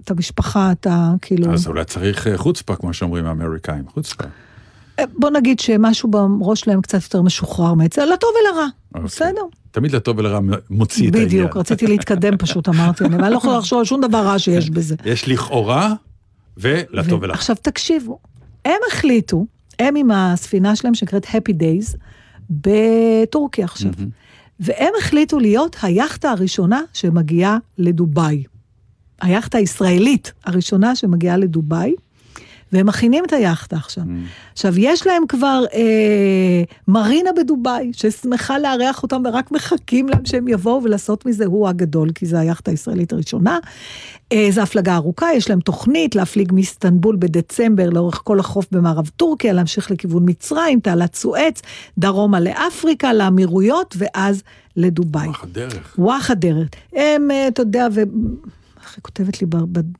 את 0.04 0.10
המשפחה, 0.10 0.72
את 0.72 0.86
ה... 0.86 1.12
כאילו... 1.22 1.52
אז 1.52 1.66
אולי 1.66 1.84
צריך 1.84 2.26
אה, 2.26 2.38
חוצפה, 2.38 2.76
כמו 2.76 2.92
שאומרים 2.94 3.26
האמריקאים, 3.26 3.84
חוצפה. 3.88 4.24
בוא 5.14 5.30
נגיד 5.30 5.60
שמשהו 5.60 6.10
בראש 6.10 6.60
שלהם 6.60 6.80
קצת 6.80 7.02
יותר 7.02 7.22
משוחרר 7.22 7.74
מאצל, 7.74 8.04
לטוב 8.04 8.30
ולרע, 8.40 8.66
אוקיי. 8.94 9.06
בסדר. 9.06 9.42
תמיד 9.70 9.92
לטוב 9.92 10.18
ולרע 10.18 10.40
מוציא 10.70 11.10
את 11.10 11.14
העניין. 11.14 11.28
בדיוק, 11.28 11.56
רציתי 11.56 11.86
להתקדם 11.86 12.36
פשוט, 12.36 12.68
אמרתי, 12.68 13.04
אני 13.04 13.30
לא 13.30 13.36
יכולה 13.36 13.58
לחשוב 13.58 13.78
על 13.78 13.84
שום 13.84 14.00
דבר 14.00 14.18
רע 14.18 14.38
שיש 14.38 14.70
בזה. 14.70 14.96
יש 15.04 15.28
לכאורה 15.28 15.94
ולטוב 16.56 17.22
ולרע. 17.22 17.34
עכשיו 17.34 17.56
תקשיבו, 17.62 18.18
הם 18.64 18.80
החליטו, 18.88 19.46
הם 19.78 19.96
עם 19.96 20.10
הספינה 20.10 20.76
שלהם 20.76 20.94
שנקראת 20.94 21.24
Happy 21.24 21.52
Days, 21.52 21.96
בטורקיה 22.50 23.64
עכשיו, 23.64 23.90
והם 24.60 24.92
החליטו 24.98 25.38
להיות 25.38 25.76
היאכטה 25.82 26.30
הראשונה 26.30 26.80
שמגיעה 26.92 27.58
לדובאי. 27.78 28.44
היאכטה 29.20 29.58
הישראלית 29.58 30.32
הראשונה 30.44 30.96
שמגיעה 30.96 31.36
לדובאי, 31.36 31.94
והם 32.72 32.86
מכינים 32.86 33.24
את 33.24 33.32
היאכטה 33.32 33.76
עכשיו. 33.76 34.04
עכשיו, 34.52 34.78
יש 34.78 35.06
להם 35.06 35.26
כבר 35.28 35.64
אה, 35.74 36.62
מרינה 36.88 37.30
בדובאי, 37.36 37.90
ששמחה 37.92 38.58
לארח 38.58 39.02
אותם 39.02 39.22
ורק 39.24 39.50
מחכים 39.50 40.08
להם 40.08 40.24
שהם 40.24 40.48
יבואו 40.48 40.82
ולעשות 40.82 41.26
מזה 41.26 41.46
הוא 41.46 41.68
הגדול, 41.68 42.10
כי 42.14 42.26
זו 42.26 42.36
היאכטה 42.36 42.70
הישראלית 42.70 43.12
הראשונה. 43.12 43.58
אה, 44.32 44.48
זו 44.50 44.60
הפלגה 44.60 44.94
ארוכה, 44.94 45.26
יש 45.34 45.50
להם 45.50 45.60
תוכנית 45.60 46.14
להפליג 46.14 46.52
מאיסטנבול 46.52 47.16
בדצמבר 47.16 47.90
לאורך 47.90 48.20
כל 48.24 48.40
החוף 48.40 48.66
במערב 48.72 49.10
טורקיה, 49.16 49.52
להמשיך 49.52 49.90
לכיוון 49.90 50.22
מצרים, 50.26 50.80
תעלת 50.80 51.14
סואץ, 51.14 51.62
דרומה 51.98 52.40
לאפריקה, 52.40 53.12
לאמירויות, 53.12 53.94
ואז 53.98 54.42
לדובאי. 54.76 55.26
וואח 55.26 55.42
הדרך. 55.42 55.94
וואח 55.98 56.30
הדרך. 56.30 56.68
הם, 56.92 57.30
אה, 57.30 57.48
אתה 57.48 57.62
יודע, 57.62 57.88
ו... 57.92 58.02
איך 58.86 58.94
היא 58.94 59.02
כותבת 59.02 59.40
לי 59.40 59.46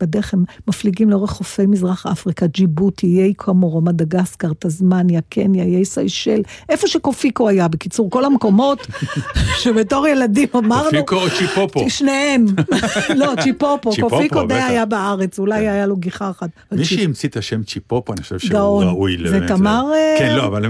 בדרך, 0.01 0.35
הם 0.35 0.45
מפליגים 0.69 1.11
לאורך 1.11 1.31
חופי 1.31 1.67
מזרח 1.67 2.07
אפריקה, 2.07 2.47
ג'יבוטי, 2.47 3.21
איי 3.21 3.35
קומורו, 3.35 3.81
מדגסקר, 3.81 4.53
תזמניה, 4.59 5.21
קניה, 5.29 5.65
איי 5.65 5.85
סיישל, 5.85 6.43
איפה 6.69 6.89
שקופיקו 6.89 7.49
היה, 7.49 7.69
בקיצור, 7.69 8.11
כל 8.11 8.25
המקומות 8.25 8.87
שבתור 9.63 10.07
ילדים 10.07 10.49
אמרנו... 10.55 10.91
קופיקו 10.91 11.17
או 11.17 11.31
צ'יפופו? 11.39 11.91
שניהם. 11.91 12.47
לא, 13.21 13.33
צ'יפופו, 13.43 13.91
קופיקו 14.01 14.47
די. 14.47 14.55
היה 14.55 14.85
בארץ, 14.85 15.39
אולי 15.39 15.69
היה 15.69 15.87
לו 15.87 15.97
גיחה 15.97 16.31
אחת. 16.31 16.51
מי 16.73 16.85
שהמציא 16.85 17.29
את 17.29 17.37
השם 17.37 17.63
צ'יפופו, 17.63 18.13
אני 18.13 18.23
חושב 18.23 18.39
שהוא. 18.39 18.85
ראוי. 18.85 19.17
זה 19.29 19.41
תמר, 19.49 19.85
אה, 19.95 20.17
כן, 20.19 20.35
לא, 20.37 20.47
אבל 20.47 20.63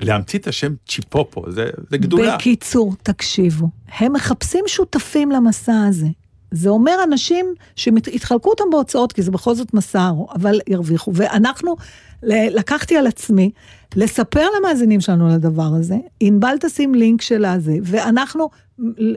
להמציא 0.00 0.38
את 0.38 0.46
השם 0.46 0.74
צ'יפופו, 0.88 1.44
זה 1.50 1.66
גדולה. 1.92 2.36
בקיצור, 2.36 2.94
תקשיבו, 3.02 3.68
הם 3.98 4.12
מחפשים 4.12 4.64
שותפים 4.66 5.30
למסע 5.30 5.84
הזה. 5.88 6.06
זה 6.54 6.68
אומר 6.68 6.96
אנשים 7.04 7.54
שיתחלקו 7.76 8.50
אותם 8.50 8.64
בהוצאות, 8.72 9.12
כי 9.12 9.22
זה 9.22 9.30
בכל 9.30 9.54
זאת 9.54 9.74
מסע, 9.74 10.10
אבל 10.34 10.60
ירוויחו. 10.68 11.12
ואנחנו, 11.14 11.76
לקחתי 12.22 12.96
על 12.96 13.06
עצמי 13.06 13.50
לספר 13.96 14.46
למאזינים 14.58 15.00
שלנו 15.00 15.26
על 15.26 15.32
הדבר 15.32 15.70
הזה, 15.78 15.96
ענבל 16.20 16.56
תשים 16.60 16.94
לינק 16.94 17.22
של 17.22 17.44
הזה, 17.44 17.76
ואנחנו 17.82 18.48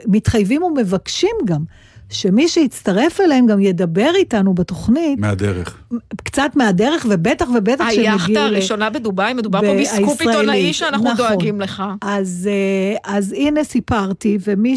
מתחייבים 0.08 0.64
ומבקשים 0.64 1.36
גם 1.46 1.64
שמי 2.10 2.48
שיצטרף 2.48 3.22
אליהם 3.22 3.46
גם 3.46 3.60
ידבר 3.60 4.12
איתנו 4.16 4.54
בתוכנית, 4.54 5.20
מהדרך. 5.20 5.84
קצת 6.24 6.52
מהדרך, 6.56 7.06
ובטח 7.10 7.48
ובטח 7.56 7.86
כשהם 7.90 8.00
היאכטה 8.00 8.32
יגיעו... 8.32 8.46
הראשונה 8.46 8.90
בדובאי, 8.90 9.34
מדובר 9.34 9.62
פה 9.62 9.82
בסקופ 9.82 10.22
עיתונאי 10.22 10.74
שאנחנו 10.74 11.06
נכון. 11.06 11.18
דואגים 11.18 11.62
לך. 11.62 11.84
אז, 12.02 12.50
אה, 12.52 13.16
אז 13.16 13.34
הנה 13.38 13.64
סיפרתי, 13.64 14.38
ומי 14.42 14.76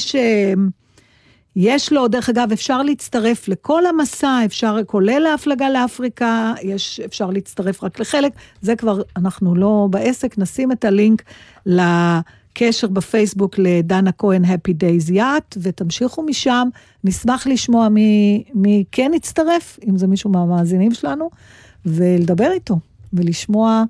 שיש 1.55 1.93
לו, 1.93 2.09
דרך 2.09 2.29
אגב, 2.29 2.53
אפשר 2.53 2.83
להצטרף 2.83 3.49
לכל 3.49 3.87
המסע, 3.87 4.41
אפשר, 4.45 4.77
כולל 4.87 5.27
ההפלגה 5.27 5.71
לאפריקה, 5.71 6.55
יש, 6.63 7.01
אפשר 7.01 7.31
להצטרף 7.31 7.85
רק 7.85 8.01
לחלק, 8.01 8.33
זה 8.63 8.77
כבר, 8.77 9.03
אנחנו 9.17 9.55
לא 9.55 9.87
בעסק, 9.91 10.39
נשים 10.39 10.73
את 10.73 10.85
הלינק 10.85 11.23
לקשר 11.67 12.89
בפייסבוק 12.89 13.59
לדנה 13.59 14.13
כהן, 14.13 14.45
Happy 14.45 14.73
Days 14.73 15.11
Yacht, 15.11 15.57
ותמשיכו 15.63 16.23
משם, 16.23 16.69
נשמח 17.05 17.47
לשמוע 17.47 17.89
מי, 17.89 18.45
מי 18.55 18.85
כן 18.93 19.11
יצטרף, 19.15 19.79
אם 19.89 19.99
זה 19.99 20.07
מישהו 20.07 20.31
מהמאזינים 20.31 20.95
שלנו, 20.95 21.31
ולדבר 21.87 22.51
איתו, 22.53 22.79
ולשמוע. 23.13 23.85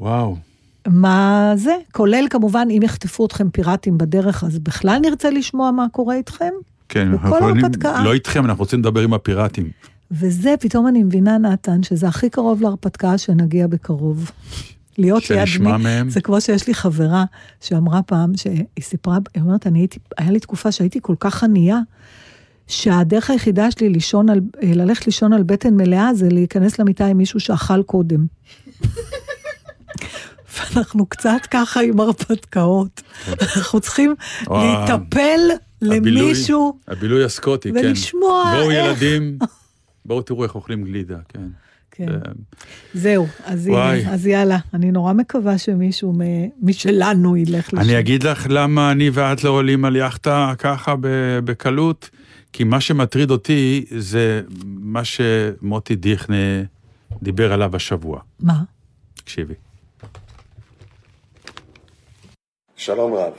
וואו. 0.00 0.45
מה 0.86 1.52
זה, 1.56 1.76
כולל 1.92 2.26
כמובן 2.30 2.68
אם 2.70 2.82
יחטפו 2.82 3.26
אתכם 3.26 3.50
פיראטים 3.50 3.98
בדרך, 3.98 4.44
אז 4.44 4.58
בכלל 4.58 4.98
נרצה 5.02 5.30
לשמוע 5.30 5.70
מה 5.70 5.86
קורה 5.92 6.14
איתכם. 6.14 6.52
כן, 6.88 7.08
אנחנו 7.12 7.36
הרפתקה. 7.36 8.02
לא 8.04 8.12
איתכם, 8.12 8.44
אנחנו 8.44 8.62
רוצים 8.62 8.80
לדבר 8.80 9.00
עם 9.00 9.14
הפיראטים. 9.14 9.70
וזה, 10.10 10.54
פתאום 10.60 10.86
אני 10.86 11.02
מבינה, 11.02 11.38
נתן, 11.38 11.82
שזה 11.82 12.08
הכי 12.08 12.30
קרוב 12.30 12.62
להרפתקה 12.62 13.18
שנגיע 13.18 13.66
בקרוב. 13.66 14.30
להיות 14.98 15.30
ליד 15.30 15.48
מי, 15.60 15.76
מהם. 15.76 16.10
זה 16.10 16.20
כמו 16.20 16.40
שיש 16.40 16.66
לי 16.66 16.74
חברה 16.74 17.24
שאמרה 17.60 18.02
פעם, 18.02 18.36
שהיא 18.36 18.64
סיפרה, 18.80 19.18
היא 19.34 19.42
אומרת, 19.42 19.66
אני 19.66 19.78
הייתי, 19.78 19.98
היה 20.18 20.30
לי 20.30 20.40
תקופה 20.40 20.72
שהייתי 20.72 20.98
כל 21.02 21.14
כך 21.20 21.44
ענייה, 21.44 21.80
שהדרך 22.66 23.30
היחידה 23.30 23.70
שלי 23.70 23.88
לישון 23.88 24.30
על, 24.30 24.40
ללכת 24.62 25.06
לישון 25.06 25.32
על 25.32 25.42
בטן 25.42 25.74
מלאה 25.74 26.14
זה 26.14 26.28
להיכנס 26.28 26.78
למיטה 26.78 27.06
עם 27.06 27.18
מישהו 27.18 27.40
שאכל 27.40 27.82
קודם. 27.82 28.26
ואנחנו 30.54 31.06
קצת 31.06 31.40
ככה 31.50 31.80
עם 31.82 32.00
הרפתקאות. 32.00 33.02
אנחנו 33.56 33.80
צריכים. 33.80 34.14
להיטפל 34.50 35.40
למישהו. 35.82 36.78
הבילוי 36.88 37.24
הסקוטי, 37.24 37.72
כן. 37.72 37.76
ולשמוע 37.86 38.44
בואו 38.56 38.70
איך- 38.70 38.86
ילדים, 39.02 39.38
בואו 40.06 40.22
תראו 40.22 40.44
איך 40.44 40.54
אוכלים 40.54 40.84
גלידה, 40.84 41.18
כן. 41.28 41.40
כן. 41.90 42.06
זה- 42.08 42.18
זהו, 42.94 43.26
אז. 43.44 43.66
הנה, 43.66 44.12
אז 44.12 44.26
יאללה, 44.26 44.58
אני 44.74 44.90
נורא 44.90 45.12
מקווה 45.12 45.58
שמישהו 45.58 46.12
מ- 46.12 46.48
משלנו 46.68 47.36
ילך 47.36 47.72
לשם. 47.74 47.80
אני 47.82 47.98
אגיד 47.98 48.22
לך 48.22 48.46
למה 48.50 48.92
אני 48.92 49.10
ואת 49.12 49.44
לא 49.44 49.50
עולים 49.50 49.84
על 49.84 49.96
יאכטה 49.96 50.52
ככה 50.58 50.94
בקלות, 51.44 52.10
כי 52.52 52.64
מה 52.64 52.80
שמטריד 52.80 53.30
אותי 53.30 53.84
זה 53.98 54.42
מה 54.64 55.02
שמוטי 55.04 55.96
דיכנה 55.96 56.36
דיבר 57.22 57.52
עליו 57.52 57.76
השבוע. 57.76 58.20
מה? 58.40 58.62
תקשיבי. 59.14 59.54
שלום 62.76 63.14
רב. 63.14 63.32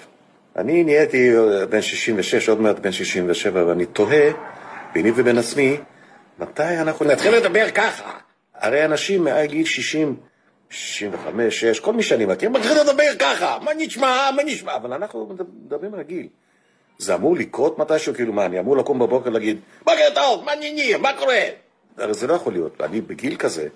אני 0.55 0.83
נהייתי 0.83 1.31
בן 1.69 1.81
66, 1.81 2.49
עוד 2.49 2.61
מעט 2.61 2.79
בן 2.79 2.91
67, 2.91 3.65
ואני 3.65 3.85
תוהה 3.85 4.29
ביני 4.93 5.11
ובין 5.15 5.37
עצמי, 5.37 5.77
מתי 6.39 6.63
אנחנו 6.63 7.05
נתחיל 7.05 7.35
לדבר 7.35 7.71
ככה? 7.71 8.11
הרי 8.55 8.85
אנשים 8.85 9.23
מעל 9.23 9.45
גיל 9.45 9.65
60, 9.65 10.15
65, 10.69 11.59
6, 11.59 11.79
כל 11.79 11.93
מי 11.93 12.03
שאני 12.03 12.25
מכיר, 12.25 12.49
מתחיל 12.49 12.81
לדבר 12.81 13.15
ככה, 13.19 13.57
מה 13.61 13.71
נשמע, 13.77 14.29
מה 14.35 14.43
נשמע, 14.43 14.75
אבל 14.75 14.93
אנחנו 14.93 15.35
מדברים 15.65 15.95
רגיל. 15.95 16.27
זה 16.97 17.15
אמור 17.15 17.35
לקרות 17.35 17.79
מתישהו, 17.79 18.13
כאילו 18.13 18.33
מה, 18.33 18.45
אני 18.45 18.59
אמור 18.59 18.77
לקום 18.77 18.99
בבוקר 18.99 19.29
להגיד, 19.29 19.59
בוקר 19.83 20.09
טוב, 20.15 20.45
מה 20.45 20.51
העניינים, 20.51 21.01
מה 21.01 21.13
קורה? 21.13 21.39
הרי 21.97 22.13
זה 22.13 22.27
לא 22.27 22.33
יכול 22.33 22.53
להיות, 22.53 22.81
אני 22.81 23.01
בגיל 23.01 23.35
כזה, 23.35 23.67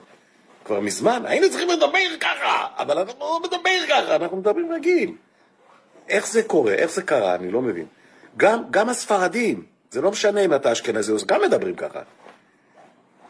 כבר 0.66 0.80
מזמן, 0.80 1.24
היינו 1.26 1.50
צריכים 1.50 1.70
לדבר 1.70 2.18
ככה, 2.20 2.68
אבל 2.78 2.98
אנחנו 2.98 3.20
לא 3.20 3.40
מדבר 3.44 3.88
ככה, 3.90 4.16
אנחנו 4.16 4.38
מדברים 4.38 4.72
רגיל. 4.74 5.14
איך 6.12 6.28
זה 6.28 6.44
קורה? 6.44 6.74
איך 6.74 6.92
זה 6.92 7.02
קרה? 7.02 7.36
אני 7.36 7.52
לא 7.52 7.62
מבין. 7.62 7.86
גם, 8.38 8.64
גם 8.72 8.90
הספרדים, 8.90 9.66
זה 9.92 10.02
לא 10.02 10.12
משנה 10.12 10.42
אם 10.46 10.54
אתה 10.54 10.72
אשכנזי, 10.72 11.14
גם 11.26 11.42
מדברים 11.42 11.76
ככה. 11.76 12.00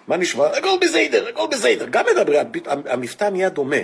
מה 0.08 0.18
נשמע? 0.18 0.46
הכל 0.46 0.78
בסדר, 0.82 1.28
הכל 1.30 1.48
בסדר. 1.52 1.86
גם 1.90 2.06
מדברים, 2.12 2.48
המבטא 2.66 3.30
נהיה 3.30 3.50
דומה. 3.50 3.76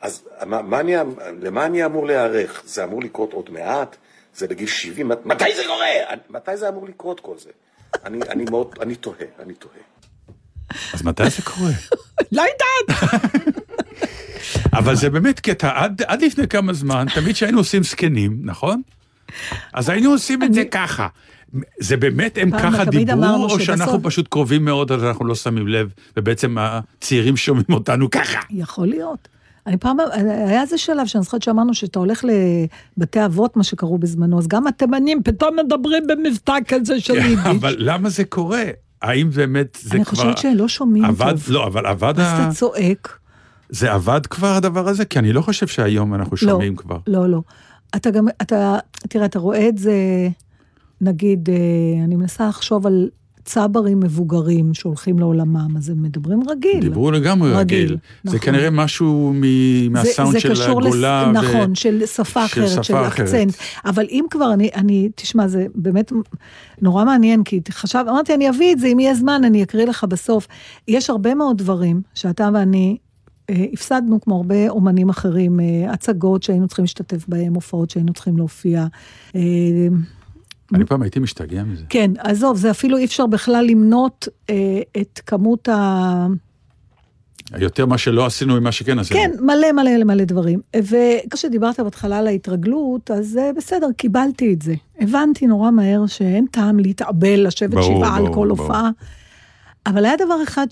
אז 0.00 0.28
מה, 0.46 0.62
מה 0.62 0.80
אני, 0.80 0.94
למה 1.40 1.66
אני 1.66 1.84
אמור 1.84 2.06
להיערך? 2.06 2.62
זה 2.66 2.84
אמור 2.84 3.00
לקרות 3.02 3.32
עוד 3.32 3.50
מעט? 3.50 3.96
זה 4.34 4.46
בגיל 4.48 4.66
70? 4.66 5.08
מתי 5.24 5.54
זה 5.56 5.62
קורה? 5.66 5.86
מתי 6.30 6.56
זה 6.56 6.68
אמור 6.68 6.86
לקרות 6.88 7.20
כל 7.20 7.38
זה? 7.38 7.50
אני, 8.04 8.18
אני 8.28 8.44
מאוד, 8.50 8.74
אני 8.80 8.94
תוהה, 8.94 9.26
אני 9.38 9.54
תוהה. 9.54 9.74
אז 10.94 11.02
מתי 11.02 11.30
זה 11.30 11.42
קורה? 11.42 11.70
לא 12.32 12.42
יודעת. 12.42 12.98
אבל 14.72 14.94
זה 14.94 15.10
באמת 15.10 15.40
קטע, 15.40 15.70
עד, 15.74 16.02
עד 16.06 16.22
לפני 16.22 16.48
כמה 16.48 16.72
זמן, 16.72 17.06
תמיד 17.14 17.34
כשהיינו 17.34 17.58
עושים 17.58 17.82
זקנים, 17.82 18.38
נכון? 18.42 18.82
אז 19.72 19.88
היינו 19.88 20.10
עושים 20.10 20.42
את 20.42 20.54
זה 20.54 20.64
ככה. 20.64 21.06
זה 21.80 21.96
באמת, 21.96 22.38
הם 22.38 22.50
ככה 22.50 22.84
דיברו, 22.84 23.44
או 23.44 23.60
שאנחנו 23.60 24.02
פשוט 24.02 24.28
קרובים 24.28 24.64
מאוד, 24.64 24.92
אז 24.92 25.04
אנחנו 25.04 25.24
לא 25.24 25.34
שמים 25.34 25.68
לב, 25.68 25.92
ובעצם 26.16 26.56
הצעירים 26.58 27.36
שומעים 27.36 27.66
אותנו 27.70 28.10
ככה. 28.10 28.40
יכול 28.50 28.86
להיות. 28.86 29.28
אני 29.66 29.76
פעם, 29.76 29.96
היה 30.46 30.60
איזה 30.60 30.78
שלב 30.78 31.06
שאני 31.06 31.24
זוכרת 31.24 31.42
שאמרנו 31.42 31.74
שאתה 31.74 31.98
הולך 31.98 32.24
לבתי 32.96 33.24
אבות, 33.24 33.56
מה 33.56 33.64
שקראו 33.64 33.98
בזמנו, 33.98 34.38
אז 34.38 34.48
גם 34.48 34.66
התימנים 34.66 35.22
פתאום 35.22 35.56
מדברים 35.56 36.06
במבטא 36.06 36.54
כזה 36.68 37.00
של 37.00 37.14
יידיש. 37.14 37.38
כן, 37.44 37.50
אבל 37.50 37.76
למה 37.78 38.08
זה 38.08 38.24
קורה? 38.24 38.64
האם 39.02 39.30
באמת 39.30 39.78
זה 39.82 39.96
אני 39.96 40.04
כבר... 40.04 40.14
חושבת 40.14 40.38
שלא 40.38 40.68
שומעים 40.68 41.04
עבד, 41.04 41.30
טוב. 41.30 41.44
לא, 41.48 41.66
אבל 41.66 41.86
עבד 41.86 42.20
אז 42.20 42.26
ה... 42.26 42.42
אתה 42.42 42.54
צועק. 42.54 43.17
זה 43.70 43.92
עבד 43.92 44.26
כבר 44.26 44.54
הדבר 44.54 44.88
הזה? 44.88 45.04
כי 45.04 45.18
אני 45.18 45.32
לא 45.32 45.40
חושב 45.40 45.66
שהיום 45.66 46.14
אנחנו 46.14 46.36
שומעים 46.36 46.72
לא, 46.72 46.78
כבר. 46.78 46.98
לא, 47.06 47.28
לא. 47.28 47.40
אתה 47.96 48.10
גם, 48.10 48.28
אתה, 48.42 48.78
תראה, 49.08 49.24
אתה 49.24 49.38
רואה 49.38 49.68
את 49.68 49.78
זה, 49.78 50.28
נגיד, 51.00 51.48
אה, 51.50 51.54
אני 52.04 52.16
מנסה 52.16 52.48
לחשוב 52.48 52.86
על 52.86 53.08
צברים 53.44 54.00
מבוגרים 54.00 54.74
שהולכים 54.74 55.18
לעולמם, 55.18 55.76
אז 55.76 55.90
הם 55.90 56.02
מדברים 56.02 56.40
רגיל. 56.50 56.80
דיברו 56.80 57.10
לגמרי 57.10 57.52
רגיל, 57.52 57.84
רגיל. 57.84 57.96
זה 58.24 58.36
נכון. 58.36 58.38
כנראה 58.40 58.70
משהו 58.70 59.32
מ- 59.34 59.92
מהסאונד 59.92 60.32
זה, 60.32 60.40
של 60.40 60.54
זה 60.54 60.62
קשור 60.62 60.80
הגולה. 60.86 61.32
לס... 61.32 61.38
ו- 61.44 61.48
נכון, 61.48 61.74
של 61.74 62.06
שפה 62.06 62.48
של 62.48 62.64
אחרת, 62.64 62.84
שפה 62.84 63.10
של. 63.10 63.22
אקצנט. 63.22 63.54
אבל 63.84 64.06
אם 64.10 64.24
כבר, 64.30 64.52
אני, 64.52 64.70
אני, 64.74 65.08
תשמע, 65.14 65.48
זה 65.48 65.66
באמת 65.74 66.12
נורא 66.82 67.04
מעניין, 67.04 67.44
כי 67.44 67.60
חשב, 67.70 68.04
אמרתי, 68.08 68.34
אני 68.34 68.50
אביא 68.50 68.72
את 68.72 68.78
זה, 68.78 68.86
אם 68.86 69.00
יהיה 69.00 69.14
זמן, 69.14 69.42
אני 69.44 69.62
אקריא 69.62 69.86
לך 69.86 70.04
בסוף. 70.04 70.46
יש 70.88 71.10
הרבה 71.10 71.34
מאוד 71.34 71.58
דברים 71.58 72.02
שאתה 72.14 72.48
ואני 72.54 72.96
הפסדנו, 73.48 74.20
כמו 74.20 74.36
הרבה 74.36 74.68
אומנים 74.68 75.08
אחרים, 75.08 75.60
אה, 75.60 75.92
הצגות 75.92 76.42
שהיינו 76.42 76.68
צריכים 76.68 76.82
להשתתף 76.82 77.28
בהן, 77.28 77.54
הופעות 77.54 77.90
שהיינו 77.90 78.12
צריכים 78.12 78.36
להופיע. 78.36 78.86
אה, 79.36 79.40
אני 80.74 80.84
פעם 80.84 81.02
הייתי 81.02 81.20
משתגע 81.20 81.64
מזה. 81.64 81.84
כן, 81.88 82.10
עזוב, 82.18 82.56
זה 82.56 82.70
אפילו 82.70 82.96
אי 82.96 83.04
אפשר 83.04 83.26
בכלל 83.26 83.64
למנות 83.64 84.28
אה, 84.50 84.80
את 85.00 85.20
כמות 85.26 85.68
ה... 85.68 86.26
יותר 87.58 87.86
מה 87.86 87.98
שלא 87.98 88.26
עשינו 88.26 88.60
ממה 88.60 88.72
שכן 88.72 88.98
עשינו. 88.98 89.20
כן, 89.20 89.30
מלא 89.40 89.72
מלא 89.72 90.04
מלא 90.04 90.24
דברים. 90.24 90.60
וכשדיברת 90.76 91.80
בהתחלה 91.80 92.18
על 92.18 92.26
ההתרגלות, 92.26 93.10
אז 93.10 93.38
אה, 93.38 93.50
בסדר, 93.56 93.86
קיבלתי 93.96 94.52
את 94.52 94.62
זה. 94.62 94.74
הבנתי 95.00 95.46
נורא 95.46 95.70
מהר 95.70 96.06
שאין 96.06 96.46
טעם 96.50 96.78
להתאבל, 96.78 97.46
לשבת 97.46 97.82
שבעה 97.82 98.16
על 98.16 98.34
כל. 98.34 98.50
הופעה. 98.50 98.90
אבל 99.86 100.04
היה 100.04 100.16
דבר 100.16 100.42
אחד 100.42 100.66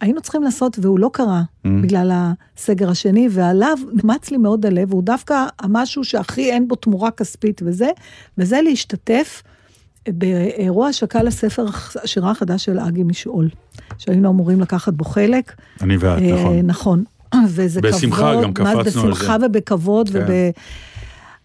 שהיינו 0.00 0.20
צריכים 0.20 0.42
לעשות, 0.42 0.78
והוא 0.82 0.98
לא 0.98 1.10
קרה, 1.12 1.42
Mm. 1.42 1.68
בגלל 1.82 2.12
הסגר 2.56 2.90
השני, 2.90 3.28
ועליו 3.30 3.78
נחמץ 3.92 4.30
לי 4.30 4.36
מאוד 4.36 4.66
הלב, 4.66 4.90
והוא 4.90 5.02
דווקא 5.02 5.46
המשהו 5.60 6.04
שהכי 6.04 6.50
אין 6.50 6.68
בו 6.68 6.74
תמורה 6.74 7.10
כספית 7.10 7.60
וזה, 7.64 7.90
וזה 8.38 8.60
להשתתף 8.62 9.42
באירוע 10.08 10.88
השקה 10.88 11.22
לספר 11.22 11.66
השירה 12.04 12.30
החדש 12.30 12.64
של 12.64 12.78
אגי 12.78 13.02
משעול, 13.02 13.48
שהיינו 13.98 14.30
אמורים 14.30 14.60
לקחת 14.60 14.92
בו 14.92 15.04
חלק. 15.04 15.52
אני 15.80 15.96
ואת, 15.96 16.22
אה, 16.22 16.62
נכון. 16.62 16.64
נכון. 16.64 17.04
וזה 17.48 17.80
בשמחה, 17.80 18.32
כבוד, 18.32 18.44
גם 18.44 18.52
קפצנו 18.54 18.78
על 18.78 18.84
זה. 18.84 18.90
בשמחה 18.90 19.36
ובכבוד. 19.46 20.08
כן. 20.08 20.24
וב... 20.28 20.50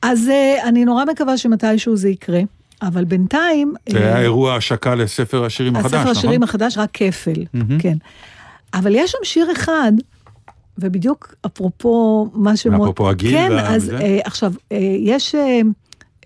אז 0.01 0.29
אה, 0.29 0.67
אני 0.69 0.85
נורא 0.85 1.05
מקווה 1.05 1.37
שמתישהו 1.37 1.95
זה 1.95 2.09
יקרה, 2.09 2.41
אבל 2.81 3.05
בינתיים... 3.05 3.73
זה 3.89 3.97
היה 3.97 4.15
אה, 4.15 4.21
אירוע 4.21 4.55
השקה 4.55 4.95
לספר 4.95 5.45
השירים 5.45 5.75
החדש, 5.75 5.93
נכון? 5.93 5.99
הספר 5.99 6.11
השירים 6.19 6.43
החדש, 6.43 6.77
רק 6.77 6.89
כפל, 6.93 7.43
מהמם. 7.53 7.79
כן. 7.79 7.97
אבל 8.73 8.95
יש 8.95 9.11
שם 9.11 9.17
שיר 9.23 9.51
אחד, 9.51 9.91
ובדיוק 10.77 11.35
אפרופו 11.45 12.29
מה 12.33 12.57
שמות... 12.57 12.81
אפרופו 12.81 13.09
הגיל 13.09 13.31
כן, 13.31 13.51
וה- 13.51 13.75
אז? 13.75 13.89
אה, 13.89 14.19
עכשיו, 14.23 14.53
אה, 14.71 14.77
יש 14.99 15.35
אה, 15.35 15.61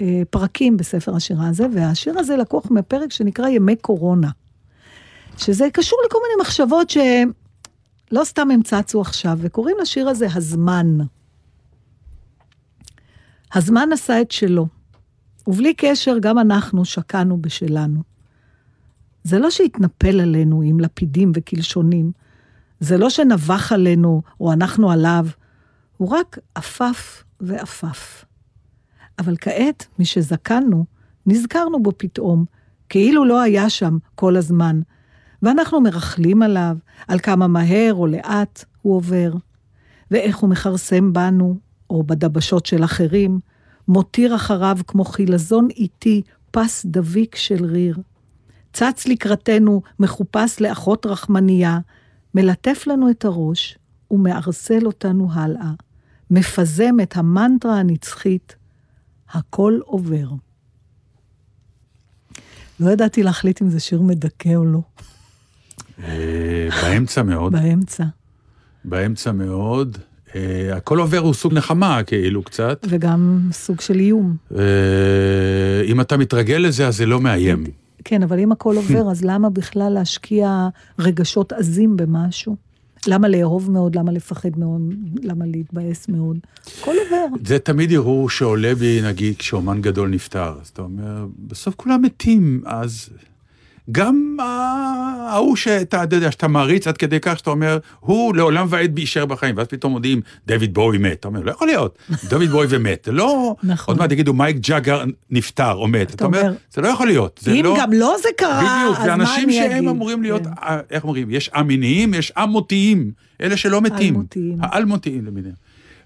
אה, 0.01 0.21
פרקים 0.29 0.77
בספר 0.77 1.15
השירה 1.15 1.47
הזה, 1.47 1.67
והשיר 1.73 2.19
הזה 2.19 2.37
לקוח 2.37 2.71
מפרק 2.71 3.11
שנקרא 3.11 3.47
ימי 3.47 3.75
קורונה. 3.75 4.29
שזה 5.37 5.67
קשור 5.73 5.99
לכל 6.05 6.17
מיני 6.23 6.41
מחשבות 6.41 6.89
שלא 6.89 8.23
סתם 8.23 8.51
הם 8.51 8.63
צצו 8.63 9.01
עכשיו, 9.01 9.37
וקוראים 9.41 9.77
לשיר 9.81 10.09
הזה 10.09 10.27
הזמן. 10.35 10.97
הזמן 13.53 13.89
עשה 13.93 14.21
את 14.21 14.31
שלו. 14.31 14.67
ובלי 15.47 15.73
קשר, 15.73 16.17
גם 16.19 16.39
אנחנו 16.39 16.85
שקענו 16.85 17.41
בשלנו. 17.41 18.01
זה 19.23 19.39
לא 19.39 19.51
שהתנפל 19.51 20.19
עלינו 20.19 20.61
עם 20.61 20.79
לפידים 20.79 21.31
וקלשונים, 21.35 22.11
זה 22.80 22.97
לא 22.97 23.09
שנבח 23.09 23.71
עלינו 23.71 24.21
או 24.39 24.53
אנחנו 24.53 24.91
עליו, 24.91 25.25
הוא 25.97 26.09
רק 26.09 26.38
עפף 26.55 27.23
ועפף. 27.39 28.25
אבל 29.19 29.36
כעת, 29.41 29.88
משזקנו, 29.99 30.86
נזכרנו 31.25 31.84
בו 31.84 31.91
פתאום, 31.97 32.45
כאילו 32.89 33.25
לא 33.25 33.41
היה 33.41 33.69
שם 33.69 33.97
כל 34.15 34.36
הזמן, 34.36 34.82
ואנחנו 35.41 35.82
מרכלים 35.82 36.41
עליו, 36.41 36.78
על 37.07 37.19
כמה 37.19 37.47
מהר 37.47 37.93
או 37.93 38.07
לאט 38.07 38.65
הוא 38.82 38.95
עובר, 38.95 39.34
ואיך 40.11 40.38
הוא 40.38 40.49
מכרסם 40.49 41.13
בנו, 41.13 41.57
או 41.89 42.03
בדבשות 42.03 42.65
של 42.65 42.84
אחרים, 42.84 43.39
מותיר 43.88 44.36
אחריו 44.36 44.78
כמו 44.88 45.03
חילזון 45.03 45.67
איטי 45.69 46.21
פס 46.51 46.86
דביק 46.86 47.36
של 47.36 47.65
ריר. 47.65 47.97
צץ 48.73 49.07
לקראתנו, 49.07 49.82
מחופש 49.99 50.61
לאחות 50.61 51.05
רחמנייה, 51.05 51.80
מלטף 52.38 52.83
לנו 52.88 53.09
את 53.09 53.25
הראש 53.25 53.77
ומערסל 54.11 54.85
אותנו 54.85 55.27
הלאה, 55.33 55.71
מפזם 56.31 56.95
את 57.03 57.17
המנטרה 57.17 57.79
הנצחית, 57.79 58.55
הכל 59.31 59.79
עובר. 59.85 60.29
לא 62.79 62.89
ידעתי 62.89 63.23
להחליט 63.23 63.61
אם 63.61 63.69
זה 63.69 63.79
שיר 63.79 64.01
מדכא 64.01 64.55
או 64.55 64.65
לא, 64.65 64.81
אה, 66.03 66.69
באמצע 66.81 67.23
מאוד, 67.23 67.53
באמצע. 67.53 68.03
באמצע 68.85 69.31
מאוד. 69.31 69.97
אה, 70.35 70.75
הכל 70.75 70.99
עובר 70.99 71.17
הוא 71.17 71.33
סוג 71.33 71.53
נחמה, 71.53 72.03
כאילו, 72.03 72.43
קצת. 72.43 72.85
וגם 72.89 73.41
סוג 73.51 73.81
של 73.81 73.99
איום. 73.99 74.35
אה, 74.55 74.61
אם 75.85 76.01
אתה 76.01 76.17
מתרגל 76.17 76.57
לזה, 76.57 76.88
אז 76.88 76.97
זה 76.97 77.05
לא 77.05 77.21
מאיים. 77.21 77.63
כן, 78.10 78.24
אבל 78.24 78.39
אם 78.39 78.51
הכל 78.51 78.76
עובר, 78.76 79.08
אז 79.12 79.24
למה 79.26 79.49
בכלל 79.49 79.89
להשקיע 79.93 80.68
רגשות 80.99 81.53
עזים 81.53 81.97
במשהו? 81.97 82.55
למה 83.08 83.28
לאהוב 83.28 83.72
מאוד? 83.72 83.95
למה 83.95 84.12
לפחד 84.12 84.49
מאוד? 84.58 84.82
למה 85.24 85.45
להתבאס 85.45 86.10
מאוד? 86.10 86.38
הכל 86.82 86.95
עובר. 87.05 87.26
זה 87.45 87.60
תמיד 87.60 87.91
הרהור 87.93 88.30
שעולה 88.30 88.76
בי, 88.76 89.01
נגיד, 89.03 89.38
כשאומן 89.38 89.82
גדול 89.82 90.10
נפטר. 90.10 90.55
אז 90.62 90.68
אתה 90.68 90.82
אומר, 90.82 91.28
בסוף 91.47 91.76
כולם 91.76 92.01
מתים, 92.01 92.62
אז 92.66 93.10
גם 93.91 94.38
ההוא 95.29 95.55
שאתה 95.55 96.03
אתה 96.03 96.15
יודע, 96.15 96.31
שאתה 96.31 96.47
מעריץ 96.47 96.88
עד 96.88 96.97
כדי 96.97 97.19
כך 97.21 97.39
שאתה 97.39 97.49
אומר, 97.49 97.77
הוא 97.99 98.35
לעולם 98.35 98.67
ועד 98.69 98.99
יישאר 98.99 99.25
בחיים, 99.25 99.57
ואז 99.57 99.67
פתאום 99.67 99.91
מודיעים, 99.91 100.21
דויד 100.47 100.73
בואי 100.73 100.97
מת. 100.97 101.13
אתה 101.19 101.27
אומר, 101.27 101.41
לא 101.43 101.51
יכול 101.51 101.67
להיות, 101.67 101.97
דויד 102.29 102.49
בואי 102.49 102.67
ומת. 102.69 103.03
זה 103.05 103.11
לא, 103.11 103.55
נכון. 103.63 103.93
עוד 103.93 103.99
מעט 103.99 104.11
יגידו, 104.11 104.33
מייק 104.33 104.57
ג'אגר 104.57 105.03
נפטר 105.29 105.73
או 105.73 105.88
מת. 105.88 106.13
אתה 106.13 106.25
אומר, 106.25 106.53
זה 106.73 106.81
לא 106.81 106.88
יכול 106.88 107.07
להיות. 107.07 107.39
זה 107.43 107.51
אם 107.51 107.63
לא... 107.63 107.77
גם 107.79 107.93
לא 107.93 108.15
זה 108.23 108.29
קרה, 108.38 108.83
בדיוק, 108.83 109.05
זה 109.05 109.13
אנשים 109.13 109.51
שהם? 109.51 109.88
אמורים 109.88 110.21
להיות, 110.21 110.43
כן. 110.43 110.51
אה, 110.63 110.79
איך 110.91 111.03
אומרים, 111.03 111.31
יש 111.31 111.49
א-מיניים, 111.53 112.13
יש 112.13 112.31
א-מותיים, 112.35 113.11
אלה 113.41 113.57
שלא 113.57 113.81
מתים. 113.81 114.13
אלמותיים. 114.13 114.57
האלמותיים 114.61 115.25
למיניהם. 115.25 115.55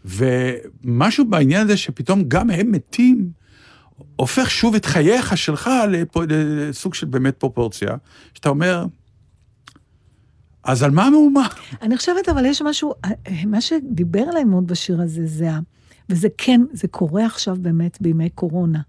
ומשהו 0.06 1.26
בעניין 1.26 1.62
הזה 1.62 1.78
שפתאום 1.78 2.24
גם 2.28 2.50
הם 2.50 2.72
מתים, 2.72 3.41
הופך 4.16 4.52
שוב 4.52 4.76
את 4.76 4.86
חייך 4.86 5.38
שלך 5.38 5.70
לסוג 6.30 6.94
של 6.94 7.08
באמת 7.08 7.36
פרופורציה, 7.38 7.90
שאתה 8.34 8.50
אומר, 8.50 8.86
אז 10.64 10.84
על 10.84 10.92
מה 10.92 11.06
המהומה? 11.06 11.48
אני 11.82 11.98
חושבת, 11.98 12.30
אבל 12.30 12.46
יש 12.46 12.62
משהו, 12.62 12.94
מה 13.46 13.62
שדיבר 13.62 14.22
עליי 14.22 14.44
מאוד 14.44 14.68
בשיר 14.68 15.02
הזה, 15.02 15.26
זה 15.26 15.52
ה... 15.52 15.60
וזה 16.10 16.28
כן, 16.38 16.62
זה 16.74 16.88
קורה 16.88 17.26
עכשיו 17.26 17.58
באמת 17.62 18.02
בימי 18.02 18.30
קורונה. 18.30 18.82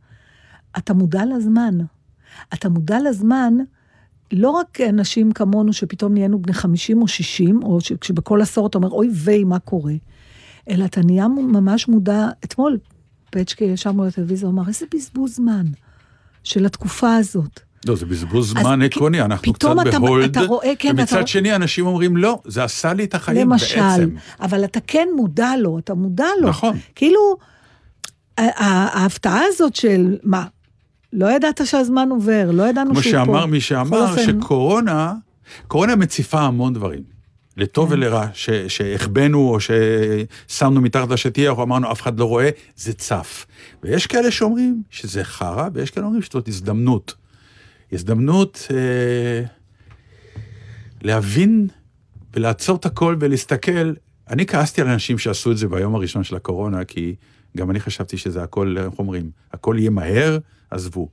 אתה 0.79 0.95
מודע 0.95 1.25
לזמן. 1.37 1.79
אתה 2.55 2.69
מודע 2.69 2.99
לזמן, 3.01 3.55
לא 4.33 4.51
רק 4.51 4.81
אנשים 4.81 5.33
כמונו 5.33 5.73
שפתאום 5.73 6.13
נהיינו 6.15 6.43
בני 6.43 6.53
50 6.53 7.03
או 7.03 7.09
60, 7.09 7.63
או 7.63 7.81
ש- 7.81 7.93
כשבכל 7.93 8.43
עשור 8.43 8.67
אתה 8.67 8.79
אומר, 8.79 8.89
אוי 8.91 9.11
ויי, 9.13 9.45
מה 9.45 9.59
קורה? 9.59 9.93
אלא 10.71 10.85
אתה 10.85 11.01
נהיה 11.01 11.29
ממש 11.29 11.89
מודע, 11.89 12.29
אתמול 12.45 12.79
פצ'קי 13.33 13.64
ישב 13.64 13.91
מול 13.91 14.07
הטלוויזיה, 14.07 14.49
הוא 14.49 14.55
אמר, 14.55 14.68
איזה 14.68 14.87
בזבוז 14.95 15.35
זמן 15.37 15.66
של 16.45 16.66
התקופה 16.66 17.16
הזאת. 17.16 17.61
לא, 17.87 17.97
זה 17.97 18.07
בזבוז 18.07 18.51
זמן 18.51 18.83
עקרוני, 18.83 19.20
אנחנו 19.22 19.53
קצת 19.53 19.68
אתה- 19.89 19.99
בהולד, 19.99 20.30
אתה 20.39 20.47
רואה, 20.47 20.72
כן, 20.78 20.95
ומצד 20.99 21.16
אתה- 21.16 21.26
שני 21.26 21.57
אנשים 21.57 21.87
אומרים, 21.87 22.16
לא, 22.16 22.41
זה 22.45 22.64
עשה 22.64 22.93
לי 22.93 23.05
את 23.05 23.14
החיים 23.14 23.51
למשל, 23.51 23.80
בעצם. 23.80 24.11
אבל 24.41 24.64
אתה 24.64 24.80
כן 24.87 25.09
מודע 25.16 25.51
לו, 25.59 25.78
אתה 25.78 25.95
מודע 25.95 26.26
לו. 26.41 26.49
נכון. 26.49 26.76
כאילו, 26.95 27.37
ההפתעה 28.39 29.41
הזאת 29.49 29.76
של, 29.76 30.16
מה, 30.22 30.45
לא 31.12 31.30
ידעת 31.33 31.61
שהזמן 31.64 32.09
עובר, 32.11 32.51
לא 32.53 32.62
ידענו 32.68 32.91
כמו 32.91 33.03
שהוא 33.03 33.12
פה. 33.12 33.24
שאמר 33.24 33.47
מי 33.47 33.61
שאמר, 33.61 34.11
אופן, 34.11 34.22
שקורונה, 34.41 35.14
קורונה 35.68 35.97
מציפה 35.97 36.41
המון 36.41 36.74
דברים. 36.74 37.12
לטוב 37.57 37.88
כן. 37.88 37.94
ולרע, 37.94 38.26
שהחבאנו 38.68 39.38
או 39.38 39.59
ששמנו 39.61 40.80
מתחת 40.80 41.11
לשטיח 41.11 41.59
או 41.59 41.62
אמרנו 41.62 41.92
אף 41.92 42.03
אחד 42.03 42.18
לא 42.18 42.24
רואה, 42.24 42.50
זה 42.76 42.92
צף. 42.92 43.46
ויש 43.82 44.07
כאלה 44.07 44.30
שאומרים 44.30 44.82
שזה 44.90 45.24
חרא, 45.24 45.68
ויש 45.74 45.90
כאלה 45.90 46.05
שאומרים 46.05 46.22
שזאת 46.22 46.48
הזדמנות. 46.48 47.14
הזדמנות 47.92 48.68
אה, 48.70 49.44
להבין 51.03 51.68
ולעצור 52.34 52.76
את 52.76 52.86
הכל 52.86 53.16
ולהסתכל. 53.20 53.92
אני 54.28 54.46
כעסתי 54.46 54.80
על 54.80 54.88
אנשים 54.88 55.18
שעשו 55.18 55.53
את 55.53 55.57
זה 55.57 55.68
ביום 55.68 55.94
הראשון 55.94 56.24
של 56.24 56.36
הקורונה, 56.36 56.84
כי 56.84 57.14
גם 57.57 57.70
אני 57.70 57.80
חשבתי 57.80 58.16
שזה 58.18 58.42
הכל, 58.42 58.76
איך 58.78 58.98
אומרים, 58.98 59.30
הכל 59.53 59.76
יהיה 59.78 59.90
מהר, 59.90 60.38
עזבו. 60.70 61.09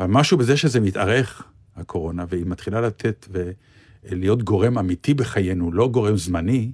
אבל 0.00 0.08
משהו 0.08 0.38
בזה 0.38 0.56
שזה 0.56 0.80
מתארך, 0.80 1.42
הקורונה, 1.76 2.24
והיא 2.28 2.44
מתחילה 2.46 2.80
לתת 2.80 3.26
ולהיות 4.04 4.42
גורם 4.42 4.78
אמיתי 4.78 5.14
בחיינו, 5.14 5.72
לא 5.72 5.88
גורם 5.88 6.16
זמני, 6.16 6.70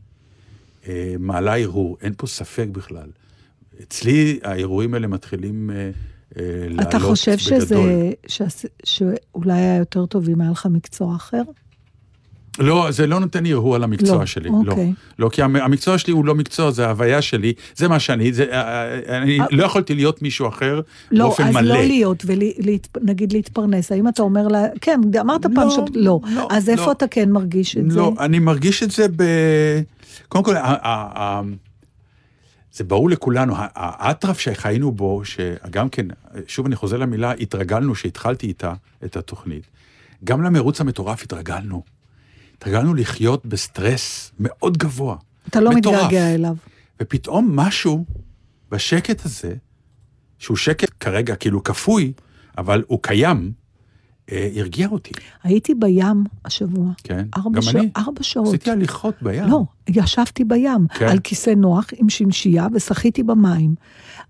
אה, 0.89 1.15
מעלה 1.19 1.57
ערעור, 1.57 1.97
אין 2.01 2.13
פה 2.17 2.27
ספק 2.27 2.67
בכלל. 2.73 3.09
אצלי 3.83 4.41
הערעורים 4.43 4.95
האלה 4.95 5.07
מתחילים 5.07 5.71
אה, 5.71 5.77
אה, 5.77 6.69
לעלות 6.69 6.89
אתה 6.89 6.99
חושב 7.01 7.37
בגדול. 7.47 8.01
שזה, 8.27 8.69
שאולי 8.85 9.53
היה 9.53 9.77
יותר 9.77 10.07
טוב 10.07 10.29
אם 10.29 10.41
היה 10.41 10.51
לך 10.51 10.67
מקצוע 10.71 11.17
אחר? 11.17 11.43
לא, 12.59 12.87
זה 12.91 13.07
לא 13.07 13.21
נותן 13.21 13.43
לי 13.43 13.53
הרהור 13.53 13.75
על 13.75 13.85
המקצוע 13.85 14.17
לא, 14.19 14.27
שלי. 14.27 14.49
אוקיי. 14.49 14.87
לא. 14.87 14.93
לא, 15.19 15.29
כי 15.29 15.43
המ- 15.43 15.57
המקצוע 15.57 15.99
שלי 15.99 16.13
הוא 16.13 16.25
לא 16.25 16.35
מקצוע, 16.35 16.71
זה 16.71 16.87
ההוויה 16.87 17.23
שלי, 17.23 17.53
זה 17.77 17.89
מה 17.89 18.01
שאני, 18.01 18.33
זה, 18.33 18.45
אה, 18.53 19.19
אני 19.19 19.39
לא 19.51 19.65
יכולתי 19.65 19.95
להיות 19.95 20.23
מישהו 20.23 20.49
אחר 20.49 20.81
לא, 21.11 21.25
באופן 21.25 21.45
אז 21.47 21.55
מלא. 21.55 21.75
לא 21.75 21.83
להיות, 21.83 22.25
ונגיד 22.27 23.33
להתפרנס. 23.33 23.93
האם 23.93 24.09
אתה 24.09 24.23
אומר 24.23 24.49
לה, 24.49 24.65
כן, 24.81 25.01
אמרת 25.21 25.43
פעם 25.43 25.69
לא, 25.69 25.71
ש... 25.71 25.79
לא. 25.95 26.21
לא, 26.35 26.49
אז 26.51 26.69
איפה 26.69 26.87
לא. 26.87 26.93
אתה 26.93 27.07
כן 27.09 27.31
מרגיש 27.31 27.77
את 27.77 27.91
זה? 27.91 27.99
לא, 27.99 28.13
אני 28.21 28.39
מרגיש 28.39 28.83
את 28.83 28.91
זה 28.91 29.07
ב... 29.17 29.23
קודם 30.29 30.45
כל, 30.45 30.55
זה 32.73 32.85
ברור 32.85 33.11
לכולנו, 33.11 33.55
האטרף 33.75 34.39
שחיינו 34.39 34.93
בו, 34.93 35.23
שגם 35.25 35.89
כן, 35.89 36.07
שוב 36.47 36.67
אני 36.67 36.77
חוזר 36.77 36.97
למילה, 36.97 37.33
התרגלנו, 37.33 37.95
שהתחלתי 37.95 38.47
איתה 38.47 38.73
את 39.05 39.17
התוכנית, 39.17 39.67
גם 40.25 40.43
למרוץ 40.43 40.81
המטורף 40.81 41.23
התרגלנו. 41.23 41.96
התרגלנו 42.59 42.95
לחיות 42.95 43.47
בסטרס 43.47 44.33
מאוד 44.41 44.79
גבוה. 44.79 45.17
אתה 45.49 45.61
לא 45.61 45.71
מטורף. 45.71 45.97
מתגעגע 45.97 46.35
אליו. 46.35 46.57
ופתאום 47.03 47.57
משהו 47.57 48.05
בשקט 48.71 49.25
הזה, 49.25 49.55
שהוא 50.39 50.57
שקט 50.57 50.91
כרגע 51.01 51.37
כאילו 51.37 51.63
כפוי, 51.63 52.13
אבל 52.59 52.85
הוא 52.87 52.99
קיים, 53.03 53.53
אה, 54.33 54.51
הרגיע 54.57 54.89
אותי, 54.89 55.13
הייתי 55.43 55.75
בים 55.75 56.25
השבוע. 56.45 56.91
כן? 57.05 57.27
ארבע, 57.37 57.51
גם 57.57 57.63
שע... 57.63 57.79
אני. 57.79 57.91
ארבע 57.97 58.23
שעות. 58.23 58.49
עשיתי 58.49 58.71
הליכות 58.71 59.15
בים. 59.23 59.45
לא, 59.45 59.65
ישבתי 59.89 60.45
בים, 60.45 60.87
כן. 60.95 61.09
על 61.09 61.19
כיסא 61.19 61.51
נוח 61.51 61.87
עם 61.97 62.09
שמשייה 62.09 62.67
ושחיתי 62.75 63.23
במים. 63.23 63.75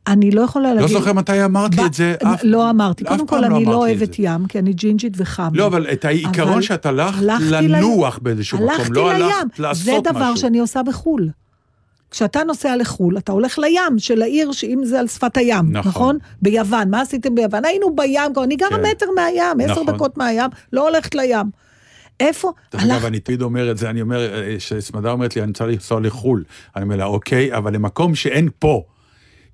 אני 0.07 0.31
לא 0.31 0.41
יכולה 0.41 0.69
לא 0.75 0.81
להגיד... 0.81 0.97
זוכר 0.97 1.13
מתי 1.13 1.45
אמרת 1.45 1.75
לי 1.75 1.83
ב- 1.83 1.87
את 1.87 1.95
זה. 1.95 2.15
אף- 2.23 2.41
לא 2.45 2.71
אמרתי. 2.71 3.05
אף 3.05 3.09
קודם 3.09 3.27
כל, 3.27 3.45
אני 3.45 3.53
לא 3.55 3.59
לי 3.59 3.65
את 3.65 3.75
אוהבת 3.75 4.15
זה. 4.15 4.23
ים, 4.23 4.47
כי 4.47 4.59
אני 4.59 4.73
ג'ינג'ית 4.73 5.13
וחם. 5.17 5.49
לא, 5.55 5.67
אבל 5.67 5.87
את 5.93 6.05
העיקרון 6.05 6.63
שאת 6.63 6.87
הלכת 6.87 7.23
לנוח. 7.51 8.19
באיזשהו 8.23 8.59
מקום, 8.59 8.93
לא. 8.93 9.13
הלכת 9.13 9.59
לעשות 9.59 9.85
זה 9.85 9.91
משהו. 9.93 10.03
דבר 10.13 10.35
שאני 10.37 10.59
עושה 10.59 10.83
בחו"ל. 10.83 11.29
כשאתה 12.11 12.45
נוסע 12.45 12.77
לחו"ל, 12.77 13.19
אתה 13.19 13.33
הולך 13.33 13.59
לים 13.59 13.99
של 13.99 14.23
העיר, 14.23 14.53
שאם 14.53 14.81
זה 14.85 15.01
על 15.01 15.07
שפת 15.09 15.37
הים, 15.37 15.73
נכון. 15.73 15.91
נכון? 15.91 16.19
ביוון, 16.43 16.91
מה 16.91 17.01
עשיתם 17.01 17.35
ביוון? 17.35 17.65
היינו 17.65 17.97
בים, 17.97 18.33
אני 18.45 18.57
גרה 18.57 18.69
כן. 18.71 18.83
מטר 18.91 19.07
מהים, 19.17 19.61
עשר 19.71 19.83
נכון. 19.83 19.87
דקות 19.95 20.19
מהים, 20.19 20.51
לא 20.73 20.89
הולכת 20.89 21.15
לים. 21.15 21.47
איפה? 22.21 22.53
דרך 22.73 22.83
אגב, 22.85 23.05
אני 23.05 23.21
תמיד 23.21 23.43
אומר 23.43 23.71
את 23.71 23.79
זה, 23.79 23.91
אני 23.91 24.01
אומר, 24.03 24.35
אה, 24.35 24.55
שסמדה 24.59 25.11
אומרת 25.11 25.37
לי, 25.37 25.43
אני 25.43 25.53
צריך 25.53 25.73
לנסוע 25.73 26.01
לחו"ל. 26.01 26.45
אני 26.77 26.85
אומר 26.85 26.97
לה, 26.97 27.05
אוקיי, 27.05 27.57
אבל 27.57 27.75
למקום 27.75 28.15
שאין 28.15 28.49
פה. 28.59 28.83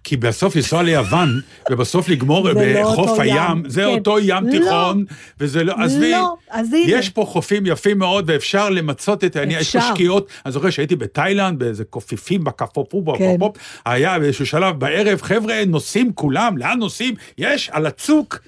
כי 0.05 0.17
בסוף 0.17 0.57
לנסוע 0.57 0.83
ליוון, 0.83 1.41
ובסוף 1.71 2.09
לגמור 2.09 2.49
לא 2.49 2.55
בחוף 2.83 3.11
ים. 3.11 3.21
הים, 3.21 3.63
זה 3.67 3.81
כן. 3.81 3.87
אותו 3.87 4.19
ים 4.19 4.47
לא. 4.47 4.51
תיכון, 4.51 5.05
וזה 5.41 5.65
לא, 5.65 5.75
עזבי, 5.79 6.11
לא, 6.11 6.35
אז 6.51 6.73
הנה. 6.73 6.85
יש 6.87 7.09
פה 7.09 7.25
חופים 7.29 7.67
יפים 7.67 7.99
מאוד, 7.99 8.25
ואפשר 8.29 8.71
למצות 8.71 9.25
את 9.25 9.37
העניין, 9.37 9.61
יש 9.61 9.77
פה. 9.77 9.83
שקיעות, 9.83 10.29
אני 10.47 10.53
זוכר 10.53 10.71
שהייתי 10.71 10.97
בתאילנד, 10.97 11.59
באיזה 11.59 11.85
קופיפים 11.85 12.45
בקפופו, 12.45 13.05
כן. 13.19 13.37
היה 13.87 14.19
באיזשהו 14.19 14.47
שלב 14.47 14.79
בערב, 14.79 15.23
חבר'ה, 15.23 15.65
נוסעים 15.67 16.13
כולם, 16.15 16.59
לאן 16.59 16.79
נוסעים? 16.79 17.15
יש 17.39 17.71
על 17.73 17.87
הצוק 17.87 18.39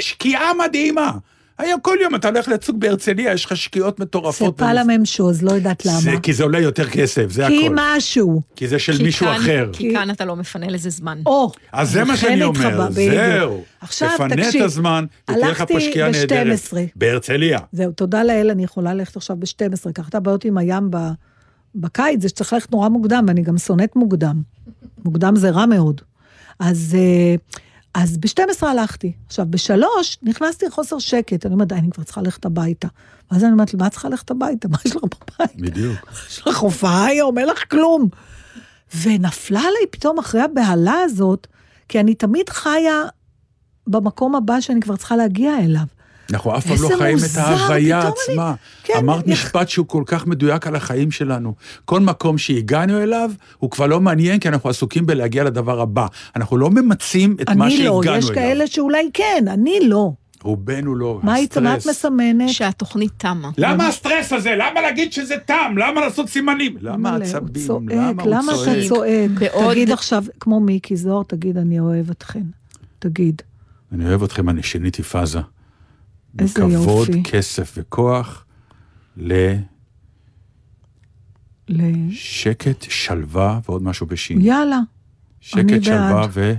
שקיעה 0.00 0.50
מדהימה. 0.54 1.10
היום 1.58 1.80
כל 1.80 1.96
יום 2.02 2.14
אתה 2.14 2.28
הולך 2.28 2.48
לצוק 2.48 2.76
בהרצליה, 2.76 3.32
יש 3.32 3.44
לך 3.44 3.56
שקיעות 3.56 3.98
זה 3.98 4.04
מטורפות. 4.04 4.56
פאלה 4.58 4.82
ממשוז, 4.84 5.42
לא 5.42 5.50
יודעת 5.52 5.86
למה. 5.86 6.00
זה 6.00 6.12
כי 6.22 6.32
זה 6.32 6.42
עולה 6.42 6.60
יותר 6.60 6.90
כסף, 6.90 7.30
זה 7.30 7.46
כי 7.48 7.66
הכל. 7.66 7.74
משהו. 7.78 8.42
כי 8.56 8.68
זה 8.68 8.78
של 8.78 8.96
כי 8.96 9.02
מישהו 9.02 9.26
כאן- 9.26 9.40
אחר. 9.42 9.70
כי 9.72 9.92
כאן 9.94 10.10
אתה 10.10 10.24
לא 10.24 10.36
מפנה 10.36 10.66
לזה 10.68 10.90
זמן. 10.90 11.18
או, 11.26 11.52
אז 11.72 11.90
זה 11.90 12.04
מה 12.04 12.16
שאני 12.16 12.42
אומר. 12.44 12.90
זהו. 12.90 13.62
עכשיו 13.80 14.08
תפנה 14.14 14.28
תקשיב, 14.44 14.62
את 14.62 14.66
הזמן, 14.66 15.04
ותהיה 15.30 15.48
לך 15.48 15.64
פה 15.68 15.80
שקיעה 15.80 16.10
נהדרת. 16.10 16.46
ב-12. 16.72 16.76
בהרצליה. 16.96 17.58
זהו, 17.72 17.92
תודה 17.92 18.24
לאל, 18.24 18.50
אני 18.50 18.64
יכולה 18.64 18.94
ללכת 18.94 19.16
עכשיו 19.16 19.36
ב-12, 19.36 19.92
קח 19.92 20.08
את 20.08 20.14
הבעיות 20.14 20.44
עם 20.44 20.58
הים 20.58 20.90
ב... 20.90 20.96
בקיץ, 21.74 22.22
זה 22.22 22.28
שצריך 22.28 22.52
ללכת 22.52 22.72
נורא 22.72 22.88
מוקדם, 22.88 23.24
ואני 23.28 23.42
גם 23.42 23.58
שונאת 23.58 23.96
מוקדם. 23.96 24.42
מוקדם 25.04 25.36
זה 25.36 25.50
רע 25.50 25.66
מאוד. 25.66 26.00
אז, 26.60 26.96
אה, 26.98 27.34
אז 27.94 28.18
ב-12 28.18 28.66
הלכתי. 28.66 29.12
עכשיו, 29.26 29.46
ב-3 29.50 29.82
נכנסתי 30.22 30.66
לחוסר 30.66 30.98
שקט, 30.98 31.46
אני 31.46 31.54
אומרת, 31.54 31.68
די, 31.68 31.74
אני 31.74 31.90
כבר 31.90 32.04
צריכה 32.04 32.22
ללכת 32.22 32.44
הביתה. 32.44 32.88
ואז 33.30 33.44
אני 33.44 33.52
אומרת, 33.52 33.74
מה 33.74 33.86
את 33.86 33.92
צריכה 33.92 34.08
ללכת 34.08 34.30
הביתה? 34.30 34.68
מה 34.68 34.78
יש 34.84 34.96
לך 34.96 35.02
בבית? 35.02 35.56
בדיוק. 35.56 35.98
יש 36.28 36.42
לך 36.46 36.58
הופעה 36.58 37.06
היום, 37.06 37.38
אין 37.38 37.46
לך 37.48 37.70
כלום. 37.70 38.08
ונפלה 39.02 39.60
עליי 39.60 39.86
פתאום 39.90 40.18
אחרי 40.18 40.40
הבהלה 40.40 40.94
הזאת, 41.04 41.46
כי 41.88 42.00
אני 42.00 42.14
תמיד 42.14 42.48
חיה 42.48 43.02
במקום 43.86 44.34
הבא 44.34 44.60
שאני 44.60 44.80
כבר 44.80 44.96
צריכה 44.96 45.16
להגיע 45.16 45.58
אליו. 45.58 45.86
אנחנו 46.32 46.56
אף 46.56 46.66
פעם 46.66 46.76
לא 46.82 46.96
חיים 46.98 47.18
את 47.18 47.36
ההוויה 47.36 48.00
פתאום 48.00 48.12
אני- 48.28 48.32
עצמה. 48.32 48.54
כן, 48.84 48.94
אמרת 48.98 49.28
איך- 49.28 49.32
משפט 49.46 49.68
שהוא 49.68 49.86
כל 49.86 50.02
כך 50.06 50.26
מדויק 50.26 50.66
על 50.66 50.76
החיים 50.76 51.10
שלנו. 51.10 51.54
כל 51.84 52.00
מקום 52.00 52.38
שהגענו 52.38 53.02
אליו, 53.02 53.30
הוא 53.58 53.70
כבר 53.70 53.86
לא 53.86 54.00
מעניין, 54.00 54.38
כי 54.40 54.48
אנחנו 54.48 54.70
עסוקים 54.70 55.06
בלהגיע 55.06 55.44
לדבר 55.44 55.80
הבא. 55.80 56.06
אנחנו 56.36 56.56
לא 56.56 56.70
ממצים 56.70 57.36
את 57.42 57.50
מה 57.50 57.64
אני 57.66 57.76
שהגענו 57.76 58.02
לא, 58.02 58.08
אליו. 58.10 58.18
יש 58.18 58.30
כאלה 58.30 58.66
שאולי 58.66 59.10
כן, 59.14 59.44
אני 59.48 59.78
לא. 59.82 60.12
רובנו 60.42 60.94
לא, 60.94 61.20
מה 61.22 61.34
היית, 61.34 61.58
מה 61.58 61.72
את 61.74 61.78
הסטרס. 61.78 61.96
מסמנת? 61.96 62.48
שהתוכנית 62.48 63.10
תמה. 63.16 63.50
למה 63.58 63.88
הסטרס 63.88 64.32
הזה? 64.32 64.50
למה 64.58 64.80
להגיד 64.80 65.12
שזה 65.12 65.34
תם? 65.46 65.74
למה 65.78 66.00
לעשות 66.00 66.28
סימנים? 66.28 66.76
למה 66.80 67.16
עצבים? 67.16 67.66
צועק, 67.66 67.82
למה 67.90 68.22
הוא 68.22 68.30
למה 68.34 68.52
צועק? 68.54 68.68
אתה 68.78 68.88
צועק? 68.88 69.30
בעוד- 69.38 69.72
תגיד 69.74 69.90
עכשיו, 69.90 70.24
כמו 70.40 70.60
מיקי 70.60 70.96
זוהר, 70.96 71.22
תגיד, 71.22 71.56
אני 71.58 71.80
אוהב 71.80 72.10
אתכן. 72.10 72.42
תגיד. 72.98 73.42
אני 73.92 74.08
אוהב 74.08 74.22
אתכם, 74.22 74.48
אני 74.48 74.62
שיניתי 74.62 75.02
פאזה. 75.02 75.38
בכבוד, 76.34 77.08
יופי. 77.08 77.22
כסף 77.22 77.74
וכוח, 77.76 78.44
לשקט, 81.68 82.86
ל... 82.86 82.90
שלווה 82.90 83.60
ועוד 83.68 83.82
משהו 83.82 84.06
בשין. 84.06 84.40
יאללה, 84.40 84.76
אני 84.76 84.82
שקט, 85.40 85.84
שלווה 85.84 86.20
בעד. 86.20 86.30
ו... 86.32 86.54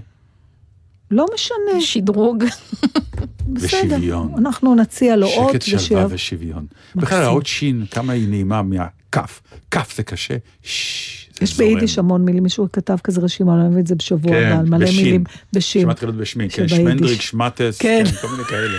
לא 1.12 1.26
משנה, 1.34 1.82
שדרוג. 1.82 2.44
בסדר. 3.54 3.96
ושוויון. 3.96 4.34
אנחנו 4.38 4.76
נציע 4.76 5.16
לו 5.16 5.28
אות, 5.28 5.62
שקט, 5.62 5.80
שלווה 5.80 6.06
ושוויון. 6.10 6.66
בכלל, 6.96 7.24
האות 7.24 7.46
שין, 7.46 7.86
כמה 7.92 8.14
היא 8.14 8.30
נעימה 8.30 8.62
מהכף. 8.62 9.42
כף 9.72 9.94
זה 9.98 10.04
קשה, 10.04 10.38
ששש, 10.64 11.25
יש. 11.42 11.58
ביידיש 11.58 12.00
המון 12.00 12.26
מילים, 12.26 12.44
מישהו 12.44 12.68
כתב 12.74 12.98
כזה 13.04 13.22
רשימה, 13.22 13.56
אני 13.56 13.68
אביא 13.68 13.82
את 13.82 13.88
זה 13.88 13.96
בשבוע 13.96 14.32
כן, 14.32 14.50
הבא, 14.52 14.60
על 14.60 14.66
מלא 14.66 14.86
בשין. 14.86 15.04
מילים 15.04 15.24
בשין. 15.54 15.82
שמתחילות 15.82 16.16
בשמין, 16.16 16.50
כן, 16.50 16.68
שביידיש. 16.68 16.78
שמנדריק, 16.78 17.22
שמטס, 17.22 17.78
כן. 17.78 18.04
כן, 18.06 18.12
כל 18.22 18.28
מיני 18.28 18.44
כאלה. 18.44 18.78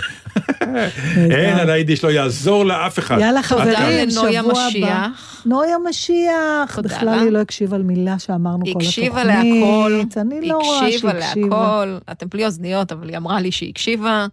אין 1.37 1.59
על 1.59 1.69
היידיש, 1.69 2.03
לא 2.03 2.09
יעזור 2.09 2.65
לאף 2.65 2.99
אחד. 2.99 3.17
יאללה 3.19 3.43
חברים, 3.43 4.09
תודה 4.09 4.31
שבוע 4.31 4.51
הבא. 4.51 4.67
משיח. 4.67 5.43
נויה 5.45 5.77
משיח, 5.89 6.75
תודה 6.75 6.89
בכלל. 6.89 7.19
היא 7.19 7.29
לא 7.29 7.39
הקשיבה 7.39 7.75
על 7.75 7.83
מילה 7.83 8.19
שאמרנו 8.19 8.65
כל 8.65 8.69
התוכנית. 8.69 8.87
הקשיבה 8.87 9.23
להכל, 9.23 10.01
אני 10.17 10.47
לא 10.47 10.57
רואה 10.57 10.87
הקשיבה 10.87 11.11
שהקשיבה. 11.21 11.85
להכל, 11.85 11.97
אתם 12.11 12.27
בלי 12.29 12.45
אוזניות, 12.45 12.91
אבל 12.91 13.09
היא 13.09 13.17
אמרה 13.17 13.41
לי 13.41 13.51
שהיא 13.51 13.69
הקשיבה. 13.69 14.27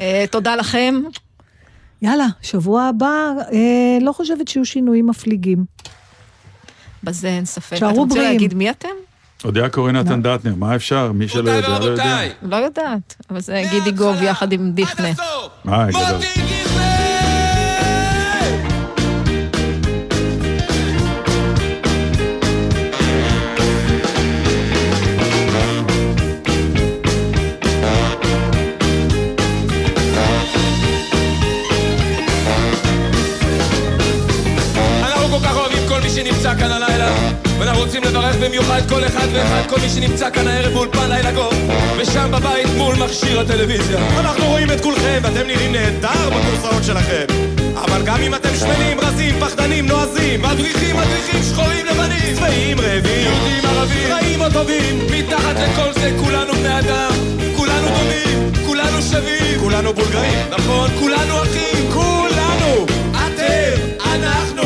אה, 0.00 0.24
תודה 0.30 0.56
לכם. 0.56 1.02
יאללה, 2.02 2.26
שבוע 2.42 2.82
הבא, 2.82 3.32
אה, 3.52 3.98
לא 4.00 4.12
חושבת 4.12 4.48
שיהיו 4.48 4.64
שינויים 4.64 5.06
מפליגים. 5.06 5.64
בזה 7.04 7.28
אין 7.28 7.44
ספק. 7.44 7.76
שערו 7.76 7.90
אתם 7.92 7.98
רוצים 7.98 8.16
בריאים. 8.16 8.32
להגיד 8.32 8.54
מי 8.54 8.70
אתם? 8.70 8.88
אודיה 9.44 9.68
קורא 9.68 9.92
נתן 9.92 10.22
דטנר, 10.22 10.54
מה 10.54 10.76
אפשר? 10.76 11.12
מי 11.12 11.28
שלא 11.28 11.50
יודע, 11.50 11.78
לא 11.78 11.84
יודע. 11.84 12.18
לא 12.42 12.56
יודעת, 12.56 13.14
אבל 13.30 13.40
זה 13.40 13.62
גידי 13.70 13.90
גוב 13.90 14.22
יחד 14.22 14.52
עם 14.52 14.72
דיכנה. 14.72 15.08
אה, 15.68 15.86
גדול. 15.90 16.20
שנמצא 36.14 36.54
כאן 36.58 36.72
ואנחנו 37.58 37.82
רוצים 37.82 38.02
לברך 38.02 38.36
במיוחד 38.36 38.80
כל 38.88 39.04
אחד 39.04 39.26
ואחד, 39.32 39.62
כל 39.68 39.80
מי 39.80 39.88
שנמצא 39.88 40.30
כאן 40.30 40.48
הערב 40.48 40.72
באולפן 40.72 41.08
לילה 41.08 41.32
גו 41.32 41.48
ושם 41.96 42.30
בבית 42.32 42.66
מול 42.76 42.94
מכשיר 42.96 43.40
הטלוויזיה. 43.40 43.98
אנחנו 44.18 44.46
רואים 44.46 44.70
את 44.70 44.80
כולכם 44.80 45.20
ואתם 45.22 45.46
נראים 45.46 45.72
נהדר 45.72 46.30
בכורסאות 46.30 46.84
שלכם. 46.84 47.24
אבל 47.76 48.02
גם 48.04 48.22
אם 48.22 48.34
אתם 48.34 48.54
שמנים, 48.60 49.00
רזים, 49.00 49.40
פחדנים, 49.40 49.86
נועזים 49.86 50.42
מבריחים, 50.42 50.96
מדריכים, 50.96 51.42
שחורים, 51.42 51.86
לבנים 51.86 52.34
צבעים, 52.36 52.80
רעבים, 52.80 53.32
יהודים, 53.32 53.64
ערבים, 53.64 54.12
רעים 54.12 54.40
או 54.40 54.50
טובים 54.52 54.98
מתחת 55.12 55.56
לכל 55.56 55.92
זה 56.00 56.10
כולנו 56.24 56.52
בני 56.52 56.78
אדם. 56.78 57.12
כולנו 57.56 57.88
דומים, 57.88 58.52
כולנו 58.66 59.02
שווים 59.02 59.42
כולנו 59.62 59.92
בולגרים, 59.94 60.38
נכון, 60.50 60.90
כולנו 61.00 61.42
אחים 61.42 61.90
כולנו 61.92 62.86
אתם, 63.10 64.04
אנחנו, 64.04 64.62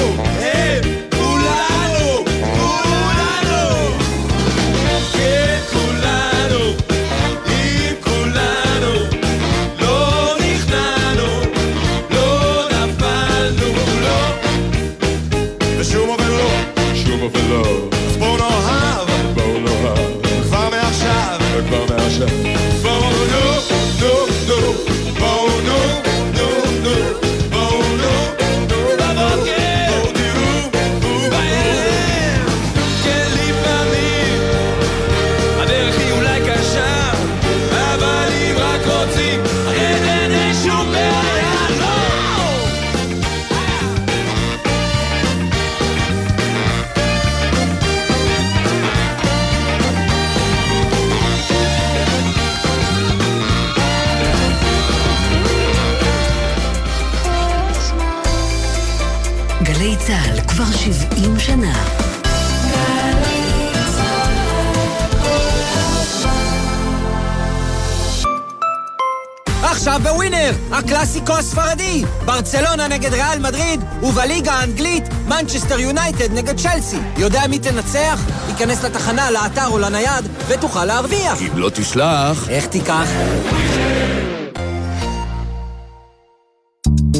ברצלונה 72.37 72.89
נגד 72.89 73.12
ריאל 73.12 73.39
מדריד, 73.39 73.80
ובליגה 74.03 74.53
האנגלית, 74.53 75.05
מנצ'סטר 75.28 75.80
יונייטד 75.80 76.32
נגד 76.32 76.61
צ'לסי. 76.61 76.97
יודע 77.18 77.47
מי 77.47 77.59
תנצח? 77.59 78.20
ייכנס 78.49 78.84
לתחנה, 78.84 79.30
לאתר 79.30 79.66
או 79.66 79.78
לנייד, 79.78 80.24
ותוכל 80.49 80.84
להרוויח. 80.84 81.43
אם 81.43 81.59
לא 81.59 81.70
תשלח... 81.70 82.49
איך 82.49 82.66
תיקח? 82.66 83.09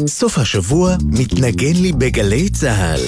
סוף 0.07 0.39
השבוע 0.39 0.97
מתנגן 1.05 1.77
לי 1.83 1.93
בגלי 1.93 2.49
צהל. 2.49 3.01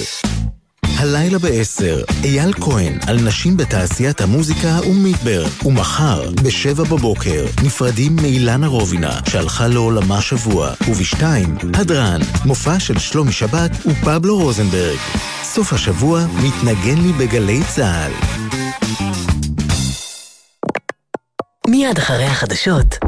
הלילה 0.99 1.39
בעשר, 1.39 2.01
אייל 2.23 2.53
כהן 2.53 2.97
על 3.07 3.19
נשים 3.21 3.57
בתעשיית 3.57 4.21
המוזיקה 4.21 4.79
ומידברן. 4.87 5.49
ומחר, 5.65 6.29
בשבע 6.43 6.83
בבוקר, 6.83 7.45
נפרדים 7.63 8.15
מאילנה 8.15 8.67
רובינה, 8.67 9.19
שהלכה 9.29 9.67
לעולמה 9.67 10.21
שבוע. 10.21 10.73
ובשתיים, 10.87 11.57
הדרן, 11.73 12.21
מופע 12.45 12.79
של 12.79 12.99
שלומי 12.99 13.31
שבת 13.31 13.71
ופבלו 13.85 14.37
רוזנברג. 14.37 14.97
סוף 15.43 15.73
השבוע 15.73 16.25
מתנגן 16.33 17.01
לי 17.01 17.11
בגלי 17.13 17.59
צה"ל. 17.75 18.11
מיד 21.67 21.97
אחרי 21.97 22.25
החדשות, 22.25 22.99